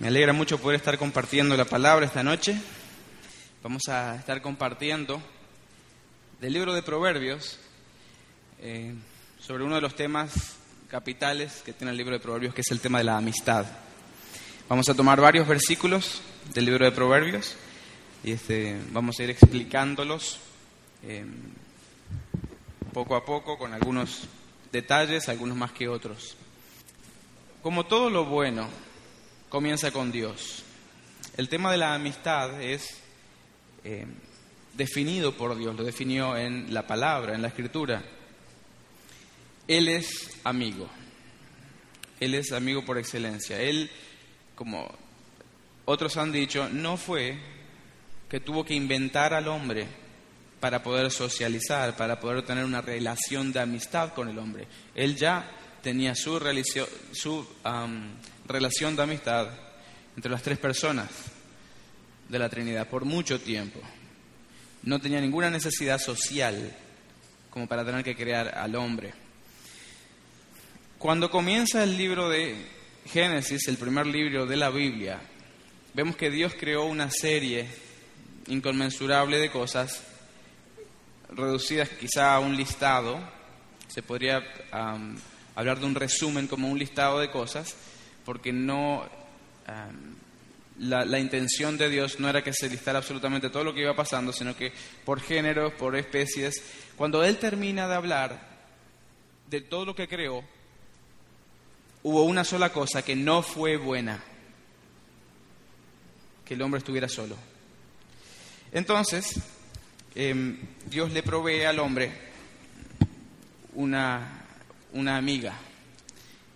Me 0.00 0.08
alegra 0.08 0.32
mucho 0.32 0.58
poder 0.58 0.76
estar 0.76 0.98
compartiendo 0.98 1.56
la 1.56 1.66
palabra 1.66 2.04
esta 2.04 2.24
noche. 2.24 2.60
Vamos 3.62 3.82
a 3.88 4.16
estar 4.16 4.42
compartiendo 4.42 5.22
del 6.40 6.52
libro 6.52 6.74
de 6.74 6.82
Proverbios 6.82 7.60
eh, 8.60 8.92
sobre 9.38 9.62
uno 9.62 9.76
de 9.76 9.80
los 9.80 9.94
temas 9.94 10.56
capitales 10.88 11.62
que 11.64 11.72
tiene 11.72 11.92
el 11.92 11.96
libro 11.96 12.12
de 12.12 12.18
Proverbios, 12.18 12.54
que 12.54 12.62
es 12.62 12.70
el 12.72 12.80
tema 12.80 12.98
de 12.98 13.04
la 13.04 13.18
amistad. 13.18 13.66
Vamos 14.68 14.88
a 14.88 14.94
tomar 14.94 15.20
varios 15.20 15.46
versículos 15.46 16.22
del 16.52 16.64
libro 16.64 16.84
de 16.84 16.90
Proverbios 16.90 17.54
y 18.24 18.32
este, 18.32 18.76
vamos 18.90 19.20
a 19.20 19.22
ir 19.22 19.30
explicándolos 19.30 20.40
eh, 21.04 21.24
poco 22.92 23.14
a 23.14 23.24
poco 23.24 23.56
con 23.56 23.72
algunos 23.72 24.22
detalles, 24.72 25.28
algunos 25.28 25.56
más 25.56 25.70
que 25.70 25.86
otros. 25.86 26.36
Como 27.62 27.86
todo 27.86 28.10
lo 28.10 28.24
bueno, 28.24 28.68
comienza 29.54 29.92
con 29.92 30.10
Dios. 30.10 30.64
El 31.36 31.48
tema 31.48 31.70
de 31.70 31.78
la 31.78 31.94
amistad 31.94 32.60
es 32.60 32.96
eh, 33.84 34.04
definido 34.72 35.36
por 35.36 35.56
Dios, 35.56 35.76
lo 35.76 35.84
definió 35.84 36.36
en 36.36 36.74
la 36.74 36.88
palabra, 36.88 37.36
en 37.36 37.42
la 37.42 37.46
escritura. 37.46 38.02
Él 39.68 39.86
es 39.86 40.40
amigo, 40.42 40.88
Él 42.18 42.34
es 42.34 42.50
amigo 42.50 42.84
por 42.84 42.98
excelencia. 42.98 43.62
Él, 43.62 43.88
como 44.56 44.92
otros 45.84 46.16
han 46.16 46.32
dicho, 46.32 46.68
no 46.68 46.96
fue 46.96 47.38
que 48.28 48.40
tuvo 48.40 48.64
que 48.64 48.74
inventar 48.74 49.34
al 49.34 49.46
hombre 49.46 49.86
para 50.58 50.82
poder 50.82 51.12
socializar, 51.12 51.96
para 51.96 52.18
poder 52.18 52.42
tener 52.42 52.64
una 52.64 52.80
relación 52.80 53.52
de 53.52 53.60
amistad 53.60 54.14
con 54.14 54.28
el 54.28 54.36
hombre. 54.36 54.66
Él 54.96 55.14
ya 55.14 55.48
tenía 55.80 56.16
su, 56.16 56.40
su 57.12 57.46
relación 58.46 58.96
de 58.96 59.02
amistad 59.02 59.48
entre 60.16 60.30
las 60.30 60.42
tres 60.42 60.58
personas 60.58 61.08
de 62.28 62.38
la 62.38 62.48
Trinidad 62.48 62.88
por 62.88 63.04
mucho 63.04 63.40
tiempo. 63.40 63.80
No 64.82 65.00
tenía 65.00 65.20
ninguna 65.20 65.50
necesidad 65.50 65.98
social 65.98 66.76
como 67.50 67.66
para 67.66 67.84
tener 67.84 68.04
que 68.04 68.16
crear 68.16 68.58
al 68.58 68.74
hombre. 68.74 69.14
Cuando 70.98 71.30
comienza 71.30 71.84
el 71.84 71.96
libro 71.96 72.28
de 72.28 72.56
Génesis, 73.06 73.68
el 73.68 73.76
primer 73.76 74.06
libro 74.06 74.46
de 74.46 74.56
la 74.56 74.70
Biblia, 74.70 75.20
vemos 75.92 76.16
que 76.16 76.30
Dios 76.30 76.54
creó 76.58 76.84
una 76.84 77.10
serie 77.10 77.68
inconmensurable 78.48 79.38
de 79.38 79.50
cosas, 79.50 80.02
reducidas 81.30 81.88
quizá 81.90 82.34
a 82.34 82.40
un 82.40 82.56
listado, 82.56 83.18
se 83.88 84.02
podría 84.02 84.42
hablar 85.54 85.78
de 85.78 85.86
un 85.86 85.94
resumen 85.94 86.46
como 86.46 86.68
un 86.68 86.78
listado 86.78 87.20
de 87.20 87.30
cosas, 87.30 87.76
porque 88.24 88.52
no 88.52 89.04
la, 90.78 91.18
intención 91.18 91.78
de 91.78 91.88
Dios 91.88 92.20
no 92.20 92.28
era 92.28 92.42
que 92.42 92.52
se 92.52 92.68
listara 92.68 92.98
absolutamente 92.98 93.50
todo 93.50 93.64
lo 93.64 93.74
que 93.74 93.82
iba 93.82 93.94
pasando, 93.94 94.32
sino 94.32 94.56
que 94.56 94.72
por 95.04 95.20
géneros, 95.20 95.72
por 95.74 95.96
especies, 95.96 96.62
cuando 96.96 97.24
Él 97.24 97.38
termina 97.38 97.88
de 97.88 97.94
hablar 97.94 98.54
de 99.48 99.60
todo 99.60 99.84
lo 99.84 99.94
que 99.94 100.08
creó, 100.08 100.42
hubo 102.02 102.24
una 102.24 102.44
sola 102.44 102.70
cosa 102.70 103.02
que 103.02 103.16
no 103.16 103.42
fue 103.42 103.76
buena, 103.76 104.22
que 106.44 106.54
el 106.54 106.62
hombre 106.62 106.78
estuviera 106.78 107.08
solo. 107.08 107.36
Entonces, 108.72 109.40
em, 110.14 110.58
Dios 110.86 111.12
le 111.12 111.22
provee 111.22 111.64
al 111.64 111.78
hombre 111.78 112.12
una 113.74 114.44
una 114.94 115.16
amiga 115.16 115.54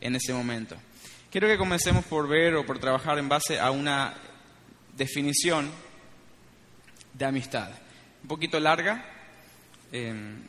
en 0.00 0.14
ese 0.16 0.32
momento. 0.32 0.76
Quiero 1.30 1.46
que 1.46 1.58
comencemos 1.58 2.06
por 2.06 2.26
ver 2.26 2.54
o 2.54 2.64
por 2.64 2.78
trabajar 2.78 3.18
en 3.18 3.28
base 3.28 3.60
a 3.60 3.70
una 3.70 4.14
definición 4.96 5.70
de 7.12 7.24
amistad. 7.26 7.68
Un 8.22 8.28
poquito 8.28 8.58
larga, 8.58 9.04
em, 9.92 10.42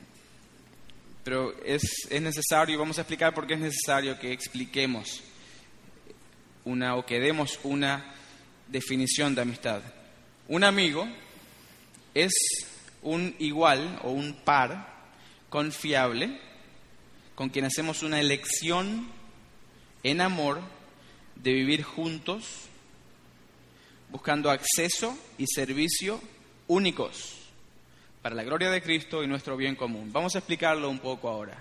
pero 1.21 1.53
es, 1.65 2.07
es 2.09 2.21
necesario, 2.21 2.75
y 2.75 2.77
vamos 2.77 2.97
a 2.97 3.01
explicar 3.01 3.33
por 3.33 3.45
qué 3.45 3.55
es 3.55 3.59
necesario 3.59 4.17
que 4.17 4.31
expliquemos 4.31 5.21
una 6.63 6.95
o 6.95 7.05
que 7.05 7.19
demos 7.19 7.59
una 7.63 8.15
definición 8.69 9.35
de 9.35 9.41
amistad. 9.41 9.81
Un 10.47 10.63
amigo 10.63 11.05
es 12.13 12.31
un 13.01 13.35
igual 13.39 13.99
o 14.03 14.11
un 14.11 14.33
par 14.45 15.09
confiable 15.49 16.39
con 17.35 17.49
quien 17.49 17.65
hacemos 17.65 18.01
una 18.01 18.21
elección 18.21 19.18
en 20.03 20.21
amor 20.21 20.61
de 21.35 21.53
vivir 21.53 21.83
juntos, 21.83 22.67
buscando 24.11 24.49
acceso 24.49 25.17
y 25.37 25.45
servicio 25.47 26.21
únicos 26.67 27.35
para 28.21 28.35
la 28.35 28.43
gloria 28.43 28.69
de 28.69 28.81
Cristo 28.81 29.23
y 29.23 29.27
nuestro 29.27 29.55
bien 29.55 29.75
común. 29.75 30.11
Vamos 30.11 30.35
a 30.35 30.39
explicarlo 30.39 30.89
un 30.89 30.99
poco 30.99 31.29
ahora. 31.29 31.57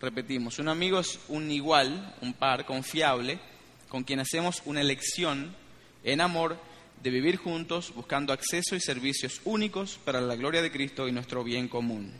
Repetimos, 0.00 0.58
un 0.58 0.68
amigo 0.68 1.00
es 1.00 1.18
un 1.28 1.50
igual, 1.50 2.16
un 2.20 2.34
par 2.34 2.64
confiable, 2.66 3.38
con 3.88 4.04
quien 4.04 4.20
hacemos 4.20 4.62
una 4.64 4.80
elección 4.80 5.54
en 6.04 6.20
amor 6.20 6.58
de 7.02 7.10
vivir 7.10 7.36
juntos, 7.36 7.92
buscando 7.94 8.32
acceso 8.32 8.76
y 8.76 8.80
servicios 8.80 9.40
únicos 9.44 9.98
para 10.04 10.20
la 10.20 10.36
gloria 10.36 10.62
de 10.62 10.72
Cristo 10.72 11.08
y 11.08 11.12
nuestro 11.12 11.44
bien 11.44 11.68
común 11.68 12.12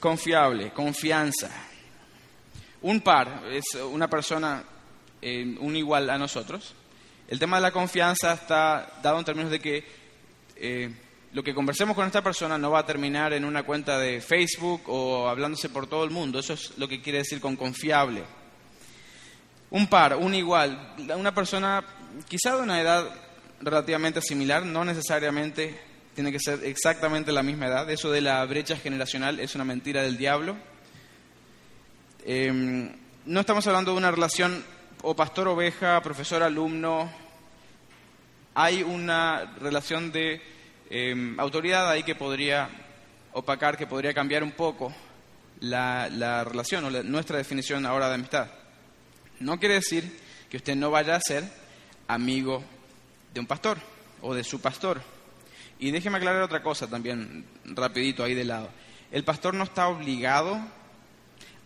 confiable, 0.00 0.70
confianza. 0.70 1.50
Un 2.82 3.00
par 3.00 3.42
es 3.50 3.74
una 3.74 4.08
persona, 4.08 4.64
eh, 5.20 5.56
un 5.60 5.76
igual 5.76 6.08
a 6.08 6.18
nosotros. 6.18 6.74
El 7.28 7.38
tema 7.38 7.56
de 7.58 7.62
la 7.62 7.72
confianza 7.72 8.32
está 8.32 8.94
dado 9.02 9.18
en 9.18 9.24
términos 9.24 9.50
de 9.50 9.60
que 9.60 9.84
eh, 10.56 10.90
lo 11.32 11.42
que 11.42 11.54
conversemos 11.54 11.94
con 11.94 12.06
esta 12.06 12.22
persona 12.22 12.58
no 12.58 12.70
va 12.70 12.80
a 12.80 12.86
terminar 12.86 13.32
en 13.32 13.44
una 13.44 13.62
cuenta 13.62 13.98
de 13.98 14.20
Facebook 14.20 14.82
o 14.86 15.28
hablándose 15.28 15.68
por 15.68 15.86
todo 15.86 16.04
el 16.04 16.10
mundo. 16.10 16.38
Eso 16.38 16.54
es 16.54 16.76
lo 16.76 16.88
que 16.88 17.00
quiere 17.00 17.18
decir 17.18 17.40
con 17.40 17.56
confiable. 17.56 18.24
Un 19.70 19.86
par, 19.86 20.16
un 20.16 20.34
igual, 20.34 20.94
una 21.16 21.32
persona 21.32 21.84
quizá 22.28 22.56
de 22.56 22.62
una 22.62 22.80
edad 22.80 23.08
relativamente 23.60 24.20
similar, 24.20 24.64
no 24.64 24.84
necesariamente 24.84 25.78
tiene 26.14 26.32
que 26.32 26.40
ser 26.40 26.64
exactamente 26.64 27.30
la 27.30 27.42
misma 27.42 27.66
edad. 27.66 27.88
Eso 27.90 28.10
de 28.10 28.20
la 28.20 28.44
brecha 28.46 28.76
generacional 28.76 29.38
es 29.38 29.54
una 29.54 29.64
mentira 29.64 30.02
del 30.02 30.16
diablo. 30.16 30.56
Em, 32.24 32.92
no 33.24 33.40
estamos 33.40 33.66
hablando 33.66 33.92
de 33.92 33.96
una 33.96 34.10
relación 34.10 34.62
o 35.02 35.16
pastor-oveja, 35.16 36.02
profesor-alumno. 36.02 37.10
Hay 38.54 38.82
una 38.82 39.54
relación 39.58 40.12
de 40.12 40.42
em, 40.90 41.38
autoridad 41.40 41.88
ahí 41.88 42.02
que 42.02 42.14
podría 42.14 42.68
opacar, 43.32 43.78
que 43.78 43.86
podría 43.86 44.12
cambiar 44.12 44.42
un 44.42 44.52
poco 44.52 44.94
la, 45.60 46.44
relación 46.44 46.84
o 46.84 46.90
nuestra 47.04 47.38
definición 47.38 47.86
ahora 47.86 48.08
de 48.08 48.14
amistad. 48.14 48.48
No 49.38 49.58
quiere 49.58 49.76
decir 49.76 50.20
que 50.50 50.58
usted 50.58 50.76
no 50.76 50.90
vaya 50.90 51.16
a 51.16 51.20
ser 51.20 51.44
amigo 52.06 52.62
de 53.32 53.40
un 53.40 53.46
pastor 53.46 53.78
o 54.20 54.34
de 54.34 54.44
su 54.44 54.60
pastor. 54.60 55.00
Y 55.78 55.90
déjeme 55.90 56.18
aclarar 56.18 56.42
otra 56.42 56.62
cosa 56.62 56.86
también, 56.86 57.46
rapidito 57.64 58.22
ahí 58.22 58.34
de 58.34 58.44
lado. 58.44 58.68
El 59.10 59.24
pastor 59.24 59.54
no 59.54 59.64
está 59.64 59.88
obligado 59.88 60.60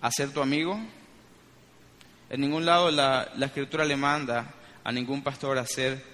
a 0.05 0.11
ser 0.11 0.33
tu 0.33 0.43
amigo. 0.43 0.79
En 2.29 2.43
ningún 2.43 2.67
lado 2.67 2.91
la, 2.91 3.33
escritura 3.41 3.87
le 3.87 3.97
manda 3.97 4.53
a 4.85 4.93
ningún 4.93 5.23
pastor 5.23 5.57
a, 5.57 5.65
ser, 5.65 6.05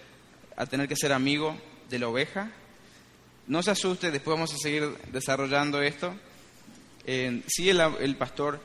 a 0.56 0.64
tener 0.64 0.86
que 0.86 0.94
ser 0.94 1.12
amigo 1.12 1.56
de 1.88 1.98
la 1.98 2.06
oveja. 2.06 2.52
No 3.48 3.64
se 3.64 3.72
asuste, 3.72 4.12
después 4.12 4.36
vamos 4.36 4.54
a 4.54 4.58
seguir 4.58 4.96
desarrollando 5.10 5.82
esto. 5.82 6.14
Eh, 7.04 7.42
sí, 7.48 7.68
el, 7.68 8.16
pastor 8.16 8.60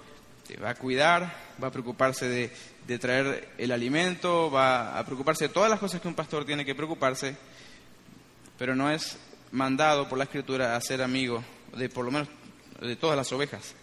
te 0.47 0.57
va 0.57 0.69
a 0.69 0.75
cuidar, 0.75 1.35
va 1.61 1.69
a 1.69 1.71
preocuparse 1.71 2.29
de, 2.29 2.51
de 2.85 2.99
traer 2.99 3.49
el 3.57 3.71
alimento, 3.71 4.51
va 4.51 4.95
a 4.95 5.03
preocuparse 5.07 5.47
de 5.47 5.53
todas 5.55 5.71
las 5.71 5.79
cosas 5.79 6.01
que 6.01 6.07
un 6.07 6.13
pastor 6.13 6.45
tiene 6.45 6.63
que 6.63 6.75
preocuparse, 6.75 7.35
pero 8.59 8.75
no 8.75 8.91
es 8.91 9.17
mandado 9.51 10.07
por 10.07 10.19
la 10.19 10.25
escritura 10.25 10.75
a 10.75 10.81
ser 10.81 11.01
amigo 11.01 11.43
de 11.75 11.89
por 11.89 12.05
lo 12.05 12.11
menos 12.11 12.27
de 12.79 12.95
todas 12.95 13.17
las 13.17 13.31
ovejas. 13.31 13.73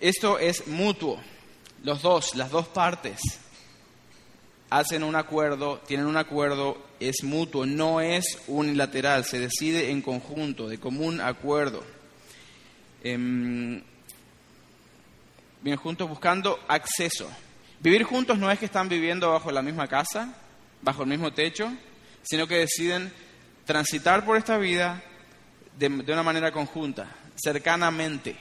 Esto 0.00 0.38
es 0.38 0.66
mutuo. 0.66 1.20
Los 1.82 2.02
dos, 2.02 2.34
las 2.34 2.50
dos 2.50 2.68
partes 2.68 3.20
hacen 4.70 5.04
un 5.04 5.14
acuerdo, 5.14 5.78
tienen 5.86 6.06
un 6.06 6.16
acuerdo, 6.16 6.76
es 6.98 7.22
mutuo, 7.22 7.66
no 7.66 8.00
es 8.00 8.24
unilateral, 8.48 9.24
se 9.24 9.38
decide 9.38 9.90
en 9.90 10.02
conjunto, 10.02 10.68
de 10.68 10.78
común 10.78 11.20
acuerdo. 11.20 11.84
Em, 13.02 13.82
bien 15.60 15.76
juntos 15.76 16.08
buscando 16.08 16.58
acceso. 16.68 17.28
Vivir 17.80 18.04
juntos 18.04 18.38
no 18.38 18.50
es 18.50 18.58
que 18.58 18.66
están 18.66 18.88
viviendo 18.88 19.30
bajo 19.30 19.50
la 19.50 19.62
misma 19.62 19.86
casa, 19.86 20.34
bajo 20.82 21.02
el 21.02 21.08
mismo 21.08 21.32
techo, 21.32 21.70
sino 22.22 22.46
que 22.46 22.58
deciden 22.58 23.12
transitar 23.64 24.24
por 24.24 24.36
esta 24.36 24.58
vida 24.58 25.02
de, 25.78 25.86
una 25.86 26.22
manera 26.22 26.52
conjunta, 26.52 27.08
cercanamente. 27.36 28.36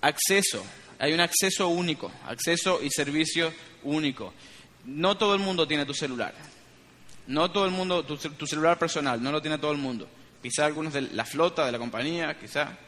Acceso. 0.00 0.64
Hay 0.98 1.12
un 1.12 1.20
acceso 1.20 1.68
único, 1.68 2.10
acceso 2.26 2.80
y 2.82 2.90
servicio 2.90 3.52
único. 3.82 4.32
No 4.84 5.16
todo 5.16 5.34
el 5.34 5.40
mundo 5.40 5.66
tiene 5.66 5.84
tu 5.84 5.94
celular. 5.94 6.34
No 7.26 7.50
todo 7.50 7.66
el 7.66 7.72
mundo, 7.72 8.04
tu, 8.04 8.46
celular 8.46 8.78
personal, 8.78 9.22
no 9.22 9.32
lo 9.32 9.42
tiene 9.42 9.58
todo 9.58 9.72
el 9.72 9.78
mundo. 9.78 10.08
Quizá 10.42 10.64
algunos 10.64 10.92
de 10.92 11.02
la 11.02 11.24
flota, 11.24 11.66
de 11.66 11.72
la 11.72 11.78
compañía, 11.78 12.38
quizá. 12.38 12.78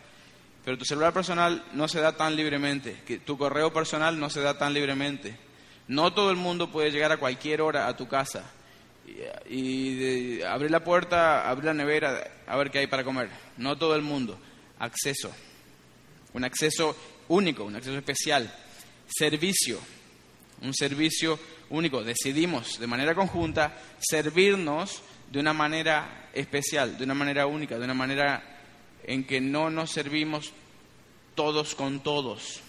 Pero 0.65 0.79
tu 0.79 0.85
celular 0.85 1.13
personal 1.13 1.65
no 1.73 1.89
se 1.89 2.01
da 2.01 2.17
tan 2.17 2.37
libremente. 2.37 2.93
Tu 3.25 3.37
correo 3.37 3.73
personal 3.73 4.19
no 4.19 4.31
se 4.31 4.41
da 4.41 4.57
tan 4.57 4.73
libremente. 4.73 5.37
No 5.89 6.13
todo 6.13 6.31
el 6.31 6.37
mundo 6.37 6.71
puede 6.71 6.91
llegar 6.91 7.11
a 7.11 7.17
cualquier 7.17 7.63
hora 7.63 7.89
a 7.89 7.97
tu 7.97 8.07
casa 8.07 8.45
y, 9.49 10.43
abrir 10.43 10.71
la 10.71 10.85
puerta, 10.85 11.49
abrir 11.49 11.65
la 11.67 11.75
nevera, 11.75 12.31
a 12.47 12.57
ver 12.57 12.71
qué 12.71 12.81
hay 12.81 12.87
para 12.87 13.05
comer. 13.05 13.31
No 13.57 13.77
todo 13.77 13.95
el 13.95 14.03
mundo. 14.03 14.39
Acceso. 14.79 15.33
Un 16.35 16.45
acceso 16.45 16.97
único, 17.29 17.65
un 17.65 17.77
acceso 17.77 17.97
especial. 17.97 18.53
Servicio. 19.09 19.79
Un 20.63 20.75
servicio 20.75 21.39
único. 21.71 22.03
Decidimos 22.03 22.79
de 22.79 22.87
manera 22.87 23.15
conjunta 23.15 23.77
servirnos 23.99 25.03
de 25.31 25.41
una 25.41 25.53
manera 25.53 26.31
especial, 26.33 26.97
de 26.97 27.05
una 27.05 27.15
manera 27.15 27.47
única, 27.47 27.79
de 27.79 27.85
una 27.85 27.95
manera 27.95 28.43
en 29.05 29.25
que 29.25 29.41
no 29.41 29.71
nos 29.71 29.91
servimos 29.91 30.53
todos 31.35 31.75
con 31.75 32.03
todos. 32.03 32.61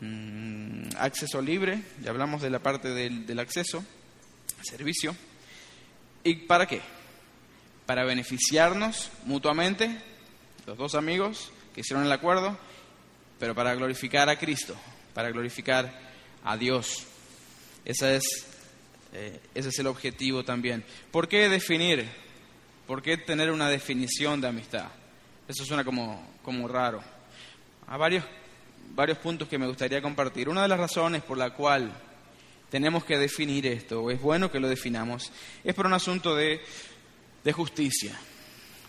Mm, 0.00 0.88
acceso 0.98 1.40
libre, 1.40 1.82
ya 2.02 2.10
hablamos 2.10 2.42
de 2.42 2.50
la 2.50 2.58
parte 2.58 2.88
del, 2.88 3.38
acceso, 3.38 3.84
servicio. 4.62 5.14
¿Y 6.24 6.34
para 6.34 6.66
qué? 6.66 6.80
Para 7.86 8.04
beneficiarnos 8.04 9.10
mutuamente, 9.24 10.00
los 10.66 10.76
dos 10.76 10.94
amigos 10.94 11.52
que 11.76 11.82
hicieron 11.82 12.04
el 12.04 12.10
acuerdo, 12.10 12.58
pero 13.38 13.54
para 13.54 13.74
glorificar 13.74 14.28
a 14.28 14.38
Cristo, 14.38 14.74
para 15.14 15.30
glorificar 15.30 15.92
a 16.42 16.56
Dios. 16.56 17.04
Esa 17.84 18.12
es 18.12 18.24
eh, 19.12 19.40
ese 19.54 19.68
es 19.68 19.78
el 19.78 19.86
objetivo 19.86 20.44
también. 20.44 20.84
¿Por 21.10 21.28
qué 21.28 21.48
definir? 21.48 22.06
¿Por 22.86 23.02
qué 23.02 23.18
tener 23.18 23.50
una 23.50 23.68
definición 23.68 24.40
de 24.40 24.48
amistad? 24.48 24.88
Eso 25.46 25.64
suena 25.64 25.84
como, 25.84 26.34
como 26.42 26.66
raro. 26.66 27.02
Hay 27.86 27.98
varios, 27.98 28.24
varios 28.94 29.18
puntos 29.18 29.48
que 29.48 29.58
me 29.58 29.66
gustaría 29.66 30.02
compartir. 30.02 30.48
Una 30.48 30.62
de 30.62 30.68
las 30.68 30.78
razones 30.78 31.22
por 31.22 31.38
la 31.38 31.50
cual 31.50 31.92
tenemos 32.70 33.04
que 33.04 33.18
definir 33.18 33.66
esto, 33.66 34.10
es 34.10 34.20
bueno 34.20 34.50
que 34.50 34.60
lo 34.60 34.68
definamos, 34.68 35.30
es 35.62 35.74
por 35.74 35.86
un 35.86 35.92
asunto 35.92 36.34
de, 36.34 36.60
de 37.44 37.52
justicia. 37.52 38.18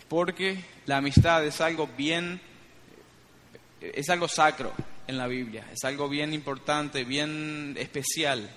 Porque 0.08 0.64
la 0.86 0.96
amistad 0.96 1.44
es 1.44 1.60
algo 1.60 1.86
bien, 1.96 2.40
es 3.80 4.08
algo 4.08 4.28
sacro 4.28 4.72
en 5.06 5.16
la 5.16 5.26
Biblia, 5.26 5.64
es 5.72 5.84
algo 5.84 6.08
bien 6.08 6.32
importante, 6.34 7.04
bien 7.04 7.76
especial 7.78 8.50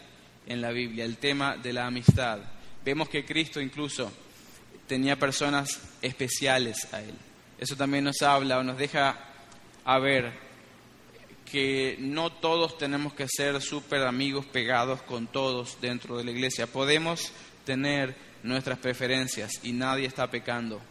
en 0.47 0.61
la 0.61 0.71
Biblia, 0.71 1.05
el 1.05 1.17
tema 1.17 1.57
de 1.57 1.73
la 1.73 1.85
amistad. 1.85 2.39
Vemos 2.83 3.09
que 3.09 3.25
Cristo 3.25 3.61
incluso 3.61 4.11
tenía 4.87 5.17
personas 5.17 5.79
especiales 6.01 6.91
a 6.93 7.01
Él. 7.01 7.13
Eso 7.59 7.75
también 7.75 8.03
nos 8.03 8.21
habla 8.21 8.59
o 8.59 8.63
nos 8.63 8.77
deja 8.77 9.17
a 9.85 9.99
ver 9.99 10.33
que 11.49 11.97
no 11.99 12.31
todos 12.31 12.77
tenemos 12.77 13.13
que 13.13 13.27
ser 13.27 13.61
súper 13.61 14.03
amigos 14.03 14.45
pegados 14.45 15.01
con 15.03 15.27
todos 15.27 15.79
dentro 15.81 16.17
de 16.17 16.23
la 16.23 16.31
iglesia. 16.31 16.65
Podemos 16.65 17.31
tener 17.65 18.15
nuestras 18.43 18.79
preferencias 18.79 19.59
y 19.63 19.73
nadie 19.73 20.07
está 20.07 20.29
pecando. 20.31 20.81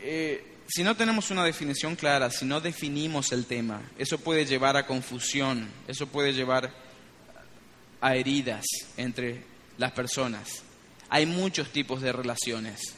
Eh, 0.00 0.55
si 0.68 0.82
no 0.82 0.96
tenemos 0.96 1.30
una 1.30 1.44
definición 1.44 1.96
clara, 1.96 2.30
si 2.30 2.44
no 2.44 2.60
definimos 2.60 3.32
el 3.32 3.46
tema, 3.46 3.82
eso 3.98 4.18
puede 4.18 4.44
llevar 4.44 4.76
a 4.76 4.86
confusión, 4.86 5.68
eso 5.86 6.06
puede 6.06 6.32
llevar 6.32 6.72
a 8.00 8.16
heridas 8.16 8.64
entre 8.96 9.44
las 9.78 9.92
personas. 9.92 10.62
Hay 11.08 11.26
muchos 11.26 11.70
tipos 11.70 12.02
de 12.02 12.12
relaciones. 12.12 12.94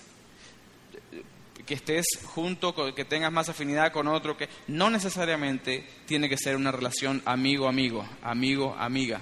Que 1.67 1.75
estés 1.75 2.07
junto, 2.25 2.75
que 2.95 3.05
tengas 3.05 3.31
más 3.31 3.51
afinidad 3.51 3.93
con 3.93 4.09
otro, 4.09 4.39
que 4.39 4.49
no 4.69 4.89
necesariamente 4.89 5.87
tiene 6.07 6.31
que 6.31 6.39
ser 6.39 6.57
una 6.57 6.73
relación 6.73 7.21
amigo-amigo, 7.27 8.09
amigo-amiga. 8.23 9.21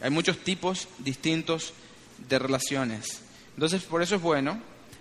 Hay 0.00 0.10
muchos 0.10 0.38
tipos 0.38 0.88
distintos 0.98 1.72
de 2.28 2.40
relaciones. 2.40 3.22
Entonces, 3.54 3.84
por 3.84 4.02
eso 4.02 4.16
es 4.16 4.22
bueno 4.22 4.60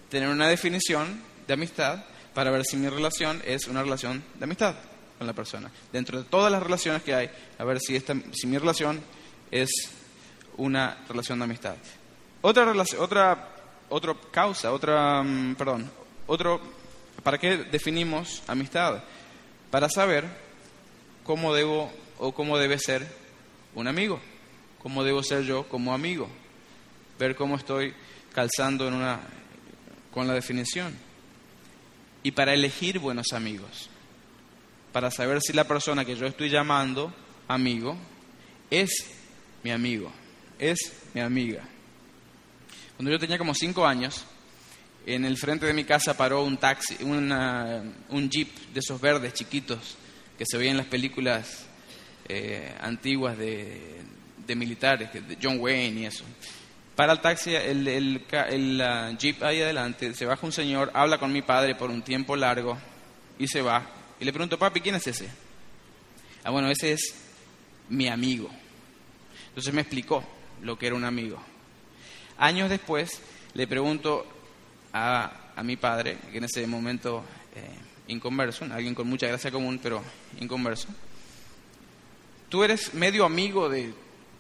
tener 0.10 0.30
una 0.30 0.48
definición 0.48 1.20
de 1.48 1.54
amistad 1.56 2.06
para 2.36 2.52
ver 2.52 2.66
si 2.66 2.76
mi 2.76 2.90
relación 2.90 3.42
es 3.46 3.66
una 3.68 3.82
relación 3.82 4.22
de 4.38 4.44
amistad 4.44 4.76
con 5.18 5.26
la 5.26 5.34
persona. 5.34 5.72
Dentro 5.92 6.22
de 6.22 6.26
todas 6.26 6.52
las 6.52 6.62
relaciones 6.62 7.02
que 7.02 7.16
hay, 7.16 7.30
a 7.58 7.64
ver 7.64 7.80
si, 7.80 7.96
esta, 7.96 8.14
si 8.34 8.46
mi 8.46 8.58
relación 8.58 9.02
es 9.50 9.70
una 10.58 10.98
relación 11.08 11.40
de 11.40 11.46
amistad. 11.46 11.76
Otra, 12.42 12.74
otra, 13.00 13.50
otra 13.90 14.16
causa, 14.32 14.74
otra, 14.74 15.24
mm, 15.24 15.56
perdón, 15.56 15.90
otro, 16.28 16.60
¿para 17.24 17.38
qué 17.38 17.56
definimos 17.58 18.44
amistad? 18.48 19.02
Para 19.72 19.90
saber 19.90 20.26
cómo 21.24 21.54
debo 21.54 21.90
o 22.20 22.34
cómo 22.34 22.58
debe 22.58 22.78
ser 22.80 23.08
un 23.76 23.88
amigo, 23.88 24.20
cómo 24.84 25.06
debo 25.06 25.24
ser 25.24 25.44
yo 25.44 25.70
como 25.70 25.94
amigo, 25.94 26.28
ver 27.18 27.34
cómo 27.34 27.56
estoy 27.56 27.94
calzando 28.34 28.92
con 30.12 30.28
la 30.28 30.34
definición 30.34 31.05
y 32.26 32.32
para 32.32 32.56
elegir 32.56 32.98
buenos 32.98 33.34
amigos, 33.34 33.88
para 34.92 35.12
saber 35.12 35.42
si 35.44 35.54
la 35.54 35.66
persona 35.68 36.04
que 36.06 36.16
yo 36.16 36.26
estoy 36.26 36.50
llamando 36.50 37.14
amigo 37.48 37.96
es 38.72 39.12
mi 39.64 39.70
amigo, 39.70 40.12
es 40.58 40.92
mi 41.14 41.22
amiga. 41.22 41.62
Cuando 42.98 43.12
yo 43.12 43.20
tenía 43.20 43.38
como 43.38 43.54
cinco 43.54 43.86
años, 43.86 44.26
en 45.06 45.24
el 45.24 45.38
frente 45.38 45.68
de 45.68 45.74
mi 45.76 45.84
casa 45.84 46.18
paró 46.18 46.44
un 46.44 46.58
taxi, 46.58 46.98
un 47.04 48.30
jeep 48.32 48.50
de 48.74 48.80
esos 48.80 49.00
verdes 49.00 49.36
chiquitos 49.36 49.96
que 50.36 50.46
se 50.48 50.58
veían 50.58 50.72
en 50.72 50.78
las 50.78 50.88
películas 50.88 51.68
eh, 52.28 52.74
antiguas 52.82 53.38
de, 53.38 54.02
de 54.48 54.56
militares, 54.56 55.14
de 55.14 55.38
John 55.40 55.60
Wayne 55.60 56.02
y 56.02 56.06
eso. 56.08 56.24
Para 56.96 57.12
el 57.12 57.20
taxi, 57.20 57.54
el, 57.54 58.26
jeep 59.18 59.44
ahí 59.44 59.62
adelante, 59.62 60.14
se 60.14 60.26
baja 60.26 60.46
un 60.46 60.54
señor, 60.54 60.92
habla 60.94 61.18
con 61.18 61.32
mi 61.34 61.42
padre 61.42 61.76
por 61.76 61.90
un 61.90 62.02
tiempo 62.02 62.36
largo 62.36 62.78
y 63.38 63.48
se 63.48 63.62
va. 63.62 63.86
Y 64.20 64.24
le 64.24 64.32
pregunto, 64.32 64.58
papi, 64.58 64.80
¿quién 64.80 64.96
es 64.96 65.06
ese? 65.08 65.30
Ah, 66.44 66.52
bueno, 66.52 66.70
ese 66.70 66.94
es 66.94 67.16
mi 67.90 68.08
amigo. 68.08 68.50
Entonces 69.50 69.74
me 69.74 69.82
explicó 69.82 70.24
lo 70.62 70.78
que 70.78 70.88
era 70.88 70.96
un 70.96 71.04
amigo. 71.04 71.38
Años 72.38 72.70
después 72.70 73.22
le 73.54 73.68
pregunto 73.68 74.26
a, 74.94 75.52
a 75.56 75.64
mi 75.64 75.76
padre, 75.76 76.18
que 76.32 76.38
en 76.38 76.46
ese 76.46 76.66
momento 76.66 77.26
eh, 77.56 77.86
inconverso, 78.08 78.66
alguien 78.66 78.96
con 78.96 79.08
mucha 79.08 79.28
gracia 79.28 79.52
común, 79.52 79.80
pero 79.82 80.02
inconverso, 80.40 80.88
tú 82.48 82.64
eres 82.64 82.94
medio 82.94 83.26
amigo 83.26 83.68
de 83.70 83.94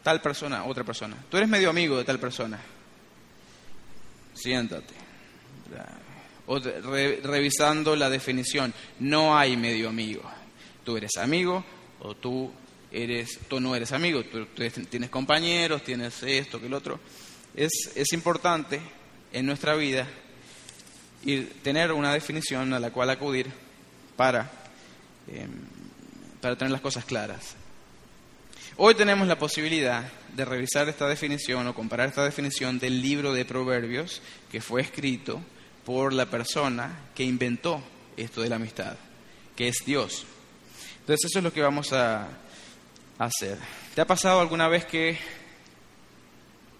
tal 0.05 0.21
persona, 0.21 0.65
otra 0.65 0.83
persona. 0.83 1.17
Tú 1.31 1.37
eres 1.37 1.49
medio 1.49 1.67
amigo 1.67 1.97
de 1.97 2.03
tal 2.03 2.19
persona. 2.19 2.59
Siéntate. 4.35 4.93
revisando 7.23 7.95
la 7.95 8.07
definición, 8.07 8.71
no 8.99 9.35
hay 9.35 9.57
medio 9.57 9.89
amigo. 9.89 10.21
Tú 10.83 10.95
eres 10.95 11.17
amigo 11.17 11.65
o 12.01 12.15
tú 12.15 12.53
eres, 12.91 13.39
tú 13.47 13.59
no 13.59 13.75
eres 13.75 13.93
amigo. 13.93 14.23
Tú, 14.25 14.45
tienes 14.91 15.09
compañeros, 15.09 15.81
tienes 15.83 16.21
esto, 16.21 16.59
que 16.59 16.67
el 16.67 16.75
otro. 16.75 16.99
Es, 17.55 17.71
es 17.95 18.13
importante 18.13 18.79
en 19.33 19.47
nuestra 19.47 19.73
vida 19.73 20.07
ir, 21.23 21.51
tener 21.63 21.91
una 21.91 22.13
definición 22.13 22.73
a 22.73 22.79
la 22.79 22.91
cual 22.91 23.09
acudir 23.09 23.47
para, 24.15 24.51
em, 25.27 25.49
para 26.39 26.55
tener 26.55 26.71
las 26.71 26.81
cosas 26.81 27.05
claras. 27.05 27.55
Hoy 28.77 28.93
tenemos 28.93 29.25
la 29.25 29.39
posibilidad 29.39 30.03
de 30.35 30.43
revisar 30.43 30.89
esta 30.89 31.07
definición 31.07 31.65
o 31.65 31.73
comparar 31.73 32.09
esta 32.09 32.25
definición 32.25 32.77
del 32.77 33.01
libro 33.01 33.31
de 33.31 33.45
Proverbios 33.45 34.21
que 34.51 34.59
fue 34.59 34.81
escrito 34.81 35.39
por 35.85 36.11
la 36.11 36.25
persona 36.25 36.93
que 37.15 37.23
inventó 37.23 37.81
esto 38.17 38.41
de 38.41 38.49
la 38.49 38.57
amistad, 38.57 38.97
que 39.55 39.69
es 39.69 39.77
Dios. 39.85 40.25
Entonces 40.99 41.31
eso 41.31 41.39
es 41.39 41.43
lo 41.45 41.53
que 41.53 41.61
vamos 41.61 41.93
a 41.93 42.27
hacer. 43.17 43.57
¿Te 43.93 44.01
ha 44.01 44.07
pasado 44.07 44.41
alguna 44.41 44.67
vez 44.67 44.83
que 44.83 45.17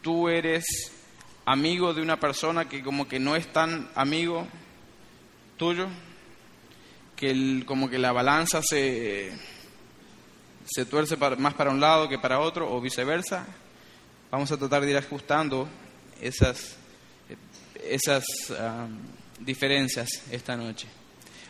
tú 0.01 0.27
eres 0.27 0.65
amigo 1.45 1.93
de 1.93 2.01
una 2.01 2.19
persona 2.19 2.67
que 2.67 2.83
como 2.83 3.07
que 3.07 3.19
no 3.19 3.37
es 3.37 3.53
tan 3.53 3.89
amigo 3.95 4.45
tuyo? 5.55 5.87
Que 7.15 7.63
como 7.65 7.89
que 7.89 7.99
la 7.99 8.11
balanza 8.11 8.61
se 8.61 9.54
se 10.65 10.85
tuerce 10.85 11.15
más 11.17 11.53
para 11.53 11.69
un 11.69 11.79
lado 11.79 12.09
que 12.09 12.19
para 12.19 12.39
otro 12.39 12.71
o 12.71 12.81
viceversa. 12.81 13.45
Vamos 14.31 14.51
a 14.51 14.57
tratar 14.57 14.83
de 14.83 14.91
ir 14.91 14.97
ajustando 14.97 15.67
esas, 16.21 16.75
esas 17.83 18.23
diferencias 19.39 20.09
esta 20.31 20.55
noche. 20.55 20.87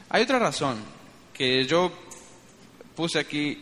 Hay 0.10 0.24
otra 0.24 0.40
razón 0.40 0.78
que 1.34 1.66
yo 1.66 1.92
puse 2.96 3.20
aquí 3.20 3.62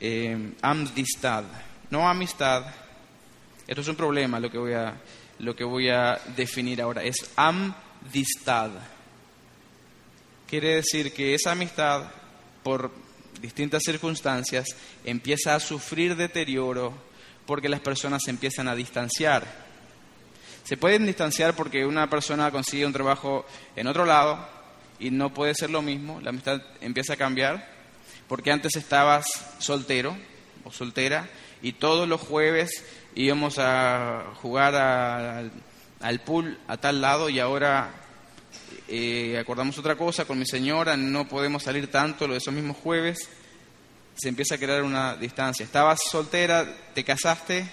eh, 0.00 0.52
amistad, 0.62 1.44
no 1.90 2.08
amistad. 2.08 2.64
Esto 3.66 3.80
es 3.80 3.88
un 3.88 3.96
problema 3.96 4.40
lo 4.40 4.50
que 4.50 4.58
voy 4.58 4.72
a, 4.72 4.94
lo 5.40 5.54
que 5.54 5.64
voy 5.64 5.88
a 5.88 6.18
definir 6.36 6.80
ahora. 6.80 7.02
Es 7.02 7.30
amistad. 7.36 8.70
Quiere 10.46 10.76
decir 10.76 11.12
que 11.12 11.34
esa 11.34 11.52
amistad, 11.52 12.04
por 12.62 13.05
distintas 13.40 13.82
circunstancias, 13.84 14.66
empieza 15.04 15.54
a 15.54 15.60
sufrir 15.60 16.16
deterioro 16.16 16.92
porque 17.46 17.68
las 17.68 17.80
personas 17.80 18.22
se 18.24 18.30
empiezan 18.30 18.68
a 18.68 18.74
distanciar. 18.74 19.44
Se 20.64 20.76
pueden 20.76 21.06
distanciar 21.06 21.54
porque 21.54 21.86
una 21.86 22.10
persona 22.10 22.50
consigue 22.50 22.86
un 22.86 22.92
trabajo 22.92 23.46
en 23.76 23.86
otro 23.86 24.04
lado 24.04 24.46
y 24.98 25.10
no 25.10 25.32
puede 25.32 25.54
ser 25.54 25.70
lo 25.70 25.82
mismo, 25.82 26.20
la 26.20 26.30
amistad 26.30 26.60
empieza 26.80 27.14
a 27.14 27.16
cambiar, 27.16 27.68
porque 28.28 28.50
antes 28.50 28.74
estabas 28.76 29.26
soltero 29.58 30.16
o 30.64 30.72
soltera 30.72 31.28
y 31.62 31.72
todos 31.72 32.08
los 32.08 32.20
jueves 32.20 32.84
íbamos 33.14 33.58
a 33.58 34.32
jugar 34.42 34.74
al 36.00 36.20
pool 36.20 36.58
a 36.66 36.76
tal 36.78 37.00
lado 37.00 37.28
y 37.28 37.38
ahora 37.38 38.05
eh, 38.88 39.36
acordamos 39.38 39.78
otra 39.78 39.96
cosa 39.96 40.24
con 40.24 40.38
mi 40.38 40.46
señora, 40.46 40.96
no 40.96 41.26
podemos 41.26 41.62
salir 41.62 41.90
tanto 41.90 42.28
los 42.28 42.38
esos 42.38 42.54
mismos 42.54 42.76
jueves, 42.76 43.28
se 44.14 44.28
empieza 44.28 44.54
a 44.54 44.58
crear 44.58 44.82
una 44.82 45.16
distancia. 45.16 45.64
Estabas 45.64 46.00
soltera, 46.10 46.66
te 46.94 47.04
casaste, 47.04 47.68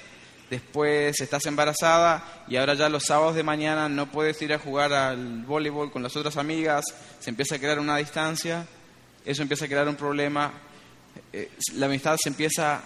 después 0.50 1.20
estás 1.22 1.46
embarazada 1.46 2.44
y 2.48 2.58
ahora 2.58 2.74
ya 2.74 2.90
los 2.90 3.04
sábados 3.04 3.36
de 3.36 3.44
mañana 3.44 3.90
no 3.90 4.12
puedes 4.12 4.42
ir 4.42 4.54
a 4.54 4.60
jugar 4.60 4.94
al 4.94 5.44
voleibol 5.44 5.92
con 5.92 6.04
las 6.04 6.16
otras 6.16 6.38
amigas, 6.38 6.86
se 7.20 7.30
empieza 7.30 7.56
a 7.56 7.60
crear 7.60 7.80
una 7.80 7.98
distancia, 7.98 8.66
eso 9.26 9.42
empieza 9.42 9.66
a 9.66 9.68
crear 9.68 9.88
un 9.88 9.96
problema, 9.96 10.52
eh, 11.32 11.50
la 11.76 11.86
amistad 11.86 12.18
se 12.22 12.30
empieza 12.30 12.82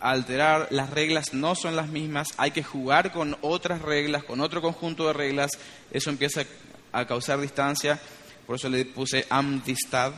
a 0.00 0.10
alterar, 0.10 0.68
las 0.70 0.90
reglas 0.90 1.32
no 1.32 1.54
son 1.54 1.76
las 1.76 1.88
mismas, 1.88 2.28
hay 2.36 2.50
que 2.50 2.62
jugar 2.62 3.12
con 3.12 3.36
otras 3.40 3.80
reglas, 3.82 4.24
con 4.24 4.40
otro 4.40 4.60
conjunto 4.60 5.06
de 5.06 5.14
reglas, 5.14 5.52
eso 5.90 6.10
empieza 6.10 6.42
a 6.42 6.46
causar 7.06 7.40
distancia, 7.40 8.00
por 8.46 8.56
eso 8.56 8.68
le 8.68 8.84
puse 8.84 9.26
amistad. 9.28 10.12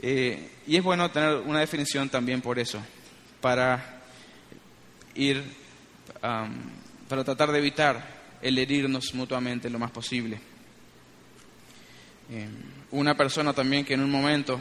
Eh, 0.00 0.50
y 0.66 0.76
es 0.76 0.82
bueno 0.82 1.10
tener 1.10 1.36
una 1.38 1.60
definición 1.60 2.08
también 2.08 2.40
por 2.40 2.58
eso, 2.58 2.82
para 3.40 4.02
ir, 5.14 5.42
para 6.20 7.24
tratar 7.24 7.52
de 7.52 7.58
evitar 7.58 8.14
el 8.40 8.58
herirnos 8.58 9.14
mutuamente 9.14 9.70
lo 9.70 9.78
más 9.78 9.90
posible. 9.90 10.38
Eh, 12.30 12.48
una 12.90 13.16
persona 13.16 13.52
también 13.52 13.84
que 13.84 13.94
en 13.94 14.00
un 14.00 14.10
momento 14.10 14.60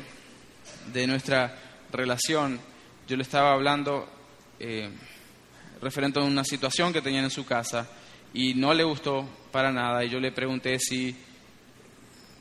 de 0.91 1.07
nuestra 1.07 1.55
relación 1.91 2.59
yo 3.07 3.15
le 3.15 3.23
estaba 3.23 3.53
hablando 3.53 4.07
eh, 4.59 4.89
referente 5.81 6.19
a 6.19 6.23
una 6.23 6.43
situación 6.43 6.91
que 6.91 7.01
tenían 7.01 7.25
en 7.25 7.29
su 7.29 7.45
casa 7.45 7.87
y 8.33 8.53
no 8.55 8.73
le 8.73 8.83
gustó 8.83 9.27
para 9.51 9.71
nada 9.71 10.03
y 10.03 10.09
yo 10.09 10.19
le 10.19 10.31
pregunté 10.31 10.79
si 10.79 11.15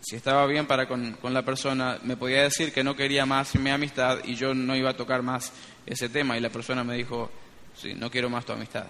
si 0.02 0.16
estaba 0.16 0.46
bien 0.46 0.66
para 0.66 0.88
con, 0.88 1.16
la 1.22 1.44
persona, 1.44 1.98
me 2.02 2.16
podía 2.16 2.42
decir 2.42 2.72
que 2.72 2.82
no 2.82 2.96
quería 2.96 3.24
más 3.24 3.54
mi 3.54 3.70
amistad 3.70 4.18
y 4.24 4.34
yo 4.34 4.52
no 4.52 4.74
iba 4.74 4.90
a 4.90 4.96
tocar 4.96 5.22
más 5.22 5.52
ese 5.86 6.08
tema. 6.08 6.36
Y 6.36 6.40
la 6.40 6.50
persona 6.50 6.82
me 6.82 6.96
dijo, 6.96 7.30
sí, 7.74 7.94
no 7.94 8.10
quiero 8.10 8.28
más 8.28 8.44
tu 8.44 8.52
amistad. 8.52 8.86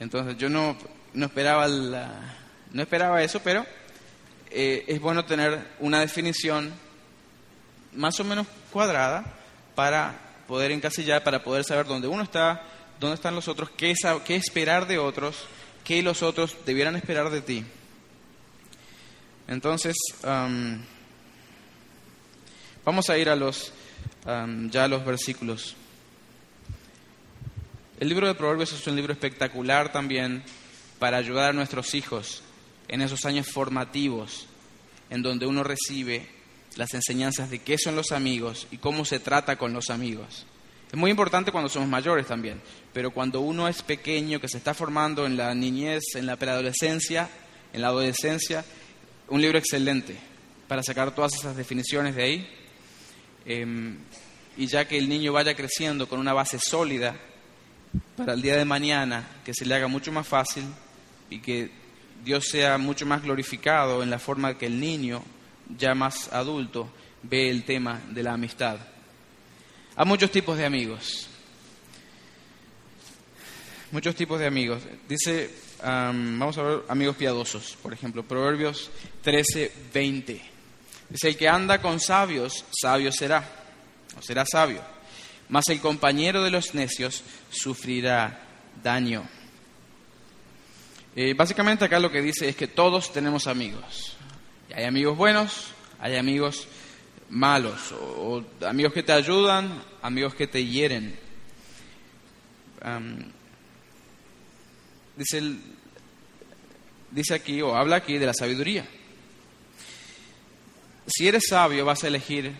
Entonces 0.00 0.36
yo 0.36 0.48
no, 0.48 0.76
no, 1.14 1.26
esperaba, 1.26 1.68
no 1.68 2.82
esperaba 2.82 3.22
eso, 3.22 3.40
pero 3.42 3.64
eh, 4.50 4.84
es 4.88 5.00
bueno 5.00 5.24
tener 5.24 5.64
una 5.78 6.00
definición 6.00 6.72
más 7.92 8.18
o 8.18 8.24
menos 8.24 8.48
cuadrada 8.72 9.32
para 9.76 10.18
poder 10.48 10.72
encasillar, 10.72 11.22
para 11.22 11.44
poder 11.44 11.62
saber 11.62 11.86
dónde 11.86 12.08
uno 12.08 12.24
está, 12.24 12.62
dónde 12.98 13.14
están 13.14 13.36
los 13.36 13.46
otros, 13.46 13.70
qué, 13.76 13.94
qué 14.24 14.34
esperar 14.34 14.88
de 14.88 14.98
otros, 14.98 15.46
qué 15.86 16.02
los 16.02 16.22
otros 16.22 16.56
debieran 16.66 16.96
esperar 16.96 17.30
de 17.30 17.40
ti. 17.40 17.64
Entonces, 19.46 19.94
vamos 22.84 23.08
a 23.08 23.16
ir 23.16 23.28
a 23.28 23.36
los, 23.36 23.72
ya 24.24 24.84
a 24.84 24.88
los 24.88 25.04
versículos. 25.06 25.76
El 28.00 28.08
libro 28.08 28.26
de 28.26 28.34
Proverbios 28.34 28.72
es 28.72 28.86
un 28.88 28.96
libro 28.96 29.12
espectacular 29.12 29.92
también 29.92 30.42
para 30.98 31.18
ayudar 31.18 31.50
a 31.50 31.52
nuestros 31.52 31.94
hijos 31.94 32.42
en 32.88 33.00
esos 33.00 33.24
años 33.24 33.46
formativos, 33.46 34.46
en 35.08 35.22
donde 35.22 35.46
uno 35.46 35.62
recibe 35.62 36.28
las 36.74 36.94
enseñanzas 36.94 37.48
de 37.48 37.60
qué 37.60 37.78
son 37.78 37.94
los 37.94 38.10
amigos 38.10 38.66
y 38.72 38.78
cómo 38.78 39.04
se 39.04 39.20
trata 39.20 39.56
con 39.56 39.72
los 39.72 39.90
amigos. 39.90 40.46
Es 40.96 40.98
muy 40.98 41.10
importante 41.10 41.52
cuando 41.52 41.68
somos 41.68 41.90
mayores 41.90 42.26
también, 42.26 42.58
pero 42.94 43.10
cuando 43.10 43.42
uno 43.42 43.68
es 43.68 43.82
pequeño, 43.82 44.40
que 44.40 44.48
se 44.48 44.56
está 44.56 44.72
formando 44.72 45.26
en 45.26 45.36
la 45.36 45.54
niñez, 45.54 46.02
en 46.14 46.24
la 46.24 46.36
preadolescencia, 46.36 47.28
en 47.74 47.82
la 47.82 47.88
adolescencia, 47.88 48.64
un 49.28 49.42
libro 49.42 49.58
excelente 49.58 50.16
para 50.66 50.82
sacar 50.82 51.14
todas 51.14 51.34
esas 51.34 51.54
definiciones 51.54 52.16
de 52.16 52.22
ahí. 52.22 52.48
Em, 53.44 53.98
y 54.56 54.66
ya 54.68 54.88
que 54.88 54.96
el 54.96 55.06
niño 55.06 55.34
vaya 55.34 55.54
creciendo 55.54 56.08
con 56.08 56.18
una 56.18 56.32
base 56.32 56.58
sólida, 56.58 57.14
para 58.16 58.32
el 58.32 58.40
día 58.40 58.56
de 58.56 58.64
mañana 58.64 59.28
que 59.44 59.52
se 59.52 59.66
le 59.66 59.74
haga 59.74 59.88
mucho 59.88 60.12
más 60.12 60.26
fácil 60.26 60.64
y 61.28 61.40
que 61.40 61.70
Dios 62.24 62.46
sea 62.46 62.78
mucho 62.78 63.04
más 63.04 63.22
glorificado 63.22 64.02
en 64.02 64.08
la 64.08 64.18
forma 64.18 64.56
que 64.56 64.64
el 64.64 64.80
niño, 64.80 65.22
ya 65.76 65.94
más 65.94 66.32
adulto, 66.32 66.88
ve 67.22 67.50
el 67.50 67.64
tema 67.64 68.00
de 68.12 68.22
la 68.22 68.32
amistad. 68.32 68.78
Hay 69.96 70.06
muchos 70.06 70.30
tipos 70.30 70.58
de 70.58 70.66
amigos. 70.66 71.26
Muchos 73.90 74.14
tipos 74.14 74.38
de 74.38 74.46
amigos. 74.46 74.82
Dice 75.08 75.66
vamos 75.82 76.58
a 76.58 76.62
ver 76.62 76.82
amigos 76.88 77.16
piadosos, 77.16 77.76
por 77.82 77.92
ejemplo, 77.92 78.22
Proverbios 78.22 78.90
13, 79.22 79.72
20. 79.92 80.42
Dice, 81.08 81.28
el 81.28 81.36
que 81.36 81.48
anda 81.48 81.80
con 81.80 82.00
sabios, 82.00 82.64
sabio 82.80 83.12
será, 83.12 83.44
o 84.18 84.22
será 84.22 84.44
sabio, 84.44 84.82
mas 85.48 85.68
el 85.68 85.80
compañero 85.80 86.42
de 86.42 86.50
los 86.50 86.74
necios 86.74 87.22
sufrirá 87.50 88.40
daño. 88.82 89.28
Eh, 91.14 91.34
básicamente 91.34 91.84
acá 91.84 92.00
lo 92.00 92.10
que 92.10 92.20
dice 92.20 92.48
es 92.48 92.56
que 92.56 92.66
todos 92.66 93.12
tenemos 93.12 93.46
amigos. 93.46 94.16
hay 94.74 94.84
amigos 94.84 95.16
buenos, 95.16 95.68
hay 96.00 96.16
amigos 96.16 96.66
malos, 97.30 97.92
o, 97.92 98.44
amigos 98.66 98.92
que 98.92 99.02
te 99.02 99.12
ayudan, 99.12 99.82
amigos 100.02 100.34
que 100.34 100.46
te 100.46 100.64
hieren. 100.64 101.18
dice, 105.16 105.42
dice 107.10 107.34
aquí, 107.34 107.62
o 107.62 107.74
habla 107.74 107.96
aquí 107.96 108.18
de 108.18 108.26
la 108.26 108.34
sabiduría. 108.34 108.86
Si 111.06 111.28
eres 111.28 111.44
sabio, 111.48 111.84
vas 111.84 112.02
a 112.04 112.08
elegir 112.08 112.52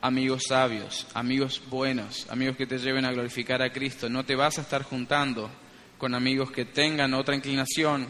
amigos 0.00 0.42
sabios, 0.48 1.06
amigos 1.14 1.62
buenos, 1.68 2.26
amigos 2.30 2.56
que 2.56 2.66
te 2.66 2.78
lleven 2.78 3.04
a 3.04 3.12
glorificar 3.12 3.62
a 3.62 3.72
Cristo. 3.72 4.08
No 4.08 4.24
te 4.24 4.36
vas 4.36 4.58
a 4.58 4.62
estar 4.62 4.82
juntando 4.82 5.50
con 5.96 6.14
amigos 6.14 6.50
que 6.50 6.64
tengan 6.64 7.14
otra 7.14 7.34
inclinación 7.34 8.06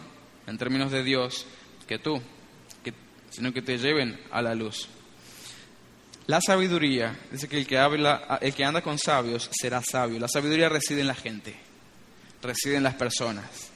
en 0.47 0.59
términos 0.59 0.90
de 0.90 1.02
Dios 1.02 1.47
que 1.87 1.99
tú, 1.99 2.21
sino 3.31 3.52
que 3.52 3.62
te 3.62 3.78
lleven 3.78 4.19
a 4.31 4.43
la 4.43 4.55
luz. 4.55 4.88
La 6.28 6.42
sabiduría, 6.42 7.18
dice 7.32 7.49
que 7.49 7.56
el 7.56 7.66
que, 7.66 7.78
habla, 7.78 8.38
el 8.42 8.52
que 8.52 8.62
anda 8.62 8.82
con 8.82 8.99
sabios 8.99 9.49
será 9.50 9.80
sabio. 9.82 10.20
La 10.20 10.28
sabiduría 10.28 10.68
reside 10.68 11.00
en 11.00 11.06
la 11.06 11.14
gente, 11.14 11.54
reside 12.42 12.76
en 12.76 12.82
las 12.82 12.97
personas. 12.97 13.70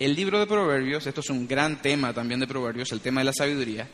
El 0.00 0.16
libro 0.16 0.40
de 0.40 0.48
Proverbios, 0.48 1.06
esto 1.06 1.20
es 1.20 1.30
un 1.30 1.46
gran 1.46 1.80
tema 1.80 2.12
también 2.12 2.40
de 2.40 2.48
Proverbios, 2.48 2.90
el 2.90 3.00
tema 3.00 3.20
de 3.20 3.26
la 3.26 3.32
sabiduría. 3.32 3.88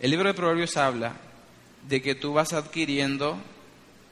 El 0.00 0.10
libro 0.12 0.28
de 0.28 0.34
Proverbios 0.34 0.78
habla 0.78 1.14
de 1.86 2.00
que 2.00 2.14
tú 2.14 2.32
vas 2.32 2.54
adquiriendo, 2.54 3.36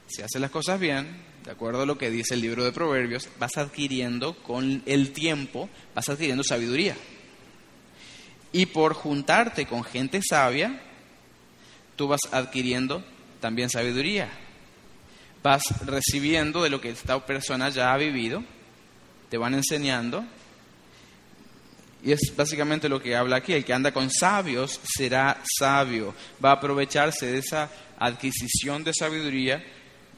si 0.07 0.21
haces 0.21 0.39
las 0.39 0.51
cosas 0.51 0.79
bien, 0.79 1.23
de 1.47 1.51
acuerdo 1.51 1.81
a 1.81 1.87
lo 1.87 1.97
que 1.97 2.11
dice 2.11 2.35
el 2.35 2.43
libro 2.43 2.63
de 2.63 2.73
Proverbios, 2.73 3.31
vas 3.39 3.57
adquiriendo 3.57 4.37
con 4.43 4.83
el 4.85 5.13
tiempo, 5.13 5.71
vas 5.95 6.11
adquiriendo 6.11 6.45
sabiduría. 6.45 6.95
Y 8.53 8.67
por 8.67 8.93
juntarte 8.93 9.65
con 9.65 9.83
gente 9.83 10.21
sabia, 10.23 10.83
tú 11.99 12.07
vas 12.09 12.21
adquiriendo 12.31 13.05
también 13.41 13.69
sabiduría. 13.69 14.31
Vas 15.43 15.63
recibiendo 15.85 16.63
de 16.63 16.71
lo 16.71 16.81
que 16.81 16.91
esta 16.91 17.25
persona 17.27 17.69
ya 17.69 17.93
ha 17.93 17.97
vivido, 17.99 18.43
te 19.29 19.37
van 19.37 19.55
enseñando 19.55 20.25
y 22.05 22.13
es 22.13 22.21
básicamente 22.37 22.89
lo 22.89 23.03
que 23.03 23.17
habla 23.17 23.37
aquí. 23.37 23.53
El 23.53 23.65
que 23.65 23.73
anda 23.73 23.93
con 23.93 24.11
sabios 24.11 24.81
será 24.85 25.43
sabio. 25.59 26.15
Va 26.43 26.51
a 26.51 26.55
aprovecharse 26.55 27.27
de 27.27 27.39
esa 27.39 27.69
adquisición 27.99 28.85
de 28.85 28.95
sabiduría 28.95 29.65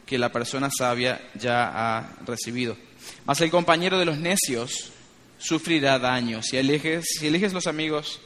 que 0.05 0.19
la 0.19 0.31
persona 0.31 0.69
sabia 0.77 1.21
ya 1.35 1.71
ha 1.73 2.17
recibido. 2.27 2.77
Mas 3.25 3.41
el 3.41 3.51
compañero 3.51 3.99
de 3.99 4.05
los 4.05 4.19
necios 4.19 4.93
sufrirá 5.39 5.99
daño. 5.99 6.43
Si 6.43 6.59
eliges, 6.59 7.07
si 7.19 7.29
eliges 7.29 7.55
los 7.55 7.67
amigos 7.67 8.21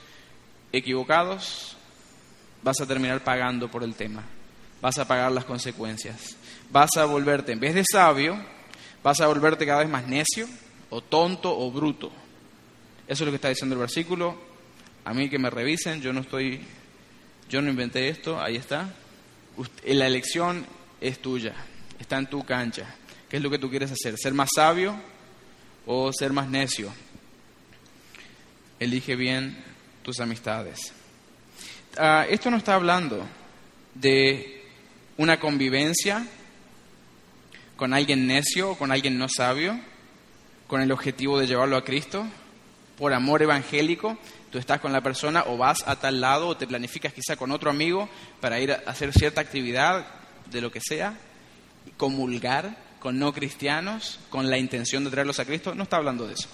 equivocados, 0.72 1.73
vas 2.64 2.80
a 2.80 2.86
terminar 2.86 3.22
pagando 3.22 3.70
por 3.70 3.84
el 3.84 3.94
tema. 3.94 4.24
vas 4.80 4.98
a 4.98 5.06
pagar 5.06 5.32
las 5.32 5.44
consecuencias. 5.44 6.36
Vas 6.70 6.96
a 6.96 7.04
volverte, 7.04 7.52
en 7.52 7.60
vez 7.60 7.74
de 7.74 7.84
sabio, 7.90 8.42
vas 9.02 9.20
a 9.20 9.26
volverte 9.26 9.64
cada 9.64 9.80
vez 9.80 9.88
más 9.88 10.06
necio, 10.06 10.46
o 10.90 11.00
tonto, 11.00 11.56
o 11.56 11.70
bruto. 11.70 12.10
Eso 13.06 13.22
es 13.22 13.26
lo 13.26 13.30
que 13.30 13.36
está 13.36 13.48
diciendo 13.48 13.74
el 13.74 13.80
versículo. 13.80 14.36
A 15.04 15.14
mí 15.14 15.30
que 15.30 15.38
me 15.38 15.50
revisen, 15.50 16.00
yo 16.00 16.12
no 16.12 16.20
estoy, 16.20 16.60
yo 17.48 17.62
no 17.62 17.70
inventé 17.70 18.08
esto, 18.08 18.40
ahí 18.40 18.56
está. 18.56 18.94
La 19.86 20.06
elección 20.06 20.66
es 21.00 21.20
tuya, 21.20 21.54
está 21.98 22.18
en 22.18 22.26
tu 22.26 22.44
cancha. 22.44 22.94
¿Qué 23.28 23.36
es 23.36 23.42
lo 23.42 23.50
que 23.50 23.58
tú 23.58 23.70
quieres 23.70 23.90
hacer? 23.90 24.16
¿Ser 24.18 24.34
más 24.34 24.48
sabio 24.54 24.96
o 25.86 26.12
ser 26.12 26.32
más 26.32 26.48
necio? 26.48 26.92
Elige 28.78 29.16
bien 29.16 29.62
tus 30.02 30.20
amistades. 30.20 30.92
Ah, 31.96 32.26
esto 32.28 32.50
no 32.50 32.56
está 32.56 32.74
hablando 32.74 33.24
de 33.94 34.64
una 35.16 35.38
convivencia 35.38 36.26
con 37.76 37.94
alguien 37.94 38.26
necio 38.26 38.72
o 38.72 38.78
con 38.78 38.90
alguien 38.90 39.16
no 39.16 39.28
sabio, 39.28 39.78
con 40.66 40.80
el 40.80 40.90
objetivo 40.90 41.38
de 41.38 41.46
llevarlo 41.46 41.76
a 41.76 41.84
Cristo, 41.84 42.26
por 42.98 43.12
amor 43.12 43.42
evangélico, 43.42 44.18
tú 44.50 44.58
estás 44.58 44.80
con 44.80 44.92
la 44.92 45.02
persona 45.02 45.44
o 45.46 45.56
vas 45.56 45.86
a 45.86 45.94
tal 45.96 46.20
lado 46.20 46.48
o 46.48 46.56
te 46.56 46.66
planificas 46.66 47.12
quizá 47.12 47.36
con 47.36 47.52
otro 47.52 47.70
amigo 47.70 48.08
para 48.40 48.58
ir 48.58 48.72
a 48.72 48.82
hacer 48.86 49.12
cierta 49.12 49.40
actividad 49.40 50.04
de 50.50 50.60
lo 50.60 50.72
que 50.72 50.80
sea, 50.80 51.16
comulgar 51.96 52.76
con 52.98 53.20
no 53.20 53.32
cristianos 53.32 54.18
con 54.30 54.50
la 54.50 54.58
intención 54.58 55.04
de 55.04 55.10
traerlos 55.10 55.38
a 55.38 55.44
Cristo, 55.44 55.76
no 55.76 55.84
está 55.84 55.98
hablando 55.98 56.26
de 56.26 56.34
eso. 56.34 56.48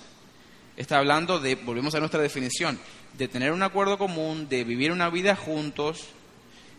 Está 0.81 0.97
hablando 0.97 1.39
de, 1.39 1.57
volvemos 1.57 1.95
a 1.95 1.99
nuestra 1.99 2.23
definición, 2.23 2.81
de 3.19 3.29
tener 3.29 3.53
un 3.53 3.63
acuerdo 3.63 3.99
común, 3.99 4.49
de 4.49 4.65
vivir 4.65 4.93
una 4.93 5.11
vida 5.11 5.37
juntos, 5.37 6.07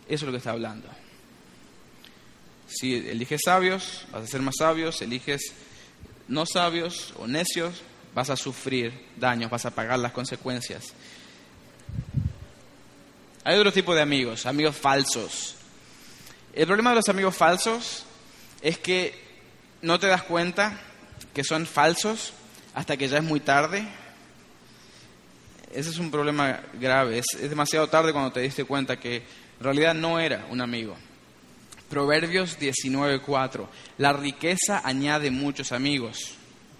eso 0.07 0.15
es 0.15 0.21
lo 0.23 0.31
que 0.31 0.39
está 0.39 0.49
hablando. 0.49 0.89
Si 2.65 2.95
eliges 2.95 3.41
sabios, 3.45 4.07
vas 4.11 4.23
a 4.23 4.27
ser 4.27 4.41
más 4.41 4.55
sabios, 4.57 5.03
eliges 5.03 5.53
no 6.27 6.47
sabios 6.47 7.13
o 7.19 7.27
necios, 7.27 7.83
vas 8.15 8.31
a 8.31 8.35
sufrir 8.35 8.91
daños, 9.17 9.51
vas 9.51 9.67
a 9.67 9.75
pagar 9.75 9.99
las 9.99 10.13
consecuencias. 10.13 10.93
Hay 13.43 13.59
otro 13.59 13.71
tipo 13.71 13.93
de 13.93 14.01
amigos, 14.01 14.47
amigos 14.47 14.75
falsos. 14.75 15.57
El 16.55 16.65
problema 16.65 16.89
de 16.89 16.95
los 16.95 17.09
amigos 17.09 17.37
falsos 17.37 18.05
es 18.63 18.79
que 18.79 19.13
no 19.83 19.99
te 19.99 20.07
das 20.07 20.23
cuenta 20.23 20.81
que 21.35 21.43
son 21.43 21.67
falsos 21.67 22.33
hasta 22.73 22.97
que 22.97 23.07
ya 23.07 23.17
es 23.17 23.23
muy 23.23 23.39
tarde. 23.39 23.87
Ese 25.73 25.89
es 25.89 25.97
un 25.97 26.11
problema 26.11 26.61
grave. 26.73 27.19
Es, 27.19 27.49
demasiado 27.49 27.87
tarde 27.87 28.11
cuando 28.11 28.31
te 28.31 28.41
diste 28.41 28.65
cuenta 28.65 28.99
que 28.99 29.17
en 29.17 29.63
realidad 29.63 29.93
no 29.93 30.19
era 30.19 30.45
un 30.49 30.61
amigo. 30.61 30.95
Proverbios 31.89 32.57
19:4. 32.59 33.67
La 33.97 34.13
riqueza 34.13 34.81
añade 34.83 35.31
muchos 35.31 35.71
amigos, 35.71 36.35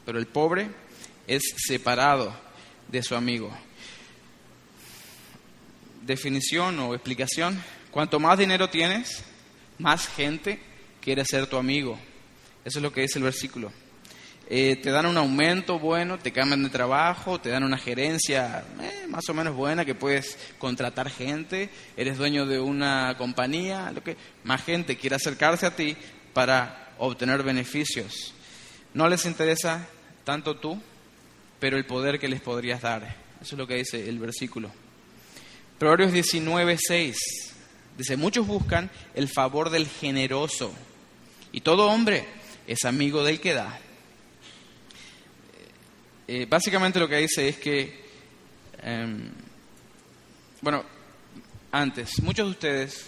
pero 0.06 0.20
el 0.20 0.28
pobre 0.28 0.70
es 1.28 1.44
separado 1.58 2.34
de 2.88 3.04
su 3.04 3.16
amigo. 3.16 3.52
Definición 6.02 6.80
o 6.80 6.94
explicación. 6.94 7.62
Cuanto 7.92 8.20
más 8.20 8.38
dinero 8.38 8.70
tienes, 8.70 9.24
más 9.78 10.08
gente 10.08 10.60
quiere 11.02 11.26
ser 11.26 11.48
tu 11.48 11.58
amigo. 11.58 12.00
Eso 12.64 12.80
es 12.80 12.84
lo 12.84 12.94
que 12.94 13.02
dice 13.02 13.20
el 13.20 13.24
versículo. 13.24 13.72
Eh, 14.54 14.76
te 14.76 14.92
dan 14.92 15.06
un 15.06 15.16
aumento 15.16 15.80
bueno, 15.80 16.20
te 16.20 16.34
cambian 16.34 16.62
de 16.62 16.70
trabajo, 16.70 17.40
te 17.40 17.50
dan 17.50 17.64
una 17.64 17.78
gerencia 17.78 18.66
eh, 18.82 19.08
más 19.08 19.30
o 19.30 19.34
menos 19.34 19.56
buena 19.56 19.86
que 19.86 19.96
puedes 19.96 20.38
contratar 20.58 21.10
gente, 21.10 21.70
eres 21.96 22.18
dueño 22.18 22.46
de 22.46 22.60
una 22.60 23.16
compañía, 23.18 23.94
lo 23.94 24.04
que 24.04 24.18
más 24.44 24.62
gente 24.62 24.98
quiere 24.98 25.16
acercarse 25.16 25.66
a 25.66 25.74
ti 25.78 25.96
para 26.34 26.92
obtener 26.98 27.44
beneficios. 27.44 28.34
No 28.94 29.08
les 29.08 29.26
interesa 29.26 29.88
tanto 30.26 30.58
tú, 30.58 30.78
pero 31.62 31.78
el 31.78 31.86
poder 31.86 32.20
que 32.20 32.28
les 32.28 32.42
podrías 32.42 32.82
dar. 32.82 33.04
Eso 33.42 33.56
es 33.56 33.58
lo 33.58 33.68
que 33.68 33.76
dice 33.76 34.10
el 34.10 34.20
versículo. 34.20 34.70
Proverbios 35.80 36.12
19, 36.12 36.78
6. 36.78 37.18
Dice, 37.98 38.18
muchos 38.18 38.46
buscan 38.46 38.92
el 39.16 39.30
favor 39.30 39.70
del 39.70 39.88
generoso 39.88 40.74
y 41.54 41.62
todo 41.62 41.88
hombre 41.88 42.26
es 42.68 42.84
amigo 42.84 43.24
del 43.24 43.40
que 43.40 43.54
da. 43.54 43.80
Eh, 46.34 46.48
básicamente 46.50 46.98
lo 46.98 47.10
que 47.10 47.18
dice 47.18 47.50
es 47.50 47.58
que, 47.58 47.94
em, 48.84 49.30
bueno, 50.62 50.82
antes, 51.74 52.22
muchos 52.22 52.46
de 52.46 52.52
ustedes, 52.52 53.08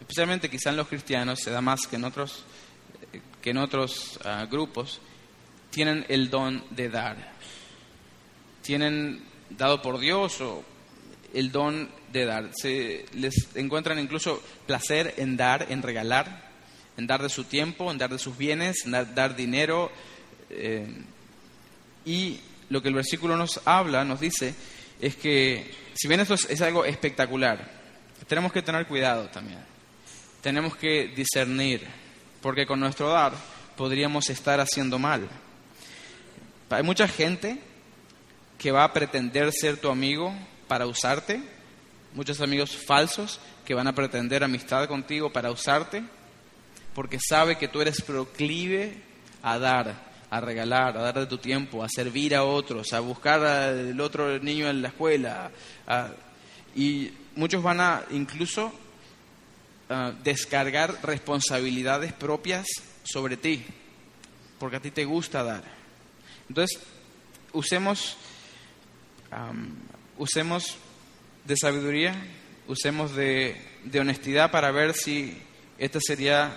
especialmente 0.00 0.50
quizá 0.50 0.72
los 0.72 0.88
cristianos, 0.88 1.38
se 1.38 1.52
da 1.52 1.60
más 1.60 1.86
que 1.86 1.94
en 1.94 2.02
otros, 2.02 2.44
que 3.40 3.50
en 3.50 3.58
otros 3.58 4.18
ah, 4.24 4.48
grupos, 4.50 5.00
tienen 5.70 6.04
el 6.08 6.30
don 6.30 6.64
de 6.70 6.88
dar. 6.88 7.16
Tienen 8.62 9.22
dado 9.50 9.80
por 9.80 10.00
Dios 10.00 10.40
o 10.40 10.64
el 11.34 11.52
don 11.52 11.88
de 12.12 12.24
dar. 12.24 12.50
Se 12.60 13.06
les 13.12 13.50
encuentran 13.54 14.00
incluso 14.00 14.42
placer 14.66 15.14
en 15.16 15.36
dar, 15.36 15.66
en 15.70 15.80
regalar, 15.80 16.50
en 16.96 17.06
dar 17.06 17.22
de 17.22 17.28
su 17.28 17.44
tiempo, 17.44 17.92
en 17.92 17.98
dar 17.98 18.10
de 18.10 18.18
sus 18.18 18.36
bienes, 18.36 18.84
en 18.84 19.14
dar, 19.14 19.36
dinero. 19.36 19.92
Eh, 20.50 20.88
y 22.04 22.40
lo 22.68 22.82
que 22.82 22.88
el 22.88 22.94
versículo 22.94 23.36
nos 23.36 23.60
habla, 23.64 24.04
nos 24.04 24.20
dice, 24.20 24.54
es 25.00 25.16
que 25.16 25.70
si 25.94 26.08
bien 26.08 26.20
esto 26.20 26.34
es, 26.34 26.60
algo 26.62 26.84
espectacular, 26.84 27.70
tenemos 28.26 28.52
que 28.52 28.62
tener 28.62 28.86
cuidado 28.86 29.28
también. 29.28 29.60
Tenemos 30.40 30.76
que 30.76 31.08
discernir, 31.08 31.86
porque 32.40 32.66
con 32.66 32.80
nuestro 32.80 33.08
dar 33.08 33.32
podríamos 33.76 34.30
estar 34.30 34.60
haciendo 34.60 34.98
mal. 34.98 35.28
Hay 36.70 36.82
mucha 36.82 37.06
gente 37.06 37.58
que 38.58 38.72
va 38.72 38.84
a 38.84 38.92
pretender 38.92 39.52
ser 39.52 39.76
tu 39.76 39.90
amigo 39.90 40.34
para 40.68 40.86
usarte, 40.86 41.42
muchos 42.14 42.40
amigos 42.40 42.76
falsos 42.86 43.40
que 43.64 43.74
van 43.74 43.86
a 43.86 43.94
pretender 43.94 44.42
amistad 44.42 44.88
contigo 44.88 45.32
para 45.32 45.50
usarte, 45.50 46.02
porque 46.94 47.18
sabe 47.20 47.58
que 47.58 47.68
tú 47.68 47.80
eres 47.80 48.00
proclive 48.00 48.96
a 49.42 49.58
dar, 49.58 50.11
a 50.32 50.40
regalar, 50.40 50.96
a 50.96 51.02
dar 51.02 51.18
de 51.18 51.26
tu 51.26 51.36
tiempo, 51.36 51.84
a 51.84 51.90
servir 51.90 52.34
a 52.34 52.44
otros, 52.44 52.94
a 52.94 53.00
buscar 53.00 53.44
al 53.44 54.00
otro 54.00 54.38
niño 54.38 54.66
en 54.70 54.80
la 54.80 54.88
escuela. 54.88 55.50
y 56.74 57.10
muchos 57.36 57.62
van 57.62 57.82
a 57.82 58.02
incluso 58.12 58.72
descargar 60.24 61.00
responsabilidades 61.02 62.14
propias 62.14 62.66
sobre 63.02 63.36
ti, 63.36 63.62
porque 64.58 64.76
a 64.76 64.80
ti 64.80 64.90
te 64.90 65.04
gusta 65.04 65.44
dar. 65.44 65.64
Entonces, 66.48 66.80
usemos, 67.52 68.16
usemos 70.16 70.78
de 71.44 71.56
sabiduría, 71.58 72.14
usemos 72.68 73.14
de, 73.14 73.60
de 73.84 74.00
honestidad 74.00 74.50
para 74.50 74.70
ver 74.70 74.94
si 74.94 75.36
esta 75.76 75.98
sería 76.00 76.56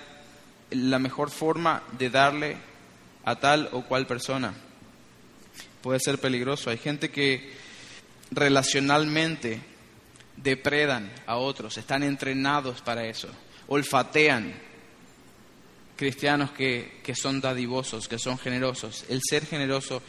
la 0.72 0.98
mejor 0.98 1.30
forma 1.30 1.84
de 1.98 2.10
darle 2.10 2.75
a 3.26 3.36
tal 3.36 3.70
o 3.74 3.82
cual 3.82 4.08
persona. 4.08 4.54
Puede 5.82 6.00
ser 6.00 6.20
peligroso. 6.20 6.70
Hay 6.70 6.78
gente 6.78 7.12
que 7.12 7.54
relacionalmente 8.32 9.62
depredan 10.38 11.12
a 11.26 11.38
otros, 11.38 11.78
están 11.78 12.04
entrenados 12.04 12.82
para 12.82 13.06
eso, 13.06 13.30
olfatean 13.68 14.54
cristianos 15.96 16.52
que, 16.52 17.00
que 17.04 17.16
son 17.16 17.40
dadivosos, 17.40 18.08
que 18.08 18.20
son 18.20 18.38
generosos. 18.38 19.06
El 19.10 19.22
ser 19.28 19.46
generoso 19.46 20.02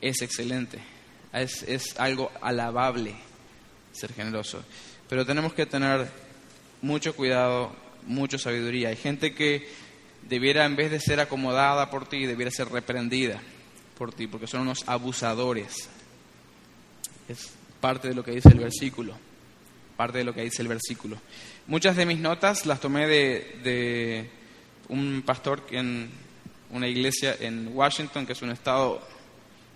es 0.00 0.22
excelente, 0.22 0.78
es, 1.32 1.62
es 1.64 1.98
algo 1.98 2.30
alabable 2.40 3.14
ser 3.92 4.12
generoso, 4.12 4.62
pero 5.08 5.26
tenemos 5.26 5.52
que 5.52 5.66
tener 5.66 6.08
mucho 6.80 7.14
cuidado, 7.14 7.74
mucha 8.06 8.38
sabiduría. 8.38 8.88
Hay 8.88 8.96
gente 8.96 9.34
que 9.34 9.68
debiera, 10.28 10.64
en 10.64 10.76
vez 10.76 10.90
de 10.90 11.00
ser 11.00 11.20
acomodada 11.20 11.90
por 11.90 12.08
ti, 12.08 12.26
debiera 12.26 12.50
ser 12.50 12.68
reprendida 12.68 13.40
por 13.96 14.12
ti, 14.12 14.26
porque 14.26 14.46
son 14.46 14.62
unos 14.62 14.86
abusadores. 14.86 15.88
Es 17.28 17.52
parte 17.80 18.08
de 18.08 18.14
lo 18.14 18.24
que 18.24 18.32
dice 18.32 18.48
el 18.48 18.58
versículo. 18.58 19.14
Parte 19.96 20.18
de 20.18 20.24
lo 20.24 20.34
que 20.34 20.42
dice 20.42 20.62
el 20.62 20.68
versículo. 20.68 21.18
Muchas 21.66 21.96
de 21.96 22.06
mis 22.06 22.18
notas 22.18 22.66
las 22.66 22.80
tomé 22.80 23.06
de, 23.06 23.60
de 23.62 24.30
un 24.88 25.22
pastor 25.24 25.62
en 25.70 26.10
una 26.70 26.88
iglesia 26.88 27.36
en 27.38 27.70
Washington, 27.74 28.26
que 28.26 28.32
es 28.32 28.42
un 28.42 28.50
estado 28.50 29.06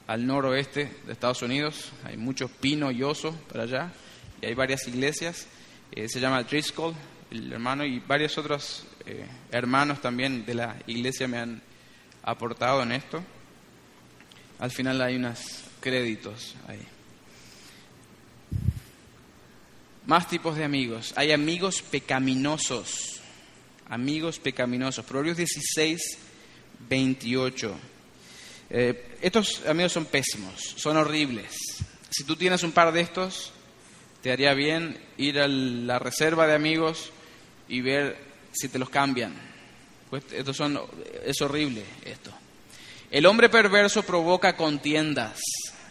al 0.07 0.27
noroeste 0.27 0.91
de 1.07 1.13
Estados 1.13 1.43
Unidos. 1.43 1.93
Hay 2.05 2.17
mucho 2.17 2.49
pino 2.49 2.91
y 2.91 3.03
oso 3.03 3.33
para 3.49 3.65
allá. 3.65 3.93
Y 4.41 4.47
hay 4.47 4.55
varias 4.55 4.87
iglesias. 4.89 5.47
Eh, 5.93 6.09
se 6.09 6.21
llama 6.21 6.43
Driscoll, 6.43 6.95
el 7.31 7.53
hermano, 7.53 7.85
y 7.85 8.01
varios 8.01 8.37
otros 8.39 8.87
eh, 9.07 9.25
hermanos 9.53 10.01
también 10.01 10.45
de 10.45 10.55
la 10.55 10.77
iglesia 10.87 11.29
me 11.29 11.39
han 11.39 11.63
aportado 12.23 12.83
en 12.83 12.93
esto. 12.93 13.23
Al 14.59 14.71
final 14.71 15.01
hay 15.01 15.17
unos 15.17 15.63
créditos 15.81 16.57
ahí. 16.67 16.81
Más 20.07 20.29
tipos 20.29 20.57
de 20.57 20.65
amigos. 20.65 21.13
Hay 21.17 21.33
amigos 21.33 21.83
pecaminosos. 21.83 23.21
amigos 23.89 24.41
pecaminosos. 24.41 25.05
Proverbios 25.05 25.37
16, 25.37 26.19
28. 26.89 27.75
Eh, 28.71 29.17
estos 29.23 29.65
amigos 29.67 29.93
son 29.93 30.07
pésimos, 30.07 30.75
son 30.77 30.97
horribles. 30.97 31.85
Si 32.11 32.25
tú 32.25 32.35
tienes 32.35 32.65
un 32.65 32.73
par 32.73 32.93
de 32.93 33.01
estos, 33.01 33.53
te 34.23 34.33
haría 34.33 34.55
bien 34.55 34.99
ir 35.17 35.39
a 35.39 35.47
la 35.47 36.01
reserva 36.01 36.47
de 36.49 36.55
amigos 36.55 37.13
y 37.69 37.81
ver 37.81 38.26
si 38.57 38.69
te 38.69 38.79
los 38.79 38.91
cambian. 38.91 39.35
Pues 40.11 40.25
estos 40.33 40.57
son, 40.57 40.81
es 41.25 41.41
horrible 41.41 41.85
esto. 42.05 42.33
El 43.11 43.27
hombre 43.27 43.49
perverso 43.49 44.03
provoca 44.03 44.57
contiendas 44.57 45.41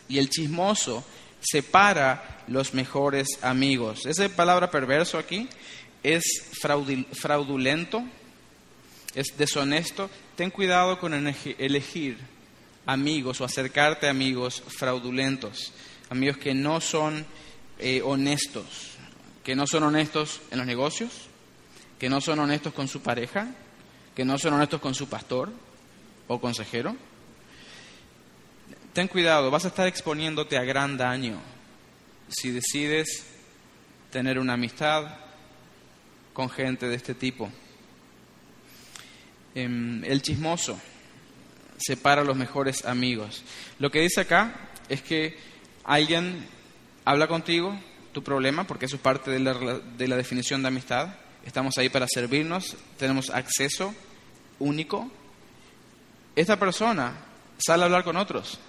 y 0.08 0.18
el 0.18 0.30
chismoso 0.30 1.04
separa 1.40 2.44
los 2.48 2.74
mejores 2.74 3.28
amigos. 3.42 4.06
Esa 4.06 4.28
palabra 4.30 4.72
perverso 4.72 5.18
aquí 5.18 5.48
es 6.04 6.24
fraudulento, 7.14 8.04
es 9.14 9.38
deshonesto. 9.38 10.10
Ten 10.36 10.52
cuidado 10.52 11.00
con 11.00 11.14
elegir 11.14 12.18
amigos 12.86 13.42
o 13.42 13.46
acercarte 13.46 14.08
a 14.08 14.12
amigos 14.12 14.64
fraudulentos, 14.68 15.74
amigos 16.10 16.38
que 16.38 16.54
no 16.54 16.82
son 16.82 17.26
eh, 17.80 18.02
honestos, 18.04 18.92
que 19.44 19.56
no 19.56 19.68
son 19.68 19.84
honestos 19.84 20.42
en 20.52 20.60
los 20.60 20.68
negocios, 20.68 21.12
que 22.00 22.10
no 22.10 22.22
son 22.22 22.40
honestos 22.40 22.74
con 22.74 22.88
su 22.88 23.02
pareja, 23.02 23.48
que 24.16 24.26
no 24.26 24.38
son 24.38 24.54
honestos 24.54 24.82
con 24.82 24.96
su 24.96 25.08
pastor 25.08 25.52
o 26.28 26.40
consejero. 26.40 26.96
Ten 28.94 29.08
cuidado, 29.08 29.52
vas 29.52 29.66
a 29.66 29.70
estar 29.70 29.88
exponiéndote 29.88 30.58
a 30.58 30.64
gran 30.64 30.98
daño 30.98 31.40
si 32.30 32.52
decides 32.52 33.26
tener 34.10 34.40
una 34.40 34.54
amistad 34.54 35.18
con 36.34 36.50
gente 36.50 36.88
de 36.88 36.96
este 36.96 37.14
tipo. 37.14 37.52
Em, 39.54 40.04
el 40.04 40.22
chismoso 40.22 40.80
separa 41.78 42.22
a 42.22 42.26
los 42.26 42.38
mejores 42.38 42.86
amigos. 42.86 43.44
Lo 43.80 43.92
que 43.92 44.02
dice 44.02 44.22
acá 44.22 44.70
es 44.90 45.02
que 45.02 45.38
alguien 45.84 46.46
habla 47.04 47.28
contigo 47.28 47.78
tu 48.14 48.24
problema, 48.24 48.66
porque 48.66 48.86
eso 48.86 48.96
es 48.96 49.02
parte 49.02 49.32
de 49.32 49.40
la, 49.40 49.54
de 49.54 50.08
la 50.08 50.16
definición 50.16 50.62
de 50.62 50.70
amistad. 50.70 51.10
Estamos 51.46 51.78
ahí 51.78 51.90
para 51.90 52.08
servirnos, 52.08 52.76
tenemos 52.98 53.30
acceso 53.30 53.94
único. 54.60 55.10
Esta 56.36 56.58
persona 56.58 57.14
sale 57.58 57.84
a 57.84 57.86
hablar 57.86 58.04
con 58.04 58.18
otros 58.18 58.60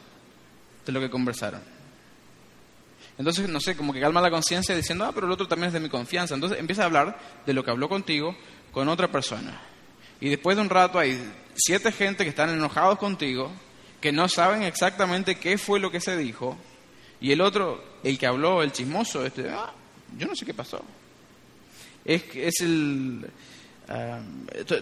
de 0.84 0.92
lo 0.92 1.00
que 1.00 1.10
conversaron. 1.10 1.62
Entonces, 3.18 3.48
no 3.48 3.60
sé, 3.60 3.76
como 3.76 3.92
que 3.92 4.00
calma 4.00 4.20
la 4.20 4.30
conciencia 4.30 4.76
diciendo, 4.76 5.04
ah, 5.04 5.12
pero 5.14 5.26
el 5.26 5.32
otro 5.32 5.48
también 5.48 5.68
es 5.68 5.72
de 5.72 5.80
mi 5.80 5.88
confianza. 5.88 6.34
Entonces 6.34 6.58
empieza 6.58 6.82
a 6.82 6.86
hablar 6.86 7.18
de 7.46 7.52
lo 7.54 7.64
que 7.64 7.70
habló 7.70 7.88
contigo 7.88 8.36
con 8.72 8.88
otra 8.88 9.10
persona. 9.10 9.58
Y 10.20 10.28
después 10.28 10.56
de 10.56 10.62
un 10.62 10.70
rato 10.70 10.98
hay 10.98 11.32
siete 11.54 11.92
gente 11.92 12.24
que 12.24 12.30
están 12.30 12.50
enojados 12.50 12.98
contigo, 12.98 13.50
que 14.00 14.12
no 14.12 14.28
saben 14.28 14.62
exactamente 14.62 15.36
qué 15.36 15.56
fue 15.56 15.80
lo 15.80 15.90
que 15.90 16.00
se 16.00 16.16
dijo, 16.16 16.56
y 17.20 17.32
el 17.32 17.40
otro, 17.40 17.82
el 18.02 18.18
que 18.18 18.26
habló, 18.26 18.62
el 18.62 18.72
chismoso, 18.72 19.24
este, 19.24 19.48
ah, 19.50 19.72
yo 20.16 20.26
no 20.26 20.36
sé 20.36 20.44
qué 20.44 20.54
pasó. 20.54 20.82
Es, 22.06 22.22
es 22.34 22.60
el, 22.60 23.28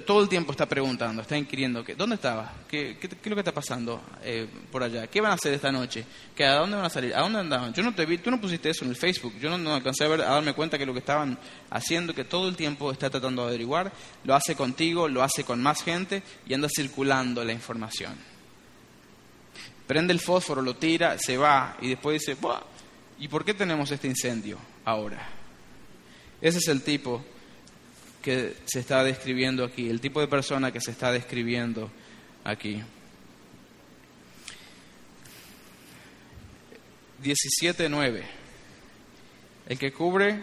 todo 0.07 0.23
el 0.23 0.29
tiempo 0.29 0.53
está 0.53 0.67
preguntando, 0.67 1.23
está 1.23 1.37
inquiriendo, 1.37 1.85
¿dónde 1.97 2.17
estaba? 2.17 2.53
¿Qué, 2.69 2.97
qué, 2.99 3.07
es 3.07 3.27
lo 3.27 3.35
que 3.35 3.41
está 3.41 3.53
pasando 3.53 4.03
eh, 4.23 4.47
por 4.71 4.83
allá? 4.83 5.07
¿Qué 5.07 5.21
van 5.21 5.33
a 5.33 5.35
hacer 5.35 5.53
esta 5.53 5.71
noche? 5.71 6.05
¿Qué, 6.35 6.45
¿A 6.45 6.57
dónde 6.57 6.77
van 6.77 6.87
a 6.87 6.91
salir? 6.91 7.15
¿A 7.15 7.21
dónde 7.21 7.41
andaban? 7.41 7.75
Yo 7.75 7.83
no 7.83 7.95
te 7.95 8.07
vi, 8.07 8.19
tú 8.19 8.31
no 8.31 8.41
pusiste 8.41 8.71
eso 8.71 8.85
en 8.85 8.91
el 8.91 8.97
Facebook, 8.97 9.35
yo 9.39 9.57
no, 9.57 9.75
alcancé 9.75 10.05
a, 10.05 10.09
ver, 10.09 10.23
a 10.23 10.31
darme 10.31 10.55
cuenta 10.55 10.79
que 10.79 10.87
lo 10.87 10.95
que 10.95 11.01
estaban 11.01 11.39
haciendo, 11.71 12.15
que 12.15 12.25
todo 12.25 12.49
el 12.49 12.57
tiempo 12.57 12.93
está 12.93 13.11
tratando 13.11 13.43
de 13.43 13.49
averiguar, 13.49 13.93
lo 14.25 14.35
hace 14.35 14.55
contigo, 14.55 15.09
lo 15.09 15.23
hace 15.23 15.45
con 15.45 15.63
más 15.63 15.83
gente 15.83 16.23
y 16.47 16.55
anda 16.55 16.69
circulando 16.75 17.45
la 17.45 17.53
información. 17.53 18.15
Prende 19.87 20.15
el 20.15 20.21
fósforo, 20.21 20.63
lo 20.63 20.77
tira, 20.77 21.19
se 21.19 21.37
va 21.37 21.77
y 21.81 21.89
después 21.89 22.21
dice, 22.21 22.39
¿y 23.19 23.29
por 23.29 23.45
qué 23.45 23.53
tenemos 23.53 23.91
este 23.91 24.09
incendio 24.09 24.59
ahora? 24.87 25.44
Ese 26.45 26.59
es 26.59 26.69
el 26.69 26.83
tipo 26.83 27.25
que 28.21 28.55
se 28.67 28.81
está 28.81 29.03
describiendo 29.03 29.65
aquí, 29.65 29.89
el 29.89 29.99
tipo 29.99 30.21
de 30.21 30.29
persona 30.29 30.71
que 30.71 30.79
se 30.79 30.91
está 30.91 31.11
describiendo 31.11 31.91
aquí. 32.45 32.83
17.9. 37.23 38.23
El 39.71 39.79
que 39.79 39.91
cubre 39.91 40.39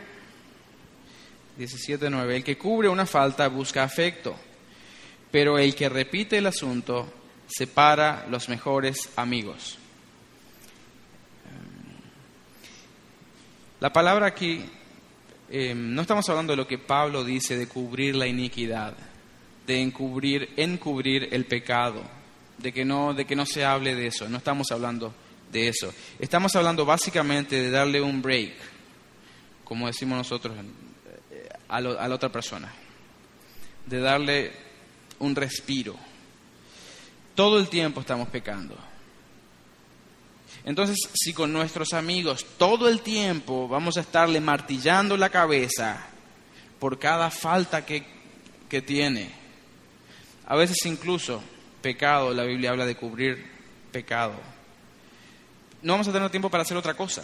17.9. 1.60 2.32
El 2.32 2.44
que 2.44 2.58
cubre 2.58 2.90
una 2.90 3.06
falta 3.06 3.48
busca 3.48 3.84
afecto, 3.84 4.36
pero 5.30 5.60
el 5.60 5.76
que 5.76 5.88
repite 5.88 6.40
el 6.40 6.48
asunto 6.48 7.14
separa 7.46 8.26
los 8.28 8.50
mejores 8.50 9.12
amigos. 9.18 9.78
La 13.80 13.94
palabra 13.94 14.26
aquí 14.26 14.66
Em, 15.54 15.94
no 15.94 16.04
estamos 16.04 16.30
hablando 16.30 16.54
de 16.54 16.58
lo 16.58 16.66
que 16.66 16.78
Pablo 16.78 17.26
dice 17.26 17.58
de 17.58 17.68
cubrir 17.68 18.16
la 18.16 18.26
iniquidad, 18.26 18.94
de 19.68 19.82
encubrir, 19.82 20.54
encubrir 20.56 21.28
el 21.34 21.44
pecado, 21.44 22.04
de 22.58 22.72
que, 22.72 22.86
no, 22.86 23.14
de 23.14 23.26
que 23.26 23.36
no 23.36 23.46
se 23.46 23.66
hable 23.66 23.94
de 23.94 24.08
eso, 24.08 24.30
no 24.30 24.38
estamos 24.38 24.72
hablando 24.72 25.14
de 25.52 25.68
eso. 25.68 25.94
Estamos 26.20 26.56
hablando 26.56 26.86
básicamente 26.86 27.58
de 27.58 27.70
darle 27.70 28.00
un 28.00 28.22
break, 28.22 28.54
como 29.66 29.88
decimos 29.88 30.18
nosotros, 30.18 30.56
eh, 31.32 31.50
a, 31.68 31.76
a 31.76 31.82
la 31.82 32.16
otra 32.16 32.32
persona, 32.32 32.72
de 33.86 34.00
darle 34.00 34.54
un 35.20 35.36
respiro. 35.36 35.98
Todo 37.36 37.60
el 37.60 37.68
tiempo 37.68 38.00
estamos 38.00 38.30
pecando 38.30 38.91
entonces, 40.64 40.98
si 41.14 41.34
con 41.34 41.52
nuestros 41.52 41.94
amigos 41.94 42.46
todo 42.58 42.88
el 42.88 43.02
tiempo 43.02 43.68
vamos 43.68 43.98
a 43.98 44.02
estarle 44.02 44.40
martillando 44.40 45.18
la 45.18 45.30
cabeza 45.30 46.06
por 46.80 47.00
cada 47.00 47.32
falta 47.32 47.86
que, 47.86 48.04
que 48.70 48.82
tiene, 48.82 49.32
a 50.46 50.56
veces 50.56 50.78
incluso 50.86 51.42
pecado, 51.82 52.34
la 52.34 52.44
Biblia 52.44 52.72
habla 52.72 52.86
de 52.86 52.96
cubrir 52.96 53.44
pecado, 53.92 54.34
no 55.82 55.94
vamos 55.94 56.08
a 56.08 56.12
tener 56.12 56.30
tiempo 56.30 56.50
para 56.50 56.64
hacer 56.64 56.78
otra 56.78 56.94
cosa. 56.94 57.24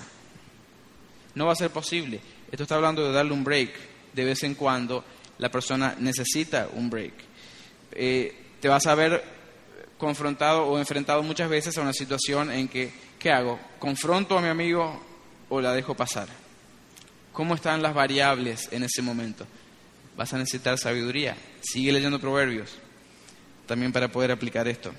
No 1.36 1.46
va 1.46 1.54
a 1.54 1.56
ser 1.56 1.70
posible. 1.70 2.20
Esto 2.52 2.64
está 2.64 2.76
hablando 2.76 3.06
de 3.06 3.14
darle 3.14 3.34
un 3.34 3.44
break. 3.44 3.72
De 4.14 4.26
vez 4.26 4.42
en 4.44 4.56
cuando 4.56 5.04
la 5.38 5.50
persona 5.50 5.96
necesita 6.00 6.68
un 6.74 6.90
break. 6.90 7.14
Eh, 7.92 8.36
te 8.60 8.68
vas 8.68 8.88
a 8.88 8.96
ver 8.96 9.24
confrontado 9.98 10.66
o 10.66 10.80
enfrentado 10.80 11.22
muchas 11.22 11.50
veces 11.50 11.78
a 11.78 11.82
una 11.82 11.94
situación 11.94 12.52
en 12.52 12.68
que 12.68 12.92
¿qué 13.20 13.32
hago? 13.32 13.60
¿Confronto 13.80 14.38
a 14.38 14.42
mi 14.42 14.48
amigo 14.48 15.04
o 15.50 15.62
la 15.62 15.74
dejo 15.74 15.96
pasar? 15.96 16.28
¿Cómo 17.34 17.56
están 17.56 17.82
las 17.82 17.94
variables 17.94 18.70
en 18.72 18.84
ese 18.84 19.02
momento? 19.02 19.46
Vas 20.16 20.34
a 20.34 20.38
necesitar 20.38 20.78
sabiduría. 20.78 21.36
Sigue 21.62 21.92
leyendo 21.92 22.20
proverbios 22.20 22.78
también 23.68 23.92
para 23.92 24.08
poder 24.08 24.32
aplicar 24.32 24.68
esto. 24.68 24.92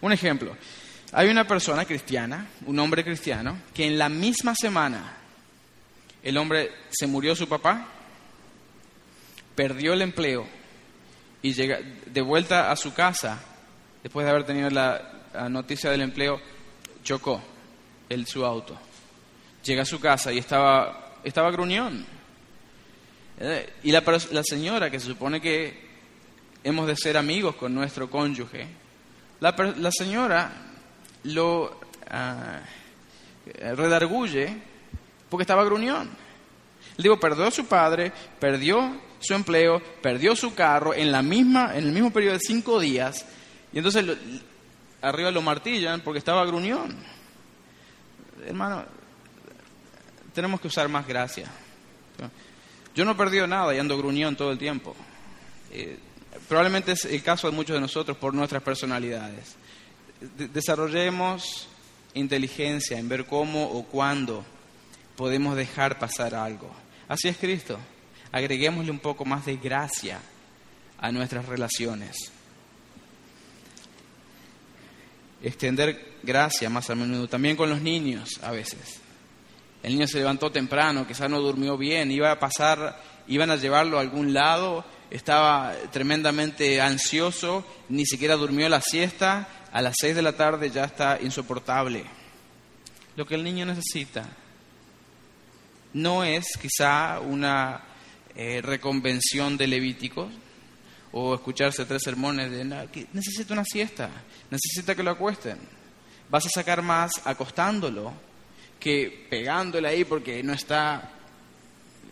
Un 0.00 0.12
ejemplo. 0.12 0.56
Hay 1.12 1.28
una 1.28 1.46
persona 1.46 1.84
cristiana, 1.84 2.46
un 2.66 2.78
hombre 2.78 3.02
cristiano, 3.02 3.58
que 3.74 3.86
en 3.86 3.98
la 3.98 4.08
misma 4.08 4.54
semana 4.54 5.16
el 6.22 6.36
hombre 6.36 6.70
se 6.90 7.08
murió 7.08 7.34
su 7.34 7.48
papá, 7.48 7.88
perdió 9.56 9.94
el 9.94 10.02
empleo 10.02 10.46
y 11.42 11.52
llega 11.52 11.80
de 12.06 12.20
vuelta 12.20 12.70
a 12.70 12.76
su 12.76 12.94
casa, 12.94 13.40
después 14.02 14.24
de 14.24 14.30
haber 14.30 14.44
tenido 14.44 14.70
la 14.70 15.48
noticia 15.48 15.90
del 15.90 16.02
empleo, 16.02 16.40
chocó 17.02 17.40
el, 18.08 18.26
su 18.26 18.44
auto. 18.44 18.76
Llega 19.64 19.82
a 19.82 19.86
su 19.86 20.00
casa 20.00 20.32
y 20.32 20.38
estaba, 20.38 21.16
estaba 21.22 21.50
gruñón. 21.50 22.04
Eh, 23.38 23.74
y 23.84 23.92
la, 23.92 24.02
la, 24.32 24.42
señora, 24.42 24.90
que 24.90 25.00
se 25.00 25.06
supone 25.06 25.40
que 25.40 25.88
hemos 26.62 26.86
de 26.86 26.96
ser 26.96 27.16
amigos 27.16 27.56
con 27.56 27.74
nuestro 27.74 28.10
cónyuge, 28.10 28.66
la, 29.40 29.52
la 29.78 29.90
señora 29.90 30.52
lo 31.24 31.80
ah, 32.10 32.60
redarguye 33.74 34.54
porque 35.28 35.42
estaba 35.42 35.64
gruñón. 35.64 36.10
Le 36.96 37.02
digo, 37.04 37.18
perdió 37.18 37.46
a 37.46 37.50
su 37.50 37.66
padre, 37.66 38.12
perdió 38.38 39.00
su 39.20 39.34
empleo, 39.34 39.80
perdió 40.02 40.34
su 40.34 40.54
carro 40.54 40.92
en, 40.94 41.12
la 41.12 41.22
misma, 41.22 41.76
en 41.76 41.84
el 41.84 41.92
mismo 41.92 42.10
periodo 42.10 42.34
de 42.34 42.40
cinco 42.40 42.80
días, 42.80 43.24
y 43.72 43.78
entonces 43.78 44.04
arriba 45.02 45.30
lo 45.30 45.42
martillan 45.42 46.00
porque 46.00 46.18
estaba 46.18 46.44
gruñón. 46.44 46.96
Hermano, 48.46 48.84
tenemos 50.34 50.60
que 50.60 50.68
usar 50.68 50.88
más 50.88 51.06
gracia. 51.06 51.46
Yo 52.94 53.04
no 53.04 53.12
he 53.12 53.14
perdido 53.14 53.46
nada 53.46 53.74
y 53.74 53.78
ando 53.78 53.96
gruñón 53.96 54.36
todo 54.36 54.52
el 54.52 54.58
tiempo. 54.58 54.94
Eh, 55.70 55.98
probablemente 56.48 56.92
es 56.92 57.04
el 57.04 57.22
caso 57.22 57.48
de 57.48 57.56
muchos 57.56 57.74
de 57.74 57.80
nosotros 57.80 58.16
por 58.16 58.34
nuestras 58.34 58.62
personalidades. 58.62 59.56
desarrollemos 60.36 61.68
inteligencia 62.14 62.98
en 62.98 63.08
ver 63.08 63.26
cómo 63.26 63.64
o 63.64 63.84
cuándo 63.84 64.44
podemos 65.16 65.56
dejar 65.56 65.98
pasar 65.98 66.34
algo. 66.34 66.70
Así 67.08 67.28
es 67.28 67.36
Cristo. 67.36 67.78
Agreguémosle 68.32 68.90
un 68.90 68.98
poco 68.98 69.24
más 69.24 69.46
de 69.46 69.56
gracia 69.56 70.20
a 70.98 71.10
nuestras 71.10 71.46
relaciones. 71.46 72.32
Extender 75.42 76.18
gracia 76.22 76.68
más 76.68 76.90
a 76.90 76.94
menudo, 76.94 77.28
también 77.28 77.56
con 77.56 77.70
los 77.70 77.80
niños 77.80 78.40
a 78.42 78.50
veces. 78.50 79.00
El 79.82 79.94
niño 79.94 80.06
se 80.06 80.18
levantó 80.18 80.52
temprano, 80.52 81.06
quizás 81.06 81.30
no 81.30 81.40
durmió 81.40 81.78
bien, 81.78 82.10
iba 82.10 82.30
a 82.30 82.38
pasar, 82.38 83.00
iban 83.28 83.50
a 83.50 83.56
llevarlo 83.56 83.98
a 83.98 84.02
algún 84.02 84.34
lado, 84.34 84.84
estaba 85.10 85.72
tremendamente 85.90 86.80
ansioso, 86.80 87.64
ni 87.88 88.04
siquiera 88.04 88.36
durmió 88.36 88.68
la 88.68 88.82
siesta, 88.82 89.48
a 89.72 89.80
las 89.80 89.96
seis 89.98 90.14
de 90.14 90.22
la 90.22 90.32
tarde 90.32 90.70
ya 90.70 90.84
está 90.84 91.18
insoportable. 91.20 92.04
Lo 93.16 93.26
que 93.26 93.34
el 93.34 93.44
niño 93.44 93.64
necesita 93.64 94.28
no 95.92 96.24
es 96.24 96.46
quizá 96.60 97.20
una 97.20 97.82
eh, 98.36 98.60
reconvención 98.62 99.56
de 99.56 99.66
Levíticos 99.66 100.30
o 101.12 101.34
escucharse 101.34 101.84
tres 101.84 102.02
sermones 102.02 102.50
de 102.50 102.64
necesita 103.12 103.54
una 103.54 103.64
siesta, 103.64 104.10
necesita 104.50 104.94
que 104.94 105.02
lo 105.02 105.10
acuesten. 105.10 105.58
Vas 106.28 106.46
a 106.46 106.50
sacar 106.50 106.82
más 106.82 107.10
acostándolo 107.24 108.12
que 108.78 109.26
pegándole 109.28 109.88
ahí 109.88 110.04
porque 110.04 110.42
no 110.42 110.52
está 110.52 111.10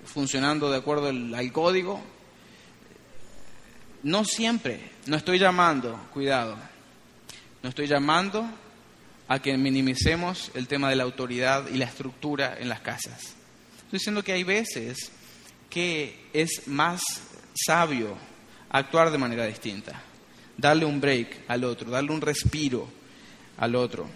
funcionando 0.04 0.70
de 0.70 0.78
acuerdo 0.78 1.08
al, 1.08 1.52
código. 1.52 2.00
No 4.02 4.24
siempre, 4.24 4.80
no 5.06 5.16
estoy 5.16 5.38
llamando, 5.38 5.98
cuidado, 6.12 6.56
no 7.62 7.68
estoy 7.68 7.86
llamando 7.86 8.48
a 9.28 9.40
que 9.40 9.56
minimicemos 9.56 10.50
el 10.54 10.66
tema 10.66 10.88
de 10.88 10.96
la 10.96 11.04
autoridad 11.04 11.68
y 11.68 11.76
la 11.76 11.84
estructura 11.84 12.56
en 12.58 12.68
las 12.68 12.80
casas. 12.80 13.34
Estoy 13.76 13.98
diciendo 13.98 14.22
que 14.22 14.32
hay 14.32 14.44
veces 14.44 15.10
que 15.70 16.28
es 16.32 16.66
más 16.66 17.02
sabio 17.54 18.16
actuar 18.70 19.10
de 19.10 19.18
manera 19.18 19.46
distinta, 19.46 20.00
darle 20.56 20.84
un 20.84 21.00
break 21.00 21.44
al 21.48 21.64
otro, 21.64 21.90
darle 21.90 22.12
un 22.12 22.20
respiro 22.20 22.88
al 23.56 23.74
otro. 23.74 24.08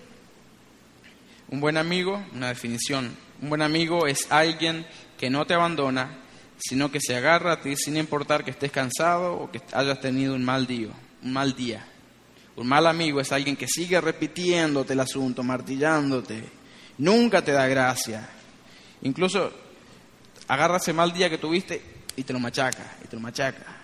Un 1.48 1.60
buen 1.60 1.76
amigo, 1.76 2.24
una 2.34 2.48
definición, 2.48 3.14
un 3.42 3.48
buen 3.48 3.62
amigo 3.62 4.06
es 4.06 4.30
alguien 4.30 4.86
que 5.18 5.28
no 5.28 5.44
te 5.44 5.54
abandona, 5.54 6.18
sino 6.58 6.90
que 6.90 7.00
se 7.00 7.16
agarra 7.16 7.52
a 7.52 7.60
ti 7.60 7.76
sin 7.76 7.96
importar 7.96 8.44
que 8.44 8.52
estés 8.52 8.70
cansado 8.70 9.34
o 9.34 9.50
que 9.50 9.60
hayas 9.72 10.00
tenido 10.00 10.34
un 10.34 10.44
mal 10.44 10.66
día. 10.66 10.90
Un 11.22 11.32
mal 11.32 11.54
día. 11.54 11.84
Un 12.54 12.68
mal 12.68 12.86
amigo 12.86 13.20
es 13.20 13.32
alguien 13.32 13.56
que 13.56 13.66
sigue 13.66 14.00
repitiéndote 14.00 14.92
el 14.92 15.00
asunto, 15.00 15.42
martillándote. 15.42 16.44
Nunca 16.98 17.42
te 17.42 17.52
da 17.52 17.66
gracia. 17.66 18.28
Incluso 19.02 19.52
agarra 20.46 20.76
ese 20.76 20.92
mal 20.92 21.12
día 21.12 21.28
que 21.28 21.38
tuviste 21.38 21.82
y 22.14 22.22
te 22.22 22.32
lo 22.32 22.38
machaca, 22.38 22.98
y 23.04 23.08
te 23.08 23.16
lo 23.16 23.22
machaca. 23.22 23.81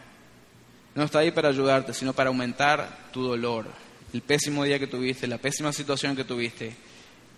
No 0.99 1.05
está 1.05 1.21
ahí 1.21 1.31
para 1.31 1.51
ayudarte, 1.51 1.95
sino 1.95 2.13
para 2.13 2.27
aumentar 2.27 3.11
tu 3.13 3.23
dolor. 3.23 3.67
El 4.13 4.21
pésimo 4.21 4.65
día 4.65 4.81
que 4.81 4.89
tuviste, 4.89 5.29
la 5.29 5.39
pésima 5.39 5.73
situación 5.73 6.17
que 6.17 6.25
tuviste, 6.25 6.75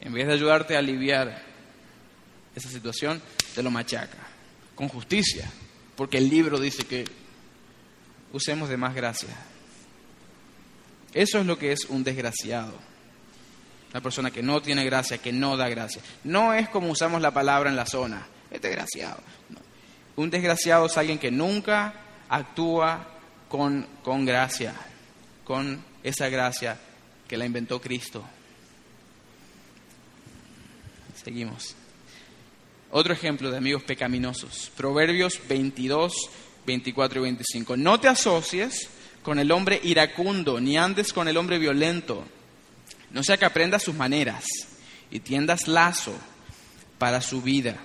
en 0.01 0.15
vez 0.15 0.27
de 0.27 0.33
ayudarte 0.33 0.77
a 0.77 0.79
aliviar 0.79 1.43
esa 2.57 2.71
situación, 2.71 3.21
te 3.55 3.63
lo 3.63 3.71
machaca, 3.71 4.17
con 4.75 4.89
justicia, 4.89 5.45
porque 5.95 6.17
el 6.17 6.31
libro 6.31 6.59
dice 6.59 6.85
que 6.85 7.05
usemos 8.33 8.71
de 8.71 8.79
más 8.79 8.95
gracia. 8.95 9.37
Eso 11.13 11.39
es 11.39 11.45
lo 11.45 11.59
que 11.59 11.73
es 11.73 11.85
un 11.85 12.03
desgraciado. 12.03 12.73
Una 13.91 14.01
persona 14.01 14.31
que 14.31 14.43
no 14.43 14.63
tiene 14.63 14.87
gracia, 14.87 15.19
que 15.19 15.35
no 15.35 15.59
da 15.59 15.69
gracia. 15.69 16.01
No 16.25 16.55
es 16.55 16.67
como 16.71 16.89
usamos 16.89 17.21
la 17.21 17.35
palabra 17.35 17.69
en 17.69 17.77
la 17.77 17.85
zona, 17.85 18.27
es 18.51 18.63
desgraciado. 18.63 19.21
Un 20.17 20.31
desgraciado 20.31 20.87
es 20.87 20.97
alguien 20.97 21.19
que 21.19 21.31
nunca 21.31 21.93
actúa 22.31 23.20
con, 23.51 23.87
con 24.05 24.25
gracia, 24.25 24.73
con 25.45 25.85
esa 26.05 26.29
gracia 26.29 26.79
que 27.29 27.37
la 27.37 27.45
inventó 27.45 27.81
Cristo. 27.81 28.25
Seguimos. 31.23 31.75
Otro 32.93 33.13
ejemplo 33.13 33.51
de 33.51 33.59
amigos 33.59 33.83
pecaminosos. 33.83 34.71
Proverbios 34.77 35.41
22, 35.49 36.31
24 36.65 37.21
y 37.21 37.23
25. 37.25 37.77
No 37.77 38.01
te 38.01 38.09
asocies 38.09 38.89
con 39.23 39.41
el 39.41 39.51
hombre 39.51 39.81
iracundo, 39.83 40.61
ni 40.61 40.79
andes 40.79 41.13
con 41.13 41.27
el 41.27 41.37
hombre 41.37 41.59
violento. 41.59 42.25
No 43.11 43.25
sea 43.25 43.37
que 43.37 43.45
aprendas 43.45 43.83
sus 43.83 43.97
maneras 43.97 44.45
y 45.11 45.19
tiendas 45.19 45.67
lazo 45.67 46.15
para 46.99 47.21
su 47.21 47.43
vida. 47.43 47.77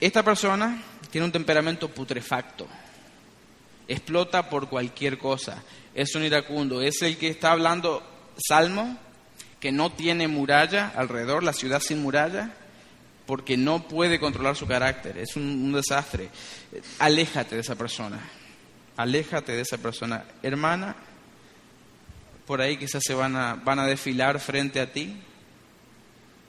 Esta 0.00 0.22
persona 0.22 0.82
tiene 1.10 1.24
un 1.24 1.32
temperamento 1.32 1.88
putrefacto. 1.88 2.68
Explota 3.88 4.48
por 4.48 4.68
cualquier 4.68 5.18
cosa. 5.18 5.62
Es 5.94 6.14
un 6.14 6.24
iracundo. 6.24 6.80
Es 6.80 7.02
el 7.02 7.16
que 7.16 7.28
está 7.28 7.52
hablando 7.52 8.02
salmo 8.36 8.98
que 9.60 9.72
no 9.72 9.92
tiene 9.92 10.28
muralla 10.28 10.92
alrededor, 10.94 11.42
la 11.42 11.54
ciudad 11.54 11.80
sin 11.80 12.02
muralla, 12.02 12.52
porque 13.26 13.56
no 13.56 13.88
puede 13.88 14.20
controlar 14.20 14.56
su 14.56 14.66
carácter. 14.66 15.16
Es 15.16 15.36
un, 15.36 15.72
desastre. 15.72 16.28
Aléjate 16.98 17.54
de 17.54 17.62
esa 17.62 17.74
persona. 17.74 18.20
Aléjate 18.96 19.52
de 19.52 19.62
esa 19.62 19.78
persona. 19.78 20.24
Hermana, 20.42 20.94
por 22.46 22.60
ahí 22.60 22.76
quizás 22.76 23.02
se 23.02 23.14
van 23.14 23.36
a, 23.36 23.86
desfilar 23.86 24.38
frente 24.38 24.80
a 24.80 24.92
ti 24.92 25.16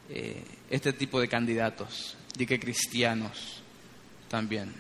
eh, 0.10 0.44
este 0.70 0.92
tipo 0.92 1.22
de 1.22 1.30
candidatos, 1.30 2.18
de 2.38 2.46
que 2.46 2.60
cristianos 2.60 3.62
también. 4.28 4.74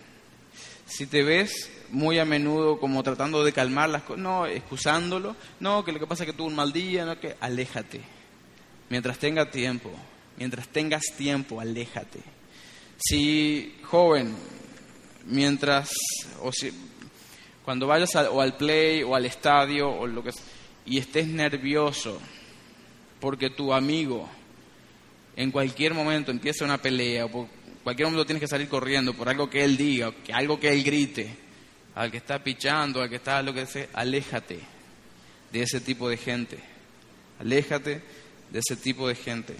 Si 0.85 1.07
te 1.07 1.23
ves 1.23 1.71
muy 1.91 2.19
a 2.19 2.25
menudo 2.25 2.79
como 2.79 3.03
tratando 3.03 3.43
de 3.43 3.53
calmar 3.53 3.89
las 3.89 4.03
cosas, 4.03 4.21
no, 4.21 4.45
excusándolo, 4.45 5.35
no, 5.59 5.83
que 5.83 5.91
lo 5.91 5.99
que 5.99 6.07
pasa 6.07 6.23
es 6.23 6.31
que 6.31 6.37
tuvo 6.37 6.47
un 6.47 6.55
mal 6.55 6.71
día, 6.71 7.05
no, 7.05 7.19
que 7.19 7.35
aléjate 7.39 8.15
mientras 8.89 9.17
tenga 9.17 9.49
tiempo, 9.49 9.91
mientras 10.37 10.67
tengas 10.67 11.03
tiempo, 11.17 11.59
aléjate. 11.59 12.19
Si 12.97 13.75
joven, 13.83 14.35
mientras, 15.25 15.89
o 16.41 16.51
si, 16.51 16.71
cuando 17.63 17.87
vayas 17.87 18.15
o 18.15 18.41
al 18.41 18.55
play 18.55 19.03
o 19.03 19.15
al 19.15 19.25
estadio 19.25 19.89
o 19.89 20.07
lo 20.07 20.23
que 20.23 20.31
y 20.85 20.99
estés 20.99 21.27
nervioso 21.27 22.19
porque 23.19 23.49
tu 23.49 23.73
amigo 23.73 24.29
en 25.35 25.49
cualquier 25.49 25.95
momento 25.95 26.29
empieza 26.29 26.63
una 26.63 26.77
pelea 26.77 27.25
o 27.25 27.31
por 27.31 27.47
cualquier 27.83 28.07
momento 28.07 28.25
tienes 28.25 28.41
que 28.41 28.47
salir 28.47 28.69
corriendo 28.69 29.15
por 29.15 29.29
algo 29.29 29.49
que 29.49 29.63
él 29.63 29.77
diga, 29.77 30.11
que 30.23 30.31
algo 30.31 30.59
que 30.59 30.69
él 30.69 30.83
grite, 30.83 31.35
al 31.95 32.11
que 32.11 32.17
está 32.17 32.43
pichando, 32.43 33.01
al 33.01 33.09
que 33.09 33.15
está 33.15 33.41
lo 33.41 33.53
que 33.53 33.65
sea, 33.65 33.87
aléjate 33.93 34.59
de 35.51 35.61
ese 35.61 35.79
tipo 35.79 36.09
de 36.09 36.17
gente. 36.17 36.59
Aléjate 37.39 38.01
de 38.51 38.59
ese 38.59 38.75
tipo 38.75 39.07
de 39.07 39.15
gente. 39.15 39.55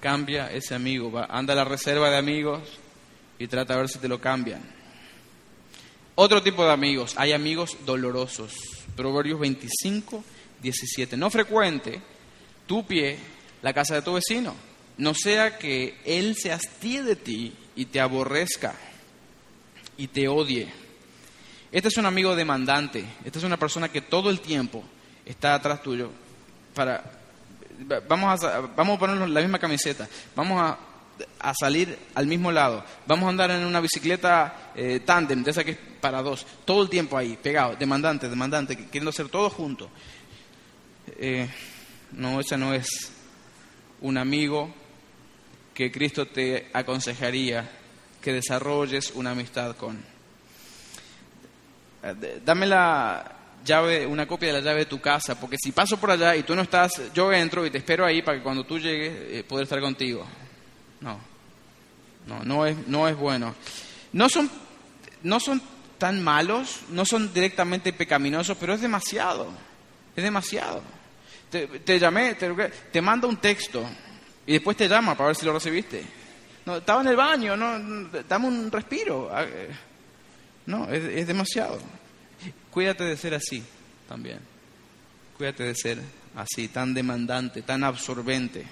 Cambia 0.00 0.50
ese 0.50 0.74
amigo, 0.74 1.12
anda 1.28 1.52
a 1.52 1.56
la 1.56 1.64
reserva 1.64 2.10
de 2.10 2.16
amigos 2.16 2.60
y 3.38 3.46
trata 3.46 3.74
de 3.74 3.80
ver 3.80 3.88
si 3.88 3.98
te 3.98 4.08
lo 4.08 4.20
cambian. 4.20 4.62
Otro 6.16 6.42
tipo 6.42 6.64
de 6.64 6.72
amigos, 6.72 7.14
hay 7.16 7.32
amigos 7.32 7.76
dolorosos. 7.86 8.52
Proverbios 8.96 9.38
25, 9.38 10.24
17. 10.60 11.16
No 11.16 11.30
frecuente 11.30 12.00
tu 12.66 12.84
pie 12.84 13.16
la 13.62 13.72
casa 13.72 13.94
de 13.94 14.02
tu 14.02 14.14
vecino, 14.14 14.54
no 14.98 15.14
sea 15.14 15.56
que 15.56 15.98
él 16.04 16.34
se 16.36 16.52
hastíe 16.52 17.02
de 17.02 17.16
ti 17.16 17.54
y 17.76 17.86
te 17.86 18.00
aborrezca 18.00 18.74
y 20.00 20.08
te 20.08 20.26
odie. 20.28 20.66
Este 21.70 21.88
es 21.88 21.96
un 21.98 22.06
amigo 22.06 22.34
demandante, 22.34 23.04
esta 23.22 23.38
es 23.38 23.44
una 23.44 23.58
persona 23.58 23.90
que 23.90 24.00
todo 24.00 24.30
el 24.30 24.40
tiempo 24.40 24.82
está 25.26 25.54
atrás 25.54 25.82
tuyo 25.82 26.10
para 26.74 27.04
vamos 28.08 28.42
a, 28.42 28.60
vamos 28.60 28.96
a 28.96 28.98
ponernos 28.98 29.28
la 29.28 29.40
misma 29.40 29.58
camiseta, 29.58 30.08
vamos 30.34 30.60
a, 30.60 30.78
salir 31.52 31.98
al 32.14 32.26
mismo 32.26 32.50
lado, 32.50 32.82
vamos 33.06 33.26
a 33.26 33.28
andar 33.28 33.50
en 33.50 33.64
una 33.66 33.80
bicicleta 33.80 34.72
eh, 34.74 35.00
tándem, 35.04 35.42
de 35.42 35.50
esa 35.50 35.62
que 35.62 35.72
es 35.72 35.78
para 36.00 36.22
dos, 36.22 36.46
todo 36.64 36.82
el 36.82 36.88
tiempo 36.88 37.18
ahí, 37.18 37.38
pegado, 37.42 37.76
demandante, 37.76 38.26
demandante, 38.26 38.74
queriendo 38.74 39.10
hacer 39.10 39.28
todo 39.28 39.50
junto. 39.50 39.90
Eh, 41.18 41.46
no, 42.12 42.40
ese 42.40 42.56
no 42.56 42.72
es 42.72 43.12
un 44.00 44.16
amigo 44.16 44.72
que 45.74 45.92
Cristo 45.92 46.26
te 46.26 46.70
aconsejaría 46.72 47.79
que 48.20 48.32
desarrolles 48.32 49.12
una 49.14 49.30
amistad 49.30 49.76
con. 49.76 50.02
Eh, 52.02 52.40
dame 52.44 52.66
la, 52.66 53.40
llave, 53.64 54.06
una 54.06 54.26
copia 54.26 54.48
de 54.48 54.54
la 54.54 54.60
llave 54.60 54.80
de 54.80 54.86
tu 54.86 55.00
casa, 55.00 55.38
porque 55.38 55.56
si 55.58 55.72
paso 55.72 55.98
por 55.98 56.10
allá 56.10 56.36
y 56.36 56.42
tú 56.42 56.54
no 56.54 56.62
estás, 56.62 57.12
yo 57.12 57.32
entro 57.32 57.64
y 57.66 57.70
te 57.70 57.78
espero 57.78 58.04
ahí 58.04 58.22
para 58.22 58.38
que 58.38 58.42
cuando 58.42 58.64
tú 58.64 58.78
llegues 58.78 59.12
eh, 59.12 59.44
poder 59.46 59.64
estar 59.64 59.80
contigo. 59.80 60.26
No, 61.00 61.18
no, 62.26 62.44
no 62.44 62.66
es, 62.66 62.76
no 62.86 63.08
es 63.08 63.16
bueno. 63.16 63.54
No 64.12 64.28
son, 64.28 64.50
no 65.22 65.40
son 65.40 65.62
tan 65.98 66.22
malos, 66.22 66.80
no 66.90 67.04
son 67.04 67.32
directamente 67.32 67.92
pecaminosos, 67.92 68.56
pero 68.58 68.74
es 68.74 68.80
demasiado, 68.80 69.48
es 70.16 70.24
demasiado. 70.24 70.82
Te, 71.50 71.98
llamé, 71.98 72.34
te, 72.36 72.48
te 72.92 73.02
mando 73.02 73.28
un 73.28 73.38
texto 73.38 73.84
y 74.46 74.52
después 74.52 74.76
te 74.76 74.88
llama 74.88 75.16
para 75.16 75.28
ver 75.28 75.36
si 75.36 75.44
lo 75.44 75.52
recibiste. 75.52 76.19
No, 76.66 76.76
estaba 76.76 77.00
en 77.00 77.08
el 77.08 77.16
baño, 77.16 77.56
no, 77.56 78.08
dame 78.28 78.46
un 78.46 78.70
respiro. 78.70 79.30
Ah, 79.32 79.44
eh, 79.44 79.70
no, 80.66 80.88
es 80.90 81.26
demasiado. 81.26 81.78
Cuídate 82.70 83.04
de 83.04 83.16
ser 83.16 83.34
así 83.34 83.62
también. 84.08 84.40
Cuídate 85.36 85.64
de 85.64 85.74
ser 85.74 85.98
así, 86.36 86.68
tan 86.68 86.94
demandante, 86.94 87.62
tan 87.62 87.82
absorbente. 87.82 88.64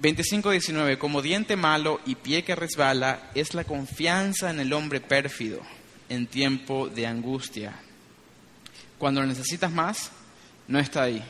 25.19. 0.00 0.98
Como 0.98 1.20
diente 1.20 1.56
malo 1.56 2.00
y 2.06 2.14
pie 2.14 2.42
que 2.42 2.54
resbala 2.54 3.30
es 3.34 3.54
la 3.54 3.64
confianza 3.64 4.50
en 4.50 4.60
el 4.60 4.72
hombre 4.72 5.00
pérfido 5.00 5.60
en 6.08 6.26
tiempo 6.26 6.88
de 6.88 7.06
angustia. 7.06 7.74
Cuando 8.98 9.20
lo 9.20 9.26
necesitas 9.26 9.70
más, 9.70 10.10
no 10.68 10.78
está 10.78 11.02
ahí. 11.02 11.22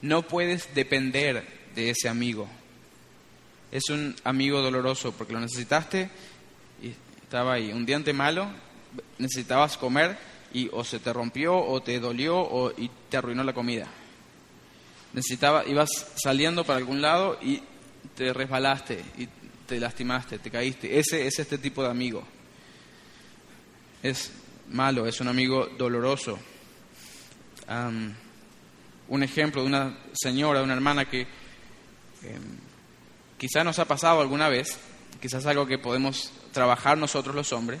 No 0.00 0.22
puedes 0.22 0.74
depender 0.74 1.57
de 1.74 1.90
ese 1.90 2.08
amigo. 2.08 2.48
Es 3.70 3.90
un 3.90 4.16
amigo 4.24 4.62
doloroso 4.62 5.12
porque 5.12 5.32
lo 5.32 5.40
necesitaste 5.40 6.10
y 6.82 6.94
estaba 7.22 7.54
ahí. 7.54 7.72
Un 7.72 7.84
diente 7.84 8.12
malo, 8.12 8.48
necesitabas 9.18 9.76
comer 9.76 10.16
y 10.52 10.68
o 10.72 10.84
se 10.84 10.98
te 10.98 11.12
rompió 11.12 11.56
o 11.56 11.82
te 11.82 12.00
dolió 12.00 12.38
o, 12.38 12.70
y 12.70 12.90
te 13.08 13.16
arruinó 13.16 13.44
la 13.44 13.52
comida. 13.52 13.86
Necesitaba, 15.12 15.66
ibas 15.66 15.90
saliendo 16.16 16.64
para 16.64 16.78
algún 16.78 17.02
lado 17.02 17.38
y 17.42 17.62
te 18.14 18.32
resbalaste 18.32 19.04
y 19.18 19.28
te 19.66 19.78
lastimaste, 19.78 20.38
te 20.38 20.50
caíste. 20.50 20.98
Ese 20.98 21.26
es 21.26 21.38
este 21.38 21.58
tipo 21.58 21.82
de 21.82 21.90
amigo. 21.90 22.24
Es 24.02 24.32
malo, 24.70 25.06
es 25.06 25.20
un 25.20 25.28
amigo 25.28 25.66
doloroso. 25.76 26.38
un 29.08 29.22
ejemplo 29.22 29.62
de 29.62 29.68
una 29.68 29.98
señora, 30.14 30.60
de 30.60 30.64
una 30.64 30.74
hermana 30.74 31.04
que 31.04 31.26
eh, 32.22 32.38
quizás 33.38 33.64
nos 33.64 33.78
ha 33.78 33.84
pasado 33.84 34.20
alguna 34.20 34.48
vez, 34.48 34.78
quizás 35.20 35.46
algo 35.46 35.66
que 35.66 35.78
podemos 35.78 36.32
trabajar 36.52 36.98
nosotros 36.98 37.34
los 37.34 37.52
hombres. 37.52 37.80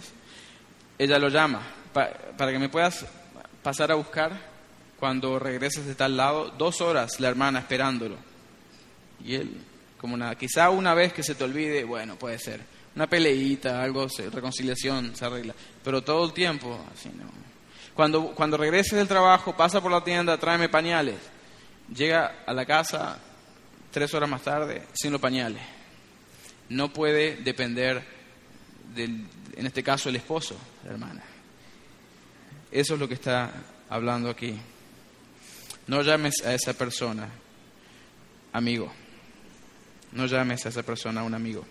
Ella 0.98 1.18
lo 1.18 1.28
llama 1.28 1.62
para 1.92 2.52
que 2.52 2.58
me 2.58 2.68
puedas 2.68 3.06
pasar 3.62 3.90
a 3.90 3.96
buscar 3.96 4.40
cuando 4.98 5.38
regreses 5.38 5.86
de 5.86 5.94
tal 5.94 6.16
lado, 6.16 6.50
dos 6.58 6.80
horas 6.80 7.20
la 7.20 7.28
hermana 7.28 7.60
esperándolo. 7.60 8.16
Y 9.24 9.34
él, 9.34 9.60
como 10.00 10.16
nada, 10.16 10.34
quizá 10.36 10.70
una 10.70 10.94
vez 10.94 11.12
que 11.12 11.22
se 11.22 11.34
te 11.34 11.44
olvide, 11.44 11.84
bueno, 11.84 12.16
puede 12.16 12.38
ser, 12.38 12.60
una 12.96 13.06
peleita, 13.06 13.82
algo, 13.82 14.08
reconciliación, 14.32 15.14
se 15.14 15.24
arregla, 15.24 15.54
pero 15.84 16.02
todo 16.02 16.24
el 16.24 16.32
tiempo. 16.32 16.78
Cuando, 17.94 18.32
cuando 18.34 18.56
regreses 18.56 18.92
del 18.92 19.08
trabajo, 19.08 19.56
pasa 19.56 19.80
por 19.80 19.92
la 19.92 20.02
tienda, 20.02 20.38
tráeme 20.38 20.68
pañales. 20.68 21.16
Llega 21.94 22.42
a 22.46 22.52
la 22.52 22.66
casa 22.66 23.18
tres 23.90 24.12
horas 24.14 24.28
más 24.28 24.42
tarde 24.42 24.82
sin 24.94 25.12
los 25.12 25.20
pañales. 25.20 25.62
No 26.68 26.92
puede 26.92 27.36
depender 27.36 28.02
del, 28.94 29.26
en 29.56 29.66
este 29.66 29.82
caso, 29.82 30.08
el 30.08 30.16
esposo, 30.16 30.56
la 30.84 30.90
hermana. 30.90 31.22
Eso 32.70 32.94
es 32.94 33.00
lo 33.00 33.08
que 33.08 33.14
está 33.14 33.52
hablando 33.88 34.28
aquí. 34.28 34.54
No 35.86 36.02
llames 36.02 36.44
a 36.44 36.52
esa 36.52 36.74
persona 36.74 37.28
amigo. 38.52 38.92
No 40.12 40.26
llames 40.26 40.64
a 40.66 40.68
esa 40.68 40.82
persona 40.82 41.22
un 41.22 41.34
amigo. 41.34 41.64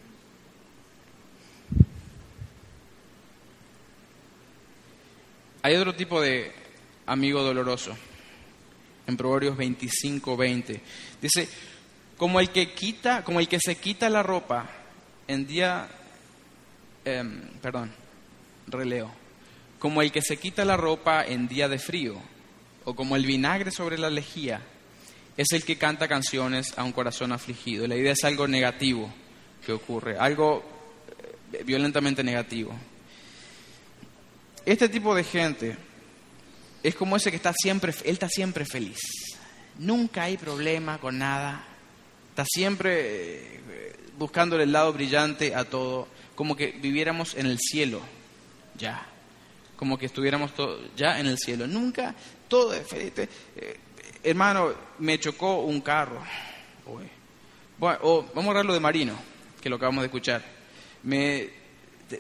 Hay 5.61 5.75
otro 5.75 5.95
tipo 5.95 6.21
de 6.21 6.51
amigo 7.05 7.43
doloroso. 7.43 7.95
En 9.05 9.17
Proverbios 9.17 9.57
25, 9.57 10.37
20. 10.37 10.81
Dice, 11.21 11.49
como 12.17 12.39
el 12.39 12.49
que 12.49 12.73
quita, 12.73 13.23
como 13.23 13.39
el 13.39 13.47
que 13.47 13.59
se 13.59 13.75
quita 13.75 14.09
la 14.09 14.23
ropa 14.23 14.69
en 15.27 15.45
día, 15.45 15.87
em, 17.05 17.41
perdón, 17.61 17.91
releo, 18.67 19.11
como 19.79 20.01
el 20.01 20.11
que 20.11 20.21
se 20.21 20.37
quita 20.37 20.65
la 20.65 20.77
ropa 20.77 21.23
en 21.23 21.47
día 21.47 21.69
de 21.69 21.79
frío 21.79 22.15
o 22.85 22.95
como 22.95 23.15
el 23.15 23.25
vinagre 23.25 23.71
sobre 23.71 23.97
la 23.97 24.09
lejía, 24.09 24.61
es 25.35 25.47
el 25.51 25.63
que 25.63 25.77
canta 25.77 26.07
canciones 26.07 26.73
a 26.77 26.83
un 26.83 26.91
corazón 26.91 27.31
afligido. 27.31 27.85
La 27.87 27.95
idea 27.95 28.13
es 28.13 28.23
algo 28.23 28.47
negativo 28.47 29.13
que 29.63 29.71
ocurre, 29.71 30.17
algo 30.17 30.63
eh, 31.53 31.63
violentamente 31.63 32.23
negativo. 32.23 32.73
Este 34.65 34.89
tipo 34.89 35.13
de 35.13 35.23
gente 35.23 35.77
es 36.81 36.95
como 36.95 37.15
ese 37.15 37.29
que 37.29 37.37
está 37.37 37.53
siempre, 37.53 37.93
él 38.03 38.13
está 38.13 38.27
siempre 38.27 38.65
feliz. 38.65 38.99
Nunca 39.77 40.23
hay 40.23 40.37
problema 40.37 40.97
con 40.97 41.19
nada. 41.19 41.76
Está 42.37 42.45
siempre 42.53 43.57
eh, 43.67 43.95
buscando 44.15 44.61
el 44.61 44.71
lado 44.71 44.93
brillante 44.93 45.55
a 45.55 45.65
todo, 45.65 46.07
como 46.35 46.55
que 46.55 46.67
viviéramos 46.67 47.33
en 47.33 47.47
el 47.47 47.57
cielo, 47.57 47.99
ya. 48.77 49.07
Como 49.75 49.97
que 49.97 50.05
estuviéramos 50.05 50.51
ya 50.95 51.19
en 51.19 51.25
el 51.25 51.39
cielo. 51.39 51.65
Nunca 51.65 52.13
todo 52.47 52.75
es 52.75 52.87
feliz. 52.87 53.11
Eh, 53.17 53.79
hermano, 54.23 54.71
me 54.99 55.19
chocó 55.19 55.61
un 55.61 55.81
carro. 55.81 56.21
Bueno, 57.79 57.99
vamos 58.35 58.45
a 58.45 58.49
hablar 58.49 58.65
lo 58.65 58.73
de 58.75 58.81
Marino, 58.81 59.15
que 59.59 59.67
lo 59.67 59.77
acabamos 59.77 60.03
de 60.03 60.05
escuchar. 60.05 60.43
Me 61.01 61.49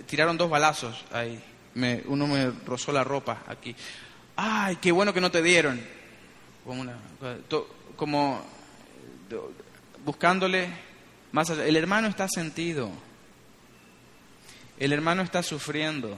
tiraron 0.07 0.35
dos 0.35 0.49
balazos 0.49 1.05
ahí. 1.11 1.39
Uno 2.07 2.25
me 2.25 2.49
rozó 2.65 2.91
la 2.91 3.03
ropa 3.03 3.43
aquí. 3.45 3.75
Ay, 4.35 4.77
qué 4.77 4.91
bueno 4.91 5.13
que 5.13 5.21
no 5.21 5.29
te 5.29 5.43
dieron. 5.43 5.79
Como 7.95 8.41
buscándole 10.07 10.69
más 11.33 11.49
allá. 11.49 11.65
El 11.65 11.75
hermano 11.75 12.07
está 12.07 12.29
sentido. 12.29 12.89
El 14.79 14.93
hermano 14.93 15.21
está 15.21 15.43
sufriendo. 15.43 16.17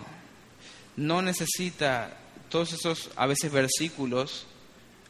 No 0.96 1.24
necesita 1.24 2.16
todos 2.50 2.72
esos 2.74 3.10
a 3.16 3.26
veces 3.26 3.52
versículos 3.52 4.46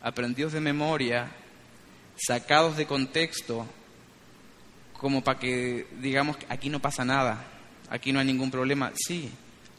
aprendidos 0.02 0.54
de 0.54 0.62
memoria, 0.62 1.30
sacados 2.16 2.78
de 2.78 2.86
contexto, 2.86 3.68
como 4.94 5.26
para 5.26 5.40
que 5.40 5.88
digamos 6.00 6.38
aquí 6.48 6.70
no 6.70 6.80
pasa 6.80 7.04
nada, 7.04 7.46
aquí 7.90 8.14
no 8.14 8.20
hay 8.22 8.26
ningún 8.28 8.50
problema. 8.50 8.94
Sí, 8.96 9.30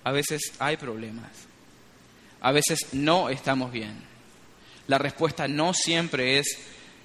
a 0.05 0.13
veces 0.13 0.53
hay 0.59 0.77
problemas, 0.77 1.31
a 2.43 2.53
veces 2.53 2.89
no 2.93 3.31
estamos 3.31 3.73
bien. 3.73 3.95
La 4.89 4.99
respuesta 4.99 5.49
no 5.49 5.73
siempre 5.73 6.39
es 6.39 6.59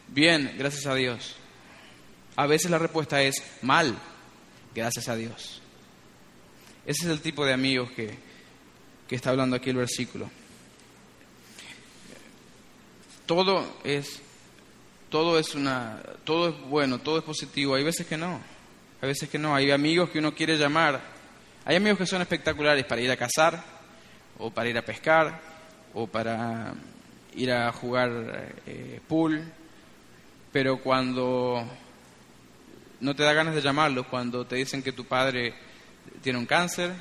bien, 0.10 0.56
gracias 0.58 0.88
a 0.88 0.96
Dios. 0.96 1.38
A 2.36 2.48
veces 2.48 2.70
la 2.70 2.80
respuesta 2.80 3.22
es 3.22 3.42
mal, 3.62 3.98
gracias 4.74 5.08
a 5.08 5.16
Dios. 5.16 5.62
Ese 6.86 7.06
es 7.06 7.10
el 7.10 7.22
tipo 7.22 7.46
de 7.46 7.54
amigos 7.54 7.92
que, 7.92 8.18
que 9.08 9.16
está 9.16 9.32
hablando 9.32 9.56
aquí 9.56 9.70
el 9.70 9.78
versículo 9.78 10.30
todo 13.26 13.66
es 13.84 14.22
todo 15.10 15.40
es 15.40 15.56
una 15.56 16.02
todo 16.24 16.50
es 16.50 16.70
bueno, 16.70 17.00
todo 17.00 17.18
es 17.18 17.24
positivo, 17.24 17.76
hay 17.76 17.84
veces 17.84 18.06
que 18.06 18.18
no. 18.18 18.40
Hay 19.02 19.10
veces 19.10 19.30
que 19.30 19.38
no, 19.38 19.56
hay 19.56 19.72
amigos 19.72 20.10
que 20.10 20.20
uno 20.20 20.34
quiere 20.34 20.58
llamar. 20.58 21.00
Hay 21.66 21.76
amigos 21.76 22.00
que 22.00 22.06
son 22.06 22.22
espectaculares 22.22 22.86
para 22.86 23.02
ir 23.02 23.12
a 23.12 23.18
cazar 23.18 23.64
o 24.38 24.52
para 24.52 24.70
ir 24.70 24.78
a 24.78 24.84
pescar 24.84 25.40
o 25.94 26.08
para 26.08 26.74
ir 27.36 27.52
a 27.52 27.72
jugar 27.72 28.54
eh, 28.66 29.00
pool, 29.08 29.44
pero 30.52 30.82
cuando 30.82 31.66
no 33.06 33.16
te 33.16 33.22
da 33.22 33.34
ganas 33.34 33.54
de 33.54 33.62
llamarlos, 33.62 34.08
cuando 34.08 34.46
te 34.46 34.56
dicen 34.56 34.82
que 34.82 34.92
tu 34.92 35.06
padre 35.06 35.54
tiene 36.24 36.40
un 36.40 36.48
cáncer 36.48 36.92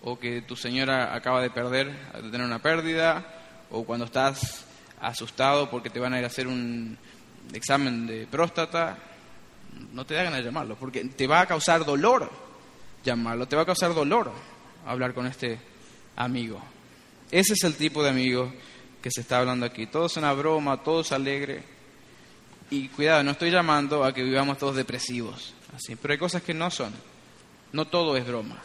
o 0.00 0.18
que 0.18 0.40
tu 0.40 0.56
señora 0.56 1.14
acaba 1.14 1.42
de 1.42 1.50
perder, 1.50 1.92
de 2.14 2.30
tener 2.30 2.46
una 2.46 2.60
pérdida, 2.60 3.26
o 3.70 3.84
cuando 3.84 4.06
estás 4.06 4.64
asustado 5.02 5.68
porque 5.68 5.90
te 5.90 6.00
van 6.00 6.14
a 6.14 6.18
ir 6.18 6.24
a 6.24 6.28
hacer 6.28 6.46
un 6.46 6.96
examen 7.52 8.06
de 8.06 8.26
próstata, 8.26 8.96
no 9.92 10.06
te 10.06 10.14
da 10.14 10.22
ganas 10.22 10.38
de 10.38 10.46
llamarlo, 10.46 10.76
porque 10.76 11.04
te 11.04 11.26
va 11.26 11.42
a 11.42 11.46
causar 11.46 11.84
dolor 11.84 12.30
llamarlo, 13.04 13.46
te 13.46 13.54
va 13.54 13.62
a 13.62 13.66
causar 13.66 13.92
dolor 13.92 14.32
hablar 14.86 15.12
con 15.12 15.26
este 15.26 15.58
amigo. 16.16 16.58
Ese 17.30 17.52
es 17.52 17.64
el 17.64 17.76
tipo 17.76 18.02
de 18.02 18.08
amigo 18.08 18.50
que 19.02 19.10
se 19.10 19.20
está 19.20 19.40
hablando 19.40 19.66
aquí. 19.66 19.86
Todo 19.86 20.06
es 20.06 20.16
una 20.16 20.32
broma, 20.32 20.82
todo 20.82 21.02
es 21.02 21.12
alegre. 21.12 21.62
Y 22.70 22.88
cuidado, 22.88 23.22
no 23.22 23.30
estoy 23.30 23.50
llamando 23.50 24.04
a 24.04 24.12
que 24.12 24.22
vivamos 24.22 24.58
todos 24.58 24.76
depresivos, 24.76 25.54
así, 25.74 25.96
pero 25.96 26.12
hay 26.12 26.18
cosas 26.18 26.42
que 26.42 26.54
no 26.54 26.70
son. 26.70 26.92
No 27.72 27.86
todo 27.86 28.16
es 28.16 28.26
broma. 28.26 28.60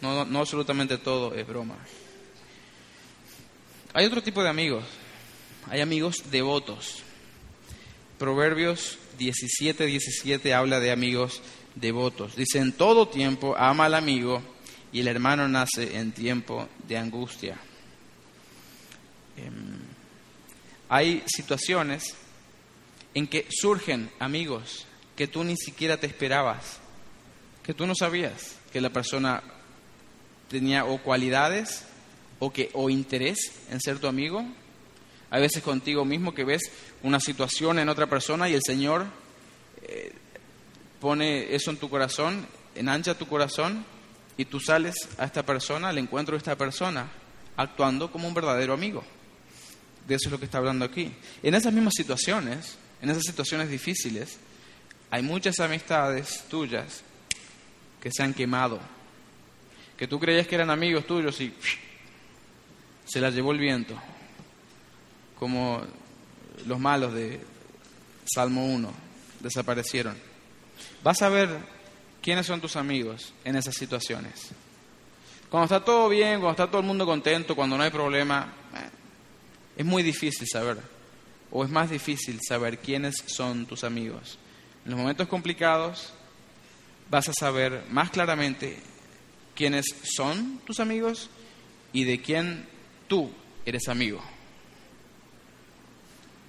No, 0.00 0.24
no 0.24 0.38
absolutamente 0.38 0.98
todo 0.98 1.34
es 1.34 1.46
broma. 1.46 1.76
Hay 3.94 4.06
otro 4.06 4.22
tipo 4.22 4.42
de 4.42 4.48
amigos 4.48 4.84
hay 5.70 5.80
amigos 5.80 6.30
devotos. 6.30 7.02
Proverbios 8.18 8.98
17, 9.18 9.86
17 9.86 10.54
habla 10.54 10.80
de 10.80 10.90
amigos 10.90 11.42
devotos. 11.74 12.36
Dice, 12.36 12.58
en 12.58 12.72
todo 12.72 13.08
tiempo 13.08 13.54
ama 13.56 13.84
al 13.84 13.94
amigo 13.94 14.42
y 14.92 15.00
el 15.00 15.08
hermano 15.08 15.46
nace 15.48 15.96
en 15.96 16.12
tiempo 16.12 16.68
de 16.86 16.96
angustia. 16.96 17.58
Em, 19.36 19.78
hay 20.88 21.22
situaciones 21.26 22.14
en 23.14 23.26
que 23.26 23.46
surgen 23.50 24.10
amigos 24.18 24.86
que 25.16 25.26
tú 25.26 25.42
ni 25.44 25.56
siquiera 25.56 25.96
te 25.98 26.06
esperabas, 26.06 26.78
que 27.62 27.74
tú 27.74 27.86
no 27.86 27.94
sabías 27.94 28.56
que 28.72 28.80
la 28.80 28.90
persona 28.90 29.42
tenía 30.48 30.84
o 30.84 30.98
cualidades 30.98 31.84
o, 32.38 32.52
que, 32.52 32.70
o 32.72 32.90
interés 32.90 33.52
en 33.70 33.80
ser 33.80 33.98
tu 33.98 34.06
amigo. 34.06 34.44
Hay 35.30 35.42
veces 35.42 35.62
contigo 35.62 36.04
mismo 36.04 36.34
que 36.34 36.44
ves 36.44 36.62
una 37.02 37.20
situación 37.20 37.78
en 37.78 37.88
otra 37.88 38.06
persona 38.06 38.48
y 38.48 38.54
el 38.54 38.62
Señor 38.62 39.06
eh, 39.82 40.12
pone 41.00 41.54
eso 41.54 41.70
en 41.70 41.76
tu 41.76 41.90
corazón, 41.90 42.46
enancha 42.74 43.18
tu 43.18 43.26
corazón 43.26 43.84
y 44.36 44.44
tú 44.44 44.60
sales 44.60 44.94
a 45.18 45.24
esta 45.24 45.44
persona, 45.44 45.88
al 45.88 45.98
encuentro 45.98 46.32
de 46.32 46.38
esta 46.38 46.56
persona, 46.56 47.10
actuando 47.56 48.10
como 48.10 48.28
un 48.28 48.34
verdadero 48.34 48.72
amigo. 48.72 49.04
De 50.06 50.14
eso 50.14 50.28
es 50.28 50.32
lo 50.32 50.38
que 50.38 50.46
está 50.46 50.58
hablando 50.58 50.84
aquí. 50.84 51.12
En 51.42 51.54
esas 51.54 51.72
mismas 51.72 51.94
situaciones, 51.94 52.78
en 53.00 53.10
esas 53.10 53.24
situaciones 53.24 53.70
difíciles, 53.70 54.38
hay 55.10 55.22
muchas 55.22 55.58
amistades 55.60 56.44
tuyas 56.48 57.02
que 58.00 58.10
se 58.12 58.22
han 58.22 58.34
quemado, 58.34 58.80
que 59.96 60.06
tú 60.06 60.20
creías 60.20 60.46
que 60.46 60.54
eran 60.54 60.70
amigos 60.70 61.06
tuyos 61.06 61.40
y 61.40 61.52
se 63.04 63.20
las 63.20 63.34
llevó 63.34 63.52
el 63.52 63.58
viento, 63.58 63.94
como 65.38 65.82
los 66.66 66.78
malos 66.78 67.14
de 67.14 67.40
Salmo 68.24 68.66
1, 68.66 68.92
desaparecieron. 69.40 70.16
Vas 71.02 71.22
a 71.22 71.28
ver 71.28 71.48
quiénes 72.20 72.46
son 72.46 72.60
tus 72.60 72.76
amigos 72.76 73.32
en 73.44 73.56
esas 73.56 73.74
situaciones. 73.74 74.50
Cuando 75.48 75.64
está 75.64 75.84
todo 75.84 76.08
bien, 76.08 76.40
cuando 76.40 76.50
está 76.50 76.66
todo 76.66 76.80
el 76.80 76.86
mundo 76.86 77.06
contento, 77.06 77.56
cuando 77.56 77.76
no 77.76 77.82
hay 77.82 77.90
problema, 77.90 78.52
eh, 78.74 78.90
es 79.78 79.86
muy 79.86 80.02
difícil 80.02 80.46
saber, 80.46 80.78
o 81.50 81.64
es 81.64 81.70
más 81.70 81.90
difícil 81.90 82.38
saber 82.46 82.78
quiénes 82.78 83.16
son 83.26 83.66
tus 83.66 83.84
amigos. 83.84 84.38
En 84.84 84.92
los 84.92 85.00
momentos 85.00 85.28
complicados 85.28 86.12
vas 87.10 87.28
a 87.28 87.32
saber 87.32 87.84
más 87.90 88.10
claramente 88.10 88.78
quiénes 89.54 89.86
son 90.02 90.60
tus 90.64 90.80
amigos 90.80 91.30
y 91.92 92.04
de 92.04 92.20
quién 92.20 92.66
tú 93.06 93.30
eres 93.64 93.88
amigo. 93.88 94.22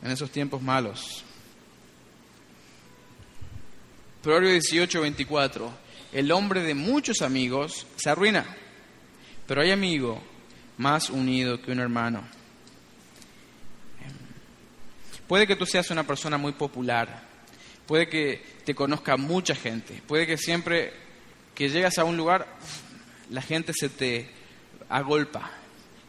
En 0.04 0.12
esos 0.12 0.32
tiempos 0.32 0.62
malos. 0.62 1.24
Proverbio 4.22 4.52
18, 4.52 5.02
24. 5.02 5.72
El 6.12 6.32
hombre 6.32 6.62
de 6.62 6.74
muchos 6.74 7.22
amigos 7.22 7.86
se 7.96 8.10
arruina, 8.10 8.46
pero 9.48 9.62
hay 9.62 9.72
amigo 9.72 10.22
más 10.78 11.10
unido 11.10 11.62
que 11.62 11.72
un 11.72 11.80
hermano. 11.80 12.39
Puede 15.30 15.46
que 15.46 15.56
tú 15.56 15.68
seas 15.68 15.92
una 15.92 16.08
persona 16.08 16.40
muy 16.40 16.54
popular, 16.54 17.22
puede 17.86 18.10
que 18.10 18.44
te 18.66 18.74
conozca 18.74 19.16
mucha 19.16 19.54
gente, 19.54 20.02
puede 20.08 20.26
que 20.26 20.38
siempre 20.38 20.92
que 21.54 21.70
llegas 21.70 22.00
a 22.00 22.04
un 22.04 22.18
lugar 22.18 22.48
la 23.30 23.44
gente 23.44 23.72
se 23.74 23.90
te 23.90 24.28
agolpa. 24.90 25.52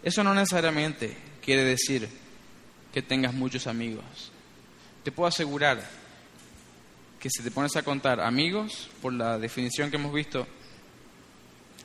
Eso 0.02 0.24
no 0.24 0.32
necesariamente 0.32 1.14
quiere 1.42 1.64
decir 1.64 2.08
que 2.94 3.02
tengas 3.02 3.34
muchos 3.34 3.66
amigos. 3.66 4.32
Te 5.04 5.12
puedo 5.12 5.28
asegurar 5.28 5.86
que 7.18 7.28
si 7.28 7.42
te 7.42 7.50
pones 7.50 7.76
a 7.76 7.82
contar 7.82 8.20
amigos, 8.20 8.88
por 9.02 9.12
la 9.12 9.38
definición 9.38 9.90
que 9.90 9.96
hemos 9.96 10.14
visto, 10.14 10.46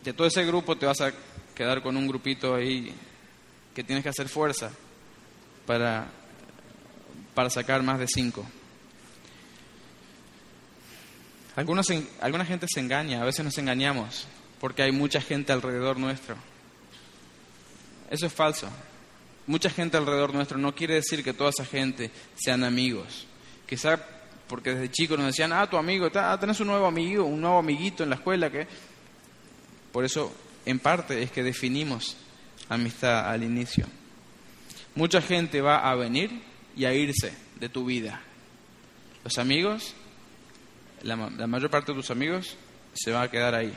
de 0.06 0.14
todo 0.14 0.26
ese 0.26 0.46
grupo 0.46 0.78
te 0.78 0.86
vas 0.86 1.02
a 1.02 1.12
quedar 1.54 1.84
con 1.84 1.98
un 1.98 2.08
grupito 2.08 2.56
ahí 2.56 2.96
que 3.74 3.84
tienes 3.84 4.04
que 4.04 4.10
hacer 4.10 4.30
fuerza 4.30 4.72
para, 5.66 6.08
para 7.36 7.50
sacar 7.50 7.84
más 7.84 8.00
de 8.00 8.08
cinco. 8.08 8.46
Algunos, 11.56 11.88
alguna 12.20 12.46
gente 12.46 12.66
se 12.68 12.80
engaña, 12.80 13.22
a 13.22 13.26
veces 13.26 13.46
nos 13.46 13.58
engañamos 13.58 14.28
porque 14.60 14.82
hay 14.82 14.92
mucha 14.92 15.22
gente 15.22 15.54
alrededor 15.54 15.98
nuestro. 15.98 16.36
Eso 18.10 18.26
es 18.26 18.34
falso. 18.34 18.68
Mucha 19.48 19.70
gente 19.70 19.98
alrededor 19.98 20.34
nuestro 20.34 20.58
no 20.58 20.74
quiere 20.74 20.96
decir 20.96 21.24
que 21.24 21.34
toda 21.34 21.52
esa 21.52 21.66
gente 21.66 22.10
sean 22.36 22.64
amigos. 22.64 23.28
Quizá 23.68 24.00
porque 24.48 24.74
desde 24.74 24.92
chicos 24.92 25.18
nos 25.18 25.28
decían, 25.28 25.54
ah, 25.54 25.70
tu 25.70 25.78
amigo, 25.78 26.08
ah, 26.16 26.38
tenés 26.40 26.60
un 26.60 26.68
nuevo 26.68 26.86
amigo, 26.86 27.26
un 27.26 27.42
nuevo 27.42 27.58
amiguito 27.58 28.04
en 28.04 28.10
la 28.10 28.16
escuela. 28.16 28.52
que 28.52 28.68
Por 29.92 30.06
eso, 30.06 30.34
en 30.66 30.80
parte, 30.80 31.22
es 31.22 31.32
que 31.32 31.44
definimos 31.44 32.18
amistad 32.70 33.30
al 33.30 33.44
inicio. 33.44 33.86
Mucha 34.96 35.22
gente 35.22 35.62
va 35.62 35.90
a 35.90 35.96
venir 35.96 36.42
y 36.76 36.86
a 36.86 36.94
irse 36.94 37.34
de 37.60 37.70
tu 37.70 37.86
vida. 37.86 38.22
Los 39.24 39.38
amigos 39.38 39.96
la, 41.06 41.16
mayor 41.16 41.70
parte 41.70 41.92
de 41.92 42.00
tus 42.00 42.10
amigos 42.10 42.58
se 42.94 43.12
van 43.12 43.24
a 43.24 43.32
quedar 43.32 43.54
ahí. 43.54 43.74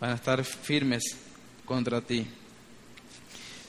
Van 0.00 0.10
a 0.10 0.14
estar 0.14 0.44
firmes 0.44 1.02
contra 1.64 2.00
ti. 2.00 2.26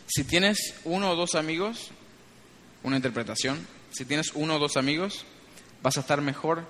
Si 0.06 0.24
tienes 0.24 0.76
uno 0.84 1.12
o 1.12 1.16
dos 1.16 1.36
amigos, 1.36 1.90
una 2.84 2.98
interpretación, 2.98 3.66
si 3.92 4.06
tienes 4.06 4.32
uno 4.36 4.56
o 4.56 4.60
dos 4.60 4.78
amigos, 4.78 5.26
vas 5.82 5.98
a 5.98 6.02
estar 6.02 6.22
mejor 6.22 6.64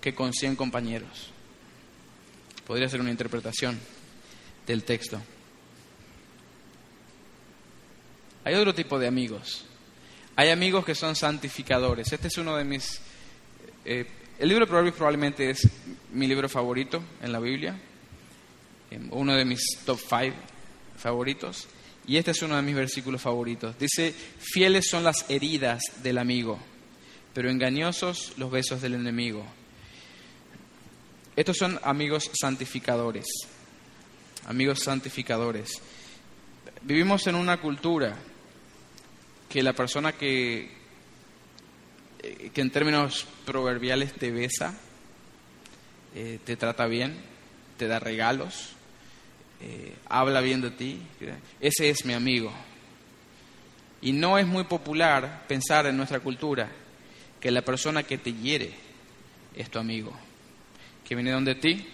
que 0.00 0.14
con 0.14 0.32
100 0.32 0.56
compañeros. 0.56 1.30
Podría 2.66 2.88
ser 2.88 3.00
una 3.00 3.10
interpretación 3.10 3.78
del 4.66 4.82
texto. 4.82 5.20
Hay 8.44 8.54
otro 8.54 8.74
tipo 8.74 8.98
de 8.98 9.06
amigos. 9.06 9.66
Hay 10.36 10.50
amigos 10.50 10.84
que 10.84 10.94
son 10.94 11.14
santificadores. 11.14 12.12
Este 12.12 12.28
es 12.28 12.38
uno 12.38 12.56
de 12.56 12.64
mis 12.64 13.00
eh, 13.84 14.06
el 14.38 14.48
libro 14.48 14.64
de 14.64 14.68
Proverbios 14.68 14.96
probablemente 14.96 15.50
es 15.50 15.68
mi 16.12 16.26
libro 16.26 16.48
favorito 16.48 17.02
en 17.20 17.30
la 17.30 17.38
Biblia, 17.38 17.78
em, 18.90 19.08
uno 19.12 19.36
de 19.36 19.44
mis 19.44 19.60
top 19.84 19.98
five 19.98 20.34
favoritos, 20.96 21.68
y 22.06 22.16
este 22.16 22.32
es 22.32 22.42
uno 22.42 22.56
de 22.56 22.62
mis 22.62 22.74
versículos 22.74 23.20
favoritos. 23.20 23.78
Dice, 23.78 24.12
fieles 24.12 24.88
son 24.88 25.04
las 25.04 25.26
heridas 25.28 25.80
del 26.02 26.18
amigo, 26.18 26.58
pero 27.34 27.50
engañosos 27.50 28.32
los 28.36 28.50
besos 28.50 28.82
del 28.82 28.94
enemigo. 28.94 29.44
Estos 31.36 31.56
son 31.56 31.78
amigos 31.84 32.30
santificadores, 32.40 33.26
amigos 34.46 34.80
santificadores. 34.80 35.70
Vivimos 36.82 37.26
en 37.28 37.36
una 37.36 37.60
cultura 37.60 38.16
que 39.52 39.62
la 39.62 39.74
persona 39.74 40.12
que, 40.12 40.70
eh, 42.22 42.50
que 42.54 42.60
en 42.62 42.70
términos 42.70 43.26
proverbiales 43.44 44.14
te 44.14 44.30
besa, 44.30 44.74
eh, 46.14 46.38
te 46.42 46.56
trata 46.56 46.86
bien, 46.86 47.14
te 47.76 47.86
da 47.86 47.98
regalos, 47.98 48.70
eh, 49.60 49.94
habla 50.08 50.40
bien 50.40 50.62
de 50.62 50.70
ti. 50.70 51.02
Ese 51.60 51.90
es 51.90 52.06
mi 52.06 52.14
amigo. 52.14 52.50
Y 54.00 54.12
no 54.12 54.38
es 54.38 54.46
muy 54.46 54.64
popular 54.64 55.44
pensar 55.46 55.84
en 55.84 55.98
nuestra 55.98 56.20
cultura 56.20 56.70
que 57.38 57.50
la 57.50 57.60
persona 57.60 58.04
que 58.04 58.16
te 58.16 58.32
hiere 58.32 58.72
es 59.54 59.70
tu 59.70 59.78
amigo, 59.78 60.14
que 61.04 61.14
viene 61.14 61.30
donde 61.30 61.56
ti, 61.56 61.86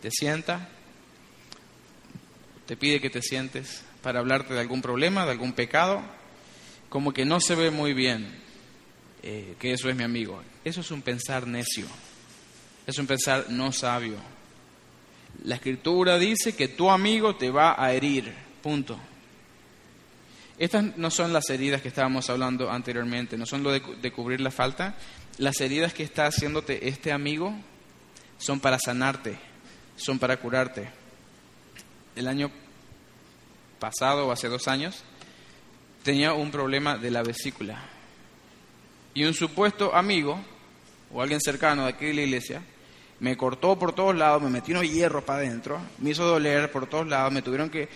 te 0.00 0.12
sienta, 0.12 0.68
te 2.66 2.76
pide 2.76 3.00
que 3.00 3.10
te 3.10 3.20
sientes 3.20 3.82
para 4.00 4.20
hablarte 4.20 4.54
de 4.54 4.60
algún 4.60 4.80
problema, 4.80 5.24
de 5.24 5.32
algún 5.32 5.54
pecado, 5.54 6.17
como 6.88 7.12
que 7.12 7.24
no 7.24 7.40
se 7.40 7.54
ve 7.54 7.70
muy 7.70 7.92
bien 7.92 8.26
eh, 9.22 9.56
que 9.58 9.72
eso 9.72 9.88
es 9.88 9.96
mi 9.96 10.04
amigo. 10.04 10.42
Eso 10.64 10.80
es 10.80 10.90
un 10.90 11.02
pensar 11.02 11.46
necio, 11.46 11.86
es 12.86 12.98
un 12.98 13.06
pensar 13.06 13.46
no 13.50 13.72
sabio. 13.72 14.16
La 15.44 15.56
escritura 15.56 16.18
dice 16.18 16.56
que 16.56 16.68
tu 16.68 16.90
amigo 16.90 17.36
te 17.36 17.50
va 17.50 17.74
a 17.82 17.92
herir, 17.92 18.32
punto. 18.62 18.98
Estas 20.58 20.96
no 20.96 21.10
son 21.10 21.32
las 21.32 21.48
heridas 21.50 21.82
que 21.82 21.88
estábamos 21.88 22.28
hablando 22.30 22.70
anteriormente, 22.70 23.36
no 23.36 23.46
son 23.46 23.62
lo 23.62 23.70
de, 23.70 23.80
de 23.80 24.12
cubrir 24.12 24.40
la 24.40 24.50
falta. 24.50 24.96
Las 25.38 25.60
heridas 25.60 25.94
que 25.94 26.02
está 26.02 26.26
haciéndote 26.26 26.88
este 26.88 27.12
amigo 27.12 27.54
son 28.38 28.58
para 28.58 28.78
sanarte, 28.78 29.38
son 29.96 30.18
para 30.18 30.36
curarte. 30.38 30.88
El 32.16 32.26
año 32.26 32.50
pasado 33.78 34.26
o 34.26 34.32
hace 34.32 34.48
dos 34.48 34.66
años 34.66 35.04
tenía 36.08 36.32
un 36.32 36.50
problema 36.50 36.96
de 36.96 37.10
la 37.10 37.22
vesícula 37.22 37.78
y 39.12 39.24
un 39.24 39.34
supuesto 39.34 39.94
amigo 39.94 40.40
o 41.12 41.20
alguien 41.20 41.38
cercano 41.38 41.82
de 41.82 41.90
aquí 41.90 42.06
de 42.06 42.14
la 42.14 42.22
iglesia 42.22 42.62
me 43.20 43.36
cortó 43.36 43.78
por 43.78 43.94
todos 43.94 44.16
lados, 44.16 44.40
me 44.42 44.48
metió 44.48 44.74
unos 44.74 44.90
hierros 44.90 45.22
para 45.22 45.40
adentro, 45.40 45.78
me 45.98 46.08
hizo 46.08 46.24
doler 46.24 46.72
por 46.72 46.86
todos 46.86 47.06
lados, 47.06 47.30
me 47.30 47.42
tuvieron 47.42 47.68
que, 47.68 47.90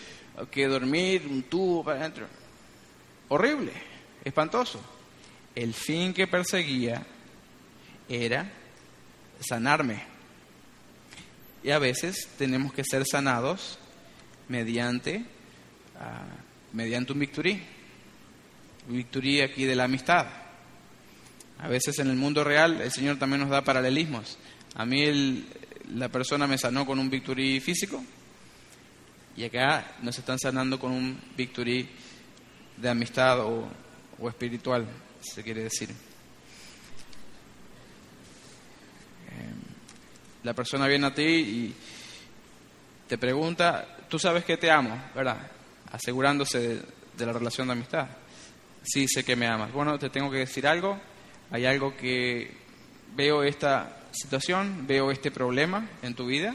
que 0.50 0.66
dormir 0.66 1.26
un 1.26 1.44
tubo 1.44 1.82
para 1.82 2.00
adentro. 2.00 2.26
Horrible, 3.28 3.72
espantoso. 4.22 4.78
El 5.54 5.72
fin 5.72 6.12
que 6.12 6.26
perseguía 6.26 7.06
era 8.10 8.52
sanarme. 9.40 10.02
Y 11.62 11.70
a 11.70 11.78
veces 11.78 12.28
tenemos 12.36 12.74
que 12.74 12.84
ser 12.84 13.06
sanados 13.06 13.78
mediante, 14.48 15.24
ah, 15.98 16.26
mediante 16.74 17.14
un 17.14 17.18
victorí. 17.18 17.71
Un 18.88 18.96
victorí 18.96 19.40
aquí 19.40 19.64
de 19.64 19.76
la 19.76 19.84
amistad. 19.84 20.26
A 21.58 21.68
veces 21.68 21.98
en 22.00 22.08
el 22.08 22.16
mundo 22.16 22.42
real 22.42 22.80
el 22.80 22.90
Señor 22.90 23.18
también 23.18 23.40
nos 23.40 23.50
da 23.50 23.62
paralelismos. 23.62 24.38
A 24.74 24.84
mí 24.84 25.46
la 25.94 26.08
persona 26.08 26.46
me 26.46 26.58
sanó 26.58 26.86
con 26.86 26.98
un 26.98 27.10
victory 27.10 27.60
físico 27.60 28.02
Y 29.36 29.44
acá 29.44 29.96
nos 30.02 30.18
están 30.18 30.38
sanando 30.38 30.78
con 30.78 30.92
un 30.92 31.20
victory 31.36 31.88
de 32.76 32.88
amistad 32.88 33.40
o, 33.40 33.70
espiritual, 34.28 34.86
se 35.20 35.42
quiere 35.42 35.64
decir. 35.64 35.90
Em, 39.28 39.60
la 40.42 40.54
persona 40.54 40.86
viene 40.86 41.06
a 41.06 41.14
ti 41.14 41.22
y 41.22 41.74
te 43.08 43.18
pregunta, 43.18 43.98
tú 44.08 44.18
sabes 44.18 44.44
que 44.44 44.56
te 44.56 44.70
amo, 44.70 45.10
¿verdad? 45.14 45.50
Asegurándose 45.90 46.82
de 47.16 47.26
la 47.26 47.32
relación 47.32 47.68
de 47.68 47.72
amistad. 47.72 48.08
Sí, 48.82 49.06
sé 49.06 49.24
que 49.24 49.36
me 49.36 49.46
amas. 49.46 49.72
Bueno, 49.72 49.98
te 49.98 50.10
tengo 50.10 50.30
que 50.30 50.38
decir 50.38 50.66
algo. 50.66 51.00
Hay 51.50 51.66
algo 51.66 51.96
que 51.96 52.50
veo 53.14 53.42
esta 53.42 54.00
situación, 54.10 54.86
veo 54.86 55.10
este 55.10 55.30
problema 55.30 55.88
en 56.02 56.14
tu 56.14 56.26
vida. 56.26 56.54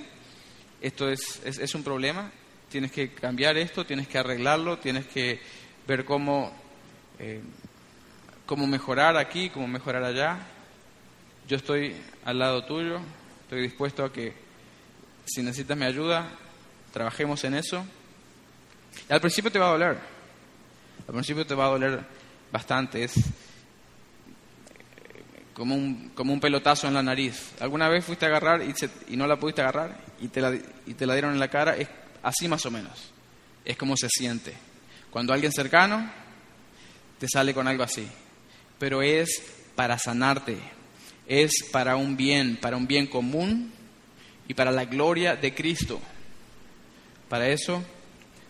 Esto 0.82 1.10
es, 1.10 1.42
es, 1.46 1.74
un 1.74 1.84
problema. 1.84 2.32
Tienes 2.70 2.92
que 2.92 3.12
cambiar 3.12 3.58
esto, 3.58 3.86
tienes 3.86 4.08
que 4.08 4.18
arreglarlo, 4.18 4.78
tienes 4.78 5.08
que 5.08 5.40
ver 5.88 6.04
cómo, 6.04 6.54
eh, 7.18 7.42
cómo 8.46 8.68
mejorar 8.68 9.18
aquí, 9.18 9.50
cómo 9.50 9.68
mejorar 9.68 10.04
allá. 10.04 10.38
Yo 11.48 11.56
estoy 11.56 11.96
al 12.26 12.40
lado 12.40 12.66
tuyo, 12.66 13.00
estoy 13.44 13.62
dispuesto 13.62 14.04
a 14.04 14.12
que 14.12 14.34
si 15.26 15.42
necesitas 15.42 15.78
mi 15.78 15.86
ayuda, 15.86 16.30
trabajemos 16.92 17.44
en 17.46 17.56
eso. 17.56 17.86
Y 19.10 19.14
al 19.14 19.22
principio 19.22 19.52
te 19.52 19.60
va 19.60 19.68
a 19.68 19.72
doler, 19.72 20.17
al 21.08 21.14
principio 21.14 21.48
te 21.48 21.56
va 21.56 21.66
a 21.66 21.70
doler 21.70 22.06
bastante, 22.52 23.04
es 23.04 23.14
como 25.54 25.74
un, 25.74 26.10
como 26.10 26.34
un 26.34 26.40
pelotazo 26.40 26.88
en 26.88 26.94
la 26.94 27.02
nariz. 27.02 27.54
¿Alguna 27.60 27.88
vez 27.88 28.06
fuiste 28.06 28.26
a 28.26 28.30
agarrar 28.30 28.62
y, 28.62 29.18
no 29.18 29.26
la 29.26 29.38
pudiste 29.38 29.62
agarrar 29.62 29.98
y 30.20 30.28
te 30.28 30.42
la, 30.42 30.54
y 30.54 30.94
te 30.94 31.06
la 31.08 31.14
dieron 31.14 31.34
en 31.34 31.40
la 31.40 31.48
cara? 31.48 31.78
Es 31.78 31.88
así 32.22 32.48
más 32.48 32.66
o 32.66 32.72
menos, 32.72 33.12
es 33.64 33.78
como 33.78 33.96
se 33.96 34.10
siente. 34.10 34.54
Cuando 35.10 35.34
alguien 35.34 35.52
cercano 35.52 36.12
te 37.18 37.28
sale 37.28 37.54
con 37.54 37.68
algo 37.68 37.84
así, 37.84 38.08
pero 38.78 39.02
es 39.02 39.42
para 39.76 39.98
sanarte, 39.98 40.58
es 41.26 41.52
para 41.72 41.96
un 41.96 42.18
bien, 42.18 42.58
para 42.58 42.76
un 42.76 42.86
bien 42.86 43.08
común 43.08 43.72
y 44.48 44.54
para 44.54 44.72
la 44.72 44.86
gloria 44.86 45.36
de 45.38 45.54
Cristo. 45.54 46.02
Para 47.30 47.48
eso 47.48 47.84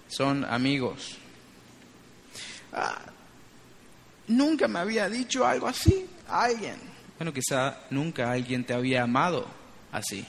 son 0.07 0.43
amigos. 0.43 1.19
Nunca 4.27 4.67
me 4.67 4.79
había 4.79 5.09
dicho 5.09 5.45
algo 5.45 5.67
así 5.67 6.05
a 6.27 6.43
alguien. 6.43 6.75
Bueno, 7.17 7.33
quizá 7.33 7.79
nunca 7.89 8.31
alguien 8.31 8.63
te 8.65 8.73
había 8.73 9.03
amado 9.03 9.47
así. 9.91 10.25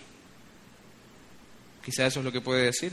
Quizá 1.84 2.06
eso 2.06 2.20
es 2.20 2.24
lo 2.24 2.32
que 2.32 2.40
puede 2.40 2.64
decir. 2.64 2.92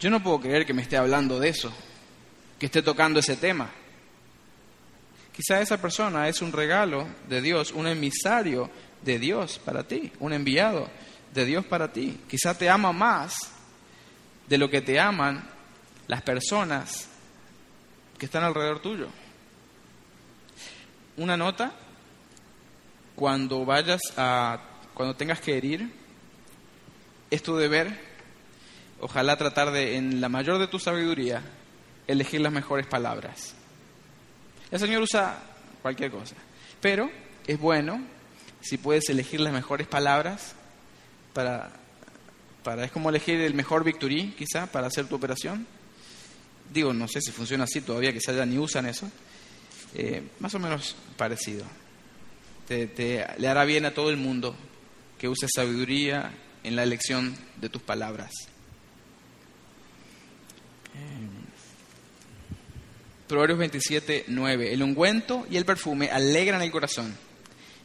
Yo 0.00 0.10
no 0.10 0.22
puedo 0.22 0.40
creer 0.40 0.66
que 0.66 0.74
me 0.74 0.82
esté 0.82 0.96
hablando 0.96 1.38
de 1.38 1.48
eso, 1.48 1.72
que 2.58 2.66
esté 2.66 2.82
tocando 2.82 3.20
ese 3.20 3.36
tema. 3.36 3.70
Quizá 5.32 5.60
esa 5.60 5.80
persona 5.80 6.28
es 6.28 6.42
un 6.42 6.52
regalo 6.52 7.06
de 7.28 7.40
Dios, 7.40 7.72
un 7.72 7.86
emisario 7.86 8.70
de 9.02 9.18
Dios 9.18 9.60
para 9.64 9.86
ti, 9.86 10.12
un 10.20 10.32
enviado 10.32 10.88
de 11.32 11.44
Dios 11.44 11.64
para 11.64 11.92
ti. 11.92 12.20
Quizá 12.28 12.56
te 12.56 12.68
ama 12.68 12.92
más 12.92 13.50
de 14.48 14.58
lo 14.58 14.68
que 14.68 14.80
te 14.80 14.98
aman 14.98 15.48
las 16.08 16.22
personas 16.22 17.08
que 18.22 18.26
están 18.26 18.44
alrededor 18.44 18.78
tuyo. 18.78 19.08
Una 21.16 21.36
nota, 21.36 21.72
cuando 23.16 23.64
vayas 23.64 24.00
a, 24.16 24.60
cuando 24.94 25.16
tengas 25.16 25.40
que 25.40 25.56
herir, 25.56 25.90
es 27.32 27.42
tu 27.42 27.56
deber, 27.56 27.98
ojalá 29.00 29.36
tratar 29.36 29.72
de, 29.72 29.96
en 29.96 30.20
la 30.20 30.28
mayor 30.28 30.60
de 30.60 30.68
tu 30.68 30.78
sabiduría, 30.78 31.42
elegir 32.06 32.40
las 32.40 32.52
mejores 32.52 32.86
palabras. 32.86 33.56
El 34.70 34.78
Señor 34.78 35.02
usa 35.02 35.42
cualquier 35.82 36.12
cosa, 36.12 36.36
pero 36.80 37.10
es 37.44 37.58
bueno 37.58 38.00
si 38.60 38.78
puedes 38.78 39.08
elegir 39.08 39.40
las 39.40 39.52
mejores 39.52 39.88
palabras 39.88 40.54
para, 41.32 41.72
para 42.62 42.84
es 42.84 42.92
como 42.92 43.10
elegir 43.10 43.40
el 43.40 43.54
mejor 43.54 43.82
victory, 43.82 44.32
quizá, 44.38 44.68
para 44.68 44.86
hacer 44.86 45.08
tu 45.08 45.16
operación. 45.16 45.66
Digo, 46.72 46.92
no 46.92 47.06
sé 47.08 47.20
si 47.20 47.32
funciona 47.32 47.64
así 47.64 47.80
todavía, 47.80 48.12
que 48.12 48.20
ya 48.20 48.46
ni 48.46 48.58
usan 48.58 48.86
eso. 48.86 49.10
Eh, 49.94 50.22
más 50.40 50.54
o 50.54 50.58
menos 50.58 50.96
parecido. 51.16 51.64
Te, 52.66 53.26
le 53.38 53.48
hará 53.48 53.64
bien 53.64 53.84
a 53.84 53.92
todo 53.92 54.08
el 54.08 54.16
mundo 54.16 54.56
que 55.18 55.28
use 55.28 55.46
sabiduría 55.54 56.32
en 56.64 56.76
la 56.76 56.82
elección 56.82 57.36
de 57.60 57.68
tus 57.68 57.82
palabras. 57.82 58.32
Proverbios 63.28 63.58
27, 63.58 64.24
9. 64.28 64.72
El 64.72 64.82
ungüento 64.82 65.46
y 65.50 65.56
el 65.56 65.64
perfume 65.64 66.10
alegran 66.10 66.60
el 66.62 66.70
corazón, 66.70 67.14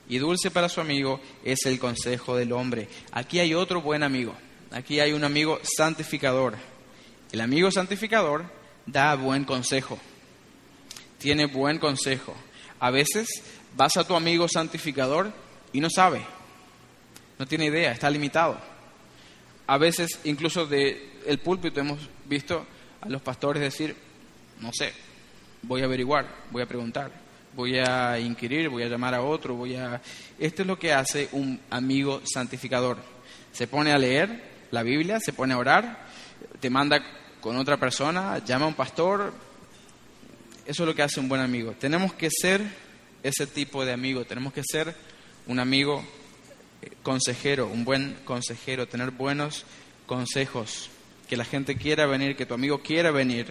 y 0.09 0.17
dulce 0.17 0.51
para 0.51 0.69
su 0.69 0.81
amigo 0.81 1.21
es 1.43 1.65
el 1.65 1.79
consejo 1.79 2.35
del 2.35 2.51
hombre. 2.51 2.88
Aquí 3.11 3.39
hay 3.39 3.53
otro 3.53 3.81
buen 3.81 4.03
amigo, 4.03 4.35
aquí 4.71 4.99
hay 4.99 5.13
un 5.13 5.23
amigo 5.23 5.59
santificador. 5.63 6.55
El 7.31 7.41
amigo 7.41 7.71
santificador 7.71 8.56
da 8.88 9.15
buen 9.15 9.43
consejo, 9.43 9.99
tiene 11.19 11.45
buen 11.45 11.77
consejo. 11.77 12.35
A 12.79 12.89
veces 12.89 13.27
vas 13.75 13.97
a 13.97 14.07
tu 14.07 14.15
amigo 14.15 14.47
santificador 14.47 15.31
y 15.73 15.79
no 15.79 15.89
sabe, 15.89 16.25
no 17.38 17.45
tiene 17.45 17.65
idea, 17.65 17.91
está 17.91 18.09
limitado. 18.09 18.57
A 19.67 19.77
veces 19.77 20.19
incluso 20.23 20.65
de 20.65 21.19
el 21.25 21.39
púlpito 21.39 21.79
hemos 21.81 21.99
visto 22.25 22.65
a 23.01 23.09
los 23.09 23.21
pastores 23.21 23.61
decir, 23.61 23.95
no 24.61 24.71
sé, 24.73 24.93
voy 25.61 25.81
a 25.81 25.85
averiguar, 25.85 26.27
voy 26.51 26.61
a 26.61 26.67
preguntar, 26.67 27.11
voy 27.53 27.77
a 27.77 28.17
inquirir, 28.19 28.69
voy 28.69 28.83
a 28.83 28.88
llamar 28.88 29.13
a 29.13 29.21
otro, 29.21 29.55
voy 29.55 29.75
a... 29.75 30.01
Esto 30.39 30.61
es 30.61 30.67
lo 30.67 30.79
que 30.79 30.93
hace 30.93 31.27
un 31.33 31.59
amigo 31.69 32.21
santificador. 32.23 32.97
Se 33.51 33.67
pone 33.67 33.91
a 33.91 33.97
leer 33.97 34.67
la 34.71 34.83
Biblia, 34.83 35.19
se 35.19 35.33
pone 35.33 35.53
a 35.53 35.57
orar, 35.57 36.05
te 36.59 36.69
manda 36.69 37.03
con 37.47 37.57
otra 37.57 37.77
persona, 37.77 38.43
llama 38.43 38.65
a 38.65 38.67
un 38.67 38.73
pastor. 38.73 39.33
Eso 40.65 40.83
es 40.83 40.87
lo 40.87 40.93
que 40.93 41.01
hace 41.01 41.19
un 41.19 41.29
buen 41.29 41.41
amigo. 41.41 41.71
Tenemos 41.79 42.13
que 42.13 42.29
ser 42.29 42.61
ese 43.23 43.47
tipo 43.47 43.85
de 43.85 43.93
amigo, 43.93 44.25
tenemos 44.25 44.53
que 44.53 44.63
ser 44.63 44.93
un 45.45 45.59
amigo 45.59 46.03
eh, 46.81 46.91
consejero, 47.03 47.67
un 47.67 47.85
buen 47.85 48.17
consejero, 48.25 48.87
tener 48.87 49.11
buenos 49.11 49.65
consejos, 50.05 50.89
que 51.29 51.37
la 51.37 51.45
gente 51.45 51.77
quiera 51.77 52.05
venir, 52.05 52.35
que 52.35 52.45
tu 52.45 52.53
amigo 52.53 52.81
quiera 52.81 53.11
venir. 53.11 53.47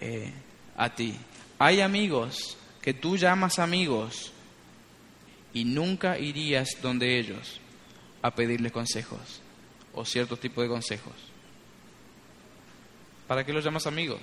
Eh, 0.00 0.32
a 0.76 0.94
ti. 0.94 1.14
Hay 1.58 1.80
amigos 1.82 2.56
que 2.80 2.94
tú 2.94 3.18
llamas 3.18 3.58
amigos 3.58 4.32
y 5.52 5.64
nunca 5.64 6.18
irías 6.18 6.68
donde 6.80 7.18
ellos 7.18 7.60
a 8.22 8.34
pedirles 8.34 8.72
consejos 8.72 9.40
o 9.92 10.06
cierto 10.06 10.38
tipo 10.38 10.62
de 10.62 10.68
consejos. 10.68 11.29
¿Para 13.30 13.46
qué 13.46 13.52
los 13.52 13.62
llamas 13.62 13.86
amigos? 13.86 14.20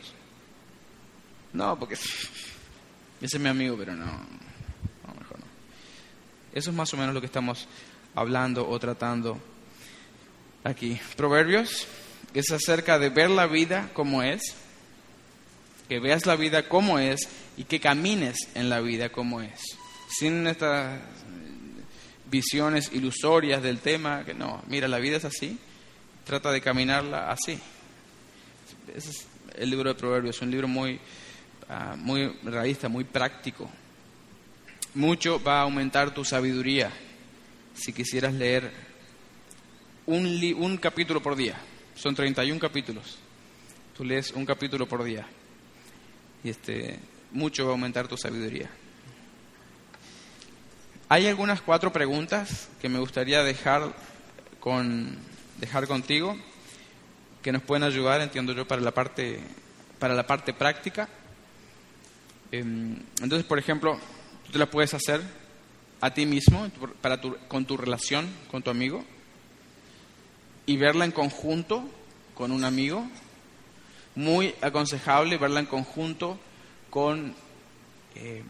No, 1.54 1.80
porque 1.80 1.94
ese 3.22 3.38
es 3.38 3.40
mi 3.40 3.48
amigo, 3.48 3.78
pero 3.78 3.94
no, 3.94 4.04
mejor 5.18 5.40
no. 5.40 5.46
Eso 6.54 6.72
es 6.72 6.76
más 6.76 6.94
o 6.94 6.98
menos 6.98 7.14
lo 7.14 7.22
que 7.22 7.28
estamos 7.28 7.70
hablando 8.16 8.68
o 8.68 8.78
tratando 8.80 9.40
aquí. 10.66 11.00
Proverbios 11.16 11.88
es 12.34 12.52
acerca 12.52 13.00
de 13.00 13.08
ver 13.08 13.30
la 13.30 13.48
vida 13.48 13.92
como 13.94 14.24
es 14.24 14.42
que 15.88 16.02
veas 16.02 16.26
la 16.26 16.36
vida 16.36 16.68
como 16.68 17.00
es 17.00 17.30
y 17.56 17.64
que 17.64 17.80
camines 17.80 18.36
en 18.56 18.70
la 18.70 18.82
vida 18.82 19.08
como 19.08 19.42
es. 19.42 19.78
Sin 20.20 20.46
estas 20.48 21.00
visiones 22.30 22.92
ilusorias 22.92 23.64
del 23.64 23.80
tema, 23.80 24.26
que 24.26 24.34
no, 24.34 24.62
mira, 24.68 24.90
la 24.90 25.00
vida 25.00 25.16
es 25.16 25.24
así, 25.24 25.58
trata 26.26 26.52
de 26.52 26.60
caminarla 26.60 27.32
así. 27.32 27.58
Ese 28.96 29.10
es 29.10 29.28
el 29.56 29.70
libro 29.70 29.90
de 29.90 29.96
Proverbios, 29.96 30.36
es 30.36 30.42
un 30.42 30.52
libro 30.52 30.68
muy, 30.68 31.00
uh, 31.70 31.98
muy 31.98 32.28
realista, 32.44 32.88
muy 32.88 33.04
práctico. 33.04 33.70
Mucho 34.94 35.42
va 35.42 35.60
a 35.60 35.62
aumentar 35.64 36.14
tu 36.14 36.24
sabiduría 36.24 36.92
si 37.74 37.94
quisieras 37.94 38.34
leer 38.34 38.72
un, 40.06 40.26
un 40.58 40.78
capítulo 40.78 41.22
por 41.22 41.36
día. 41.36 41.56
Son 41.96 42.16
31 42.16 42.60
capítulos. 42.60 43.18
Tú 43.96 44.04
lees 44.04 44.32
un 44.32 44.46
capítulo 44.46 44.88
por 44.88 45.04
día 45.04 45.26
y 46.44 46.50
este, 46.50 47.00
mucho 47.32 47.66
va 47.66 47.72
a 47.72 47.74
aumentar 47.74 48.08
tu 48.08 48.18
sabiduría. 48.18 48.70
Hay 51.10 51.26
algunas 51.26 51.62
cuatro 51.62 51.92
preguntas 51.92 52.70
que 52.82 52.90
me 52.90 53.00
gustaría 53.00 53.44
dejar, 53.44 53.94
con, 54.60 55.18
dejar 55.60 55.88
contigo 55.88 56.38
que 57.48 57.54
nos 57.54 57.62
pueden 57.62 57.84
ayudar, 57.84 58.20
entiendo 58.20 58.52
yo, 58.52 58.68
para 58.68 58.82
la 58.82 58.92
parte, 58.92 59.40
para 60.00 60.14
la 60.14 60.28
parte 60.28 60.52
práctica. 60.52 61.08
Em, 62.52 62.98
entonces, 63.22 63.46
por 63.46 63.58
ejemplo, 63.58 63.98
tú 64.46 64.52
te 64.52 64.60
la 64.60 64.70
puedes 64.70 64.94
hacer 64.94 65.22
a 66.02 66.14
ti 66.14 66.26
mismo, 66.26 66.70
para 67.00 67.22
tu, 67.22 67.38
con 67.48 67.64
tu 67.66 67.78
relación 67.78 68.30
con 68.52 68.64
tu 68.64 68.70
amigo, 68.70 69.02
y 70.66 70.76
verla 70.76 71.06
en 71.06 71.14
conjunto 71.14 71.90
con 72.36 72.52
un 72.52 72.66
amigo, 72.66 73.08
muy 74.16 74.54
aconsejable 74.60 75.38
verla 75.38 75.62
en 75.62 75.68
conjunto 75.68 76.38
con 76.90 77.34
eh, 78.16 78.44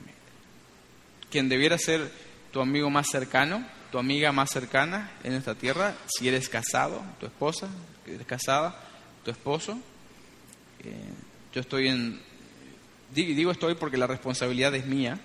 quien 1.29 1.49
debiera 1.49 1.77
ser 1.77 2.11
tu 2.51 2.61
amigo 2.61 2.89
más 2.89 3.05
cercano, 3.11 3.63
tu 3.91 3.99
amiga 3.99 4.31
más 4.31 4.49
cercana 4.49 5.11
en 5.23 5.33
esta 5.33 5.53
tierra, 5.53 5.93
si 6.07 6.27
eres 6.27 6.49
casado, 6.49 7.03
tu 7.19 7.27
esposa, 7.27 7.67
eres 8.07 8.25
casada, 8.25 8.86
tu 9.27 9.31
esposo. 9.31 9.77
Eh, 10.85 11.13
yo 11.53 11.59
estoy 11.59 11.89
en, 11.89 12.17
digo 13.13 13.51
estoy 13.51 13.75
porque 13.75 13.97
la 13.97 14.07
responsabilidad 14.07 14.73
es 14.73 14.85
mía 14.85 15.19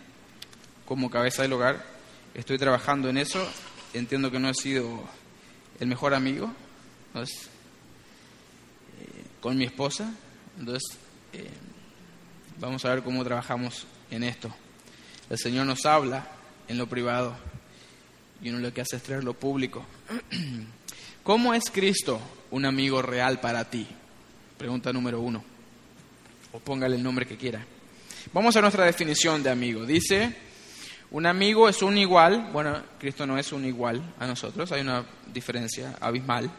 como 0.87 1.09
cabeza 1.09 1.43
del 1.43 1.53
hogar, 1.53 1.87
estoy 2.35 2.59
trabajando 2.59 3.09
en 3.09 3.17
eso, 3.17 3.49
entiendo 3.95 4.33
que 4.33 4.41
no 4.41 4.49
he 4.49 4.55
sido 4.55 5.05
el 5.79 5.87
mejor 5.87 6.15
amigo, 6.15 6.53
entonces, 7.07 7.49
eh, 9.01 9.23
con 9.41 9.57
mi 9.57 9.67
esposa, 9.67 10.13
entonces 10.59 10.99
eh, 11.33 11.49
vamos 12.59 12.85
a 12.85 12.89
ver 12.89 13.05
cómo 13.05 13.23
trabajamos 13.23 13.87
en 14.11 14.25
esto. 14.25 14.53
El 15.31 15.39
Señor 15.39 15.65
nos 15.65 15.87
habla 15.87 16.27
en 16.67 16.77
lo 16.77 16.89
privado 16.89 17.37
y 18.43 18.49
uno 18.49 18.59
lo 18.59 18.75
que 18.75 18.81
hace 18.81 18.97
es 18.97 19.03
traer 19.05 19.23
lo 19.23 19.35
público. 19.35 19.87
¿Cómo 21.23 21.55
es 21.55 21.71
Cristo 21.71 22.21
un 22.51 22.65
amigo 22.65 23.01
real 23.01 23.39
para 23.39 23.71
ti? 23.71 23.87
Pregunta 24.59 24.93
número 24.93 25.21
uno. 25.21 25.45
O 26.53 26.59
póngale 26.59 26.97
el 26.97 27.03
nombre 27.03 27.27
que 27.27 27.37
quiera. 27.37 27.65
Vamos 28.33 28.57
a 28.57 28.61
nuestra 28.61 28.85
definición 28.85 29.41
de 29.41 29.51
amigo. 29.51 29.87
Dice, 29.87 30.35
un 31.13 31.27
amigo 31.27 31.69
es 31.69 31.81
un 31.83 31.97
igual, 31.97 32.51
bueno, 32.53 32.83
Cristo 32.99 33.25
no 33.25 33.39
es 33.39 33.53
un 33.53 33.65
igual 33.65 34.03
a 34.19 34.27
nosotros, 34.27 34.73
hay 34.73 34.81
una 34.81 35.05
diferencia 35.33 35.95
abismal 36.01 36.51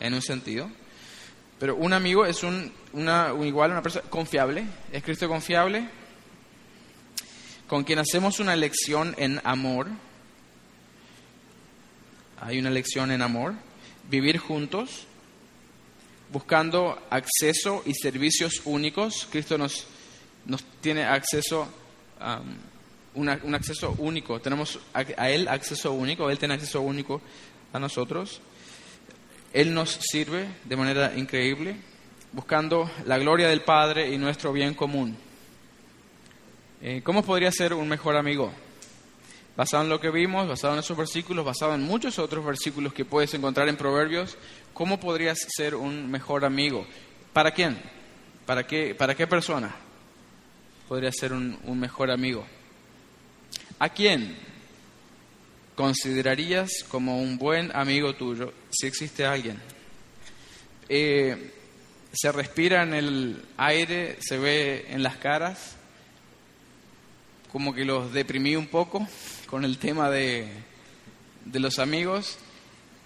en 0.00 0.14
un 0.14 0.22
sentido. 0.22 0.68
Pero 1.60 1.76
un 1.76 1.92
amigo 1.92 2.26
es 2.26 2.42
un, 2.42 2.72
una, 2.94 3.32
un 3.32 3.46
igual, 3.46 3.70
una 3.70 3.82
persona 3.82 4.08
confiable. 4.10 4.64
¿Es 4.90 5.04
Cristo 5.04 5.28
confiable? 5.28 5.86
Con 7.68 7.84
quien 7.84 8.00
hacemos 8.00 8.40
una 8.40 8.56
lección 8.56 9.14
en 9.18 9.40
amor. 9.44 9.86
Hay 12.40 12.58
una 12.58 12.70
lección 12.70 13.12
en 13.12 13.22
amor. 13.22 13.54
Vivir 14.10 14.38
juntos, 14.38 15.06
buscando 16.32 17.00
acceso 17.10 17.82
y 17.86 17.94
servicios 17.94 18.62
únicos. 18.64 19.28
Cristo 19.30 19.56
nos, 19.56 19.86
nos 20.46 20.64
tiene 20.80 21.04
acceso, 21.04 21.68
um, 22.20 22.56
un 23.14 23.54
acceso 23.54 23.94
único. 23.98 24.40
Tenemos 24.40 24.78
a, 24.92 25.30
Él 25.30 25.46
acceso 25.48 25.92
único, 25.92 26.28
Él 26.28 26.38
tiene 26.38 26.54
acceso 26.54 26.80
único 26.80 27.20
a 27.72 27.78
nosotros. 27.78 28.40
Él 29.52 29.72
nos 29.72 29.90
sirve 29.90 30.48
de 30.64 30.76
manera 30.76 31.16
increíble, 31.16 31.76
buscando 32.32 32.90
la 33.06 33.18
gloria 33.18 33.48
del 33.48 33.62
Padre 33.62 34.12
y 34.12 34.18
nuestro 34.18 34.52
bien 34.52 34.74
común. 34.74 35.16
Eh, 36.82 37.02
¿Cómo 37.04 37.22
podría 37.22 37.52
ser 37.52 37.74
un 37.74 37.88
mejor 37.88 38.16
amigo? 38.16 38.52
Basado 39.60 39.82
en 39.82 39.90
lo 39.90 40.00
que 40.00 40.08
vimos, 40.08 40.48
basado 40.48 40.72
en 40.72 40.80
esos 40.80 40.96
versículos, 40.96 41.44
basado 41.44 41.74
en 41.74 41.82
muchos 41.82 42.18
otros 42.18 42.42
versículos 42.42 42.94
que 42.94 43.04
puedes 43.04 43.34
encontrar 43.34 43.68
en 43.68 43.76
Proverbios, 43.76 44.38
¿cómo 44.72 44.98
podrías 44.98 45.38
ser 45.54 45.74
un 45.74 46.10
mejor 46.10 46.46
amigo? 46.46 46.86
¿Para 47.34 47.50
quién? 47.50 47.78
¿Para 48.46 48.66
qué, 48.66 48.94
para 48.94 49.14
qué 49.14 49.26
persona 49.26 49.76
podría 50.88 51.12
ser 51.12 51.34
un, 51.34 51.58
un 51.64 51.78
mejor 51.78 52.10
amigo? 52.10 52.46
¿A 53.78 53.90
quién? 53.90 54.34
considerarías 55.74 56.70
como 56.88 57.20
un 57.20 57.36
buen 57.36 57.70
amigo 57.76 58.14
tuyo 58.14 58.54
si 58.70 58.86
existe 58.86 59.26
alguien? 59.26 59.60
Eh, 60.88 61.52
se 62.14 62.32
respira 62.32 62.82
en 62.82 62.94
el 62.94 63.44
aire, 63.58 64.16
se 64.20 64.38
ve 64.38 64.86
en 64.88 65.02
las 65.02 65.18
caras, 65.18 65.76
como 67.52 67.74
que 67.74 67.84
los 67.84 68.12
deprimí 68.12 68.56
un 68.56 68.66
poco 68.66 69.06
con 69.46 69.64
el 69.64 69.78
tema 69.78 70.10
de, 70.10 70.48
de 71.44 71.60
los 71.60 71.78
amigos. 71.78 72.38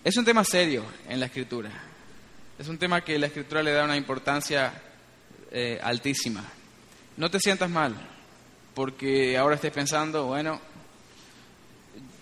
Es 0.04 0.16
un 0.16 0.24
tema 0.24 0.44
serio 0.44 0.84
en 1.08 1.20
la 1.20 1.26
escritura. 1.26 1.70
Es 2.58 2.68
un 2.68 2.78
tema 2.78 3.00
que 3.02 3.18
la 3.18 3.26
escritura 3.26 3.62
le 3.62 3.72
da 3.72 3.84
una 3.84 3.96
importancia 3.96 4.72
eh, 5.50 5.80
altísima. 5.82 6.44
No 7.16 7.30
te 7.30 7.40
sientas 7.40 7.70
mal, 7.70 7.94
porque 8.74 9.38
ahora 9.38 9.54
estés 9.54 9.72
pensando, 9.72 10.26
bueno, 10.26 10.60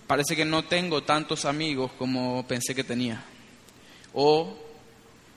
parece 0.07 0.37
que 0.37 0.45
no 0.45 0.65
tengo 0.65 1.03
tantos 1.03 1.45
amigos 1.45 1.93
como 1.99 2.47
pensé 2.47 2.75
que 2.75 2.85
tenía. 2.85 3.23
O 4.15 4.57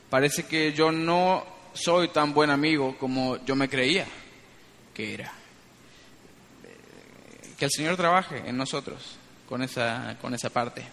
parece 0.10 0.46
que 0.46 0.72
yo 0.74 0.92
no 0.92 1.46
soy 1.74 2.10
tan 2.10 2.34
buen 2.34 2.50
amigo 2.50 2.98
como 2.98 3.44
yo 3.46 3.56
me 3.56 3.70
creía 3.70 4.06
que 4.94 5.14
era. 5.14 5.45
Que 7.58 7.66
el 7.66 7.72
Señor 7.72 7.96
trabaje 7.96 8.44
en 8.46 8.58
nosotros 8.58 9.18
con 9.48 9.62
esa, 9.62 10.18
con 10.22 10.34
esa 10.34 10.50
parte. 10.50 10.84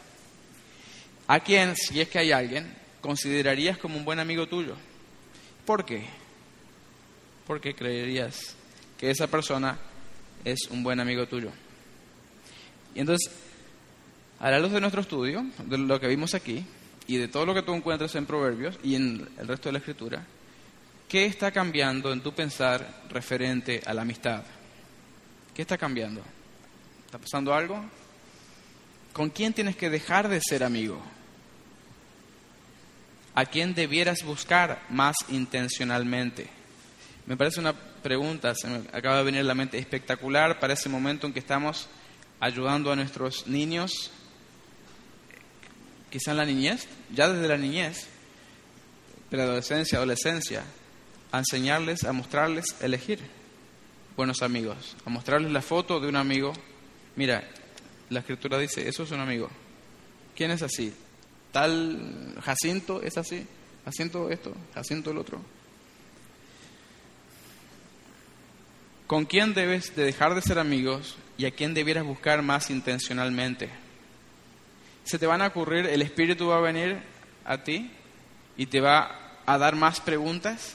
¿A 1.27 1.41
quién, 1.41 1.75
si 1.77 2.01
es 2.01 2.09
que 2.09 2.19
hay 2.19 2.33
alguien, 2.33 2.75
considerarías 3.01 3.79
como 3.79 3.97
un 3.97 4.05
buen 4.05 4.19
amigo 4.19 4.47
tuyo? 4.47 4.77
¿Por 5.65 5.85
qué? 5.85 6.05
Porque 7.47 7.75
creerías 7.75 8.55
que 8.99 9.11
esa 9.11 9.27
persona 9.27 9.79
es 10.45 10.69
un 10.71 10.83
buen 10.83 11.01
amigo 11.01 11.27
tuyo. 11.27 11.51
Y 12.95 13.01
entonces 13.01 13.33
a 14.43 14.51
la 14.51 14.59
luz 14.59 14.73
de 14.73 14.81
nuestro 14.81 15.01
estudio, 15.01 15.47
de 15.67 15.79
lo 15.79 16.01
que 16.01 16.09
vimos 16.09 16.35
aquí, 16.35 16.65
y 17.07 17.17
de 17.17 17.29
todo 17.29 17.47
lo 17.47 17.55
que 17.55 17.63
tú 17.63 17.73
encuentras 17.75 18.15
en 18.17 18.27
Proverbios 18.27 18.77
y 18.83 18.97
en 18.97 19.29
el 19.39 19.47
resto 19.47 19.69
de 19.69 19.73
la 19.73 19.79
Escritura, 19.79 20.25
¿qué 21.09 21.27
está 21.27 21.53
cambiando 21.53 22.13
en 22.13 22.21
tu 22.23 22.33
pensar 22.33 23.05
referente 23.09 23.81
a 23.87 23.95
la 23.95 24.03
amistad? 24.03 24.43
¿Qué 25.55 25.63
está 25.63 25.79
cambiando? 25.79 26.23
¿Está 27.13 27.21
pasando 27.21 27.53
algo? 27.53 27.79
¿Con 29.13 29.29
quién 29.29 29.53
tienes 29.53 29.77
que 29.77 29.91
dejar 29.91 30.31
de 30.31 30.41
ser 30.41 30.65
amigo? 30.65 30.99
¿A 33.35 33.45
quién 33.45 33.75
debieras 33.75 34.23
buscar 34.25 34.83
más 34.89 35.17
intencionalmente? 35.29 36.49
Me 37.27 37.37
parece 37.37 37.61
una 37.61 37.75
pregunta, 37.75 38.55
se 38.55 38.67
me 38.67 38.77
acaba 38.95 39.19
de 39.19 39.25
venir 39.25 39.43
a 39.43 39.45
la 39.45 39.55
mente, 39.55 39.77
espectacular 39.77 40.59
para 40.59 40.73
ese 40.73 40.89
momento 40.89 41.27
en 41.27 41.35
que 41.35 41.41
estamos 41.41 41.87
ayudando 42.41 42.91
a 42.91 42.97
nuestros 42.97 43.47
niños 43.47 44.11
quizá 46.09 46.31
en 46.31 46.39
la 46.39 46.47
niñez, 46.47 46.89
ya 47.15 47.29
desde 47.29 47.47
la 47.47 47.59
niñez, 47.59 48.07
preadolescencia, 49.29 49.99
adolescencia, 49.99 50.63
a 51.31 51.41
enseñarles, 51.41 52.05
a 52.05 52.15
mostrarles, 52.15 52.65
a 52.81 52.87
elegir 52.87 53.21
buenos 54.17 54.41
amigos, 54.41 54.97
a 55.05 55.11
mostrarles 55.11 55.53
la 55.53 55.61
foto 55.61 56.01
de 56.01 56.09
un 56.09 56.17
amigo. 56.17 56.55
Mira, 57.17 57.49
la 58.11 58.21
escritura 58.21 58.59
dice, 58.59 58.89
eso 58.89 59.03
es 59.03 59.11
un 59.11 59.21
amigo. 59.21 59.49
¿Quién 60.37 60.51
es 60.51 60.63
así? 60.63 60.93
Tal 61.53 62.35
Jacinto 62.43 63.03
es 63.03 63.19
así, 63.19 63.47
Jacinto 63.85 64.31
esto, 64.31 64.55
Jacinto 64.75 65.11
el 65.11 65.19
otro. 65.19 65.41
¿Con 69.07 69.27
quién 69.27 69.53
debes 69.53 69.95
de 69.95 70.05
dejar 70.05 70.35
de 70.35 70.41
ser 70.41 70.59
amigos 70.59 71.17
y 71.37 71.45
a 71.45 71.51
quién 71.51 71.75
debieras 71.75 72.05
buscar 72.05 72.41
más 72.43 72.71
intencionalmente? 72.71 73.69
se 75.05 75.19
te 75.19 75.27
van 75.27 75.43
a 75.43 75.49
ocurrir, 75.49 75.87
el 75.87 76.03
Espíritu 76.03 76.49
va 76.49 76.59
a 76.59 76.61
venir 76.61 76.99
a 77.45 77.59
ti 77.59 77.91
y 78.57 78.67
te 78.67 78.81
va 78.81 79.39
a 79.45 79.59
dar 79.59 79.75
más 79.75 80.01
preguntas. 80.01 80.75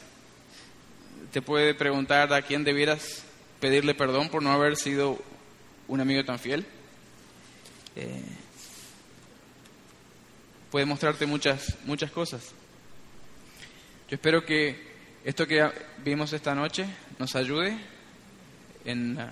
Te 1.31 1.41
puede 1.41 1.73
preguntar 1.73 2.33
a 2.33 2.41
quién 2.41 2.63
debieras 2.63 3.23
pedirle 3.59 3.95
perdón 3.95 4.29
por 4.29 4.43
no 4.43 4.51
haber 4.51 4.75
sido 4.75 5.19
un 5.87 6.01
amigo 6.01 6.23
tan 6.25 6.39
fiel. 6.39 6.65
Eh, 7.95 8.21
puede 10.69 10.85
mostrarte 10.85 11.25
muchas, 11.25 11.77
muchas 11.85 12.11
cosas. 12.11 12.51
Yo 14.09 14.15
espero 14.15 14.45
que 14.45 14.87
esto 15.23 15.47
que 15.47 15.69
vimos 16.03 16.31
esta 16.33 16.55
noche 16.55 16.85
nos 17.19 17.35
ayude 17.35 17.77
en 18.85 19.17
uh, 19.17 19.27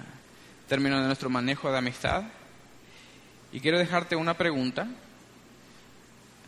términos 0.68 1.02
de 1.02 1.08
nuestro 1.08 1.30
manejo 1.30 1.72
de 1.72 1.78
amistad. 1.78 2.24
Y 3.52 3.60
quiero 3.60 3.78
dejarte 3.78 4.16
una 4.16 4.36
pregunta 4.36 4.88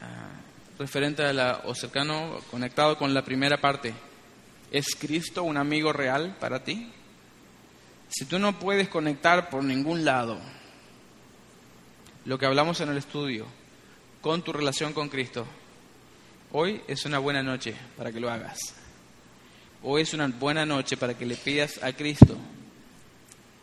ah, 0.01 0.29
referente 0.77 1.23
a 1.23 1.31
la, 1.31 1.61
o 1.63 1.73
cercano, 1.73 2.39
conectado 2.51 2.97
con 2.97 3.13
la 3.13 3.23
primera 3.23 3.61
parte. 3.61 3.93
¿Es 4.71 4.95
Cristo 4.95 5.43
un 5.43 5.55
amigo 5.55 5.93
real 5.93 6.35
para 6.39 6.63
ti? 6.63 6.91
Si 8.09 8.25
tú 8.25 8.39
no 8.39 8.57
puedes 8.59 8.89
conectar 8.89 9.49
por 9.49 9.63
ningún 9.63 10.05
lado 10.05 10.39
lo 12.25 12.37
que 12.37 12.45
hablamos 12.45 12.79
en 12.81 12.89
el 12.89 12.97
estudio 12.97 13.45
con 14.21 14.41
tu 14.41 14.53
relación 14.53 14.93
con 14.93 15.09
Cristo, 15.09 15.45
hoy 16.51 16.81
es 16.87 17.05
una 17.05 17.19
buena 17.19 17.43
noche 17.43 17.75
para 17.97 18.11
que 18.11 18.19
lo 18.19 18.29
hagas. 18.29 18.59
Hoy 19.83 20.01
es 20.01 20.13
una 20.13 20.27
buena 20.27 20.65
noche 20.65 20.97
para 20.97 21.17
que 21.17 21.25
le 21.25 21.35
pidas 21.35 21.81
a 21.83 21.93
Cristo 21.93 22.37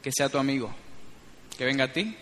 que 0.03 0.13
sea 0.13 0.29
tu 0.29 0.39
amigo, 0.39 0.75
que 1.57 1.65
venga 1.65 1.85
a 1.85 1.93
ti 1.93 2.17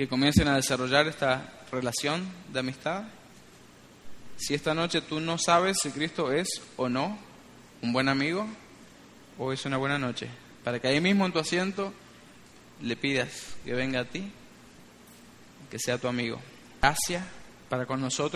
que 0.00 0.08
comiencen 0.08 0.48
a 0.48 0.56
desarrollar 0.56 1.06
esta 1.08 1.52
relación 1.70 2.26
de 2.50 2.60
amistad. 2.60 3.04
Si 4.38 4.54
esta 4.54 4.72
noche 4.72 5.02
tú 5.02 5.20
no 5.20 5.36
sabes 5.36 5.76
si 5.82 5.90
Cristo 5.90 6.32
es 6.32 6.48
o 6.78 6.88
no 6.88 7.18
un 7.82 7.92
buen 7.92 8.08
amigo 8.08 8.46
o 9.36 9.52
es 9.52 9.66
una 9.66 9.76
buena 9.76 9.98
noche, 9.98 10.30
para 10.64 10.80
que 10.80 10.88
ahí 10.88 11.00
mismo 11.00 11.26
en 11.26 11.32
tu 11.32 11.38
asiento 11.38 11.92
le 12.82 12.96
pidas 12.96 13.54
que 13.64 13.74
venga 13.74 14.00
a 14.00 14.04
ti, 14.04 14.30
que 15.70 15.78
sea 15.78 15.98
tu 15.98 16.08
amigo. 16.08 16.40
Gracias 16.80 17.24
para 17.68 17.86
con 17.86 18.00
nosotros. 18.00 18.28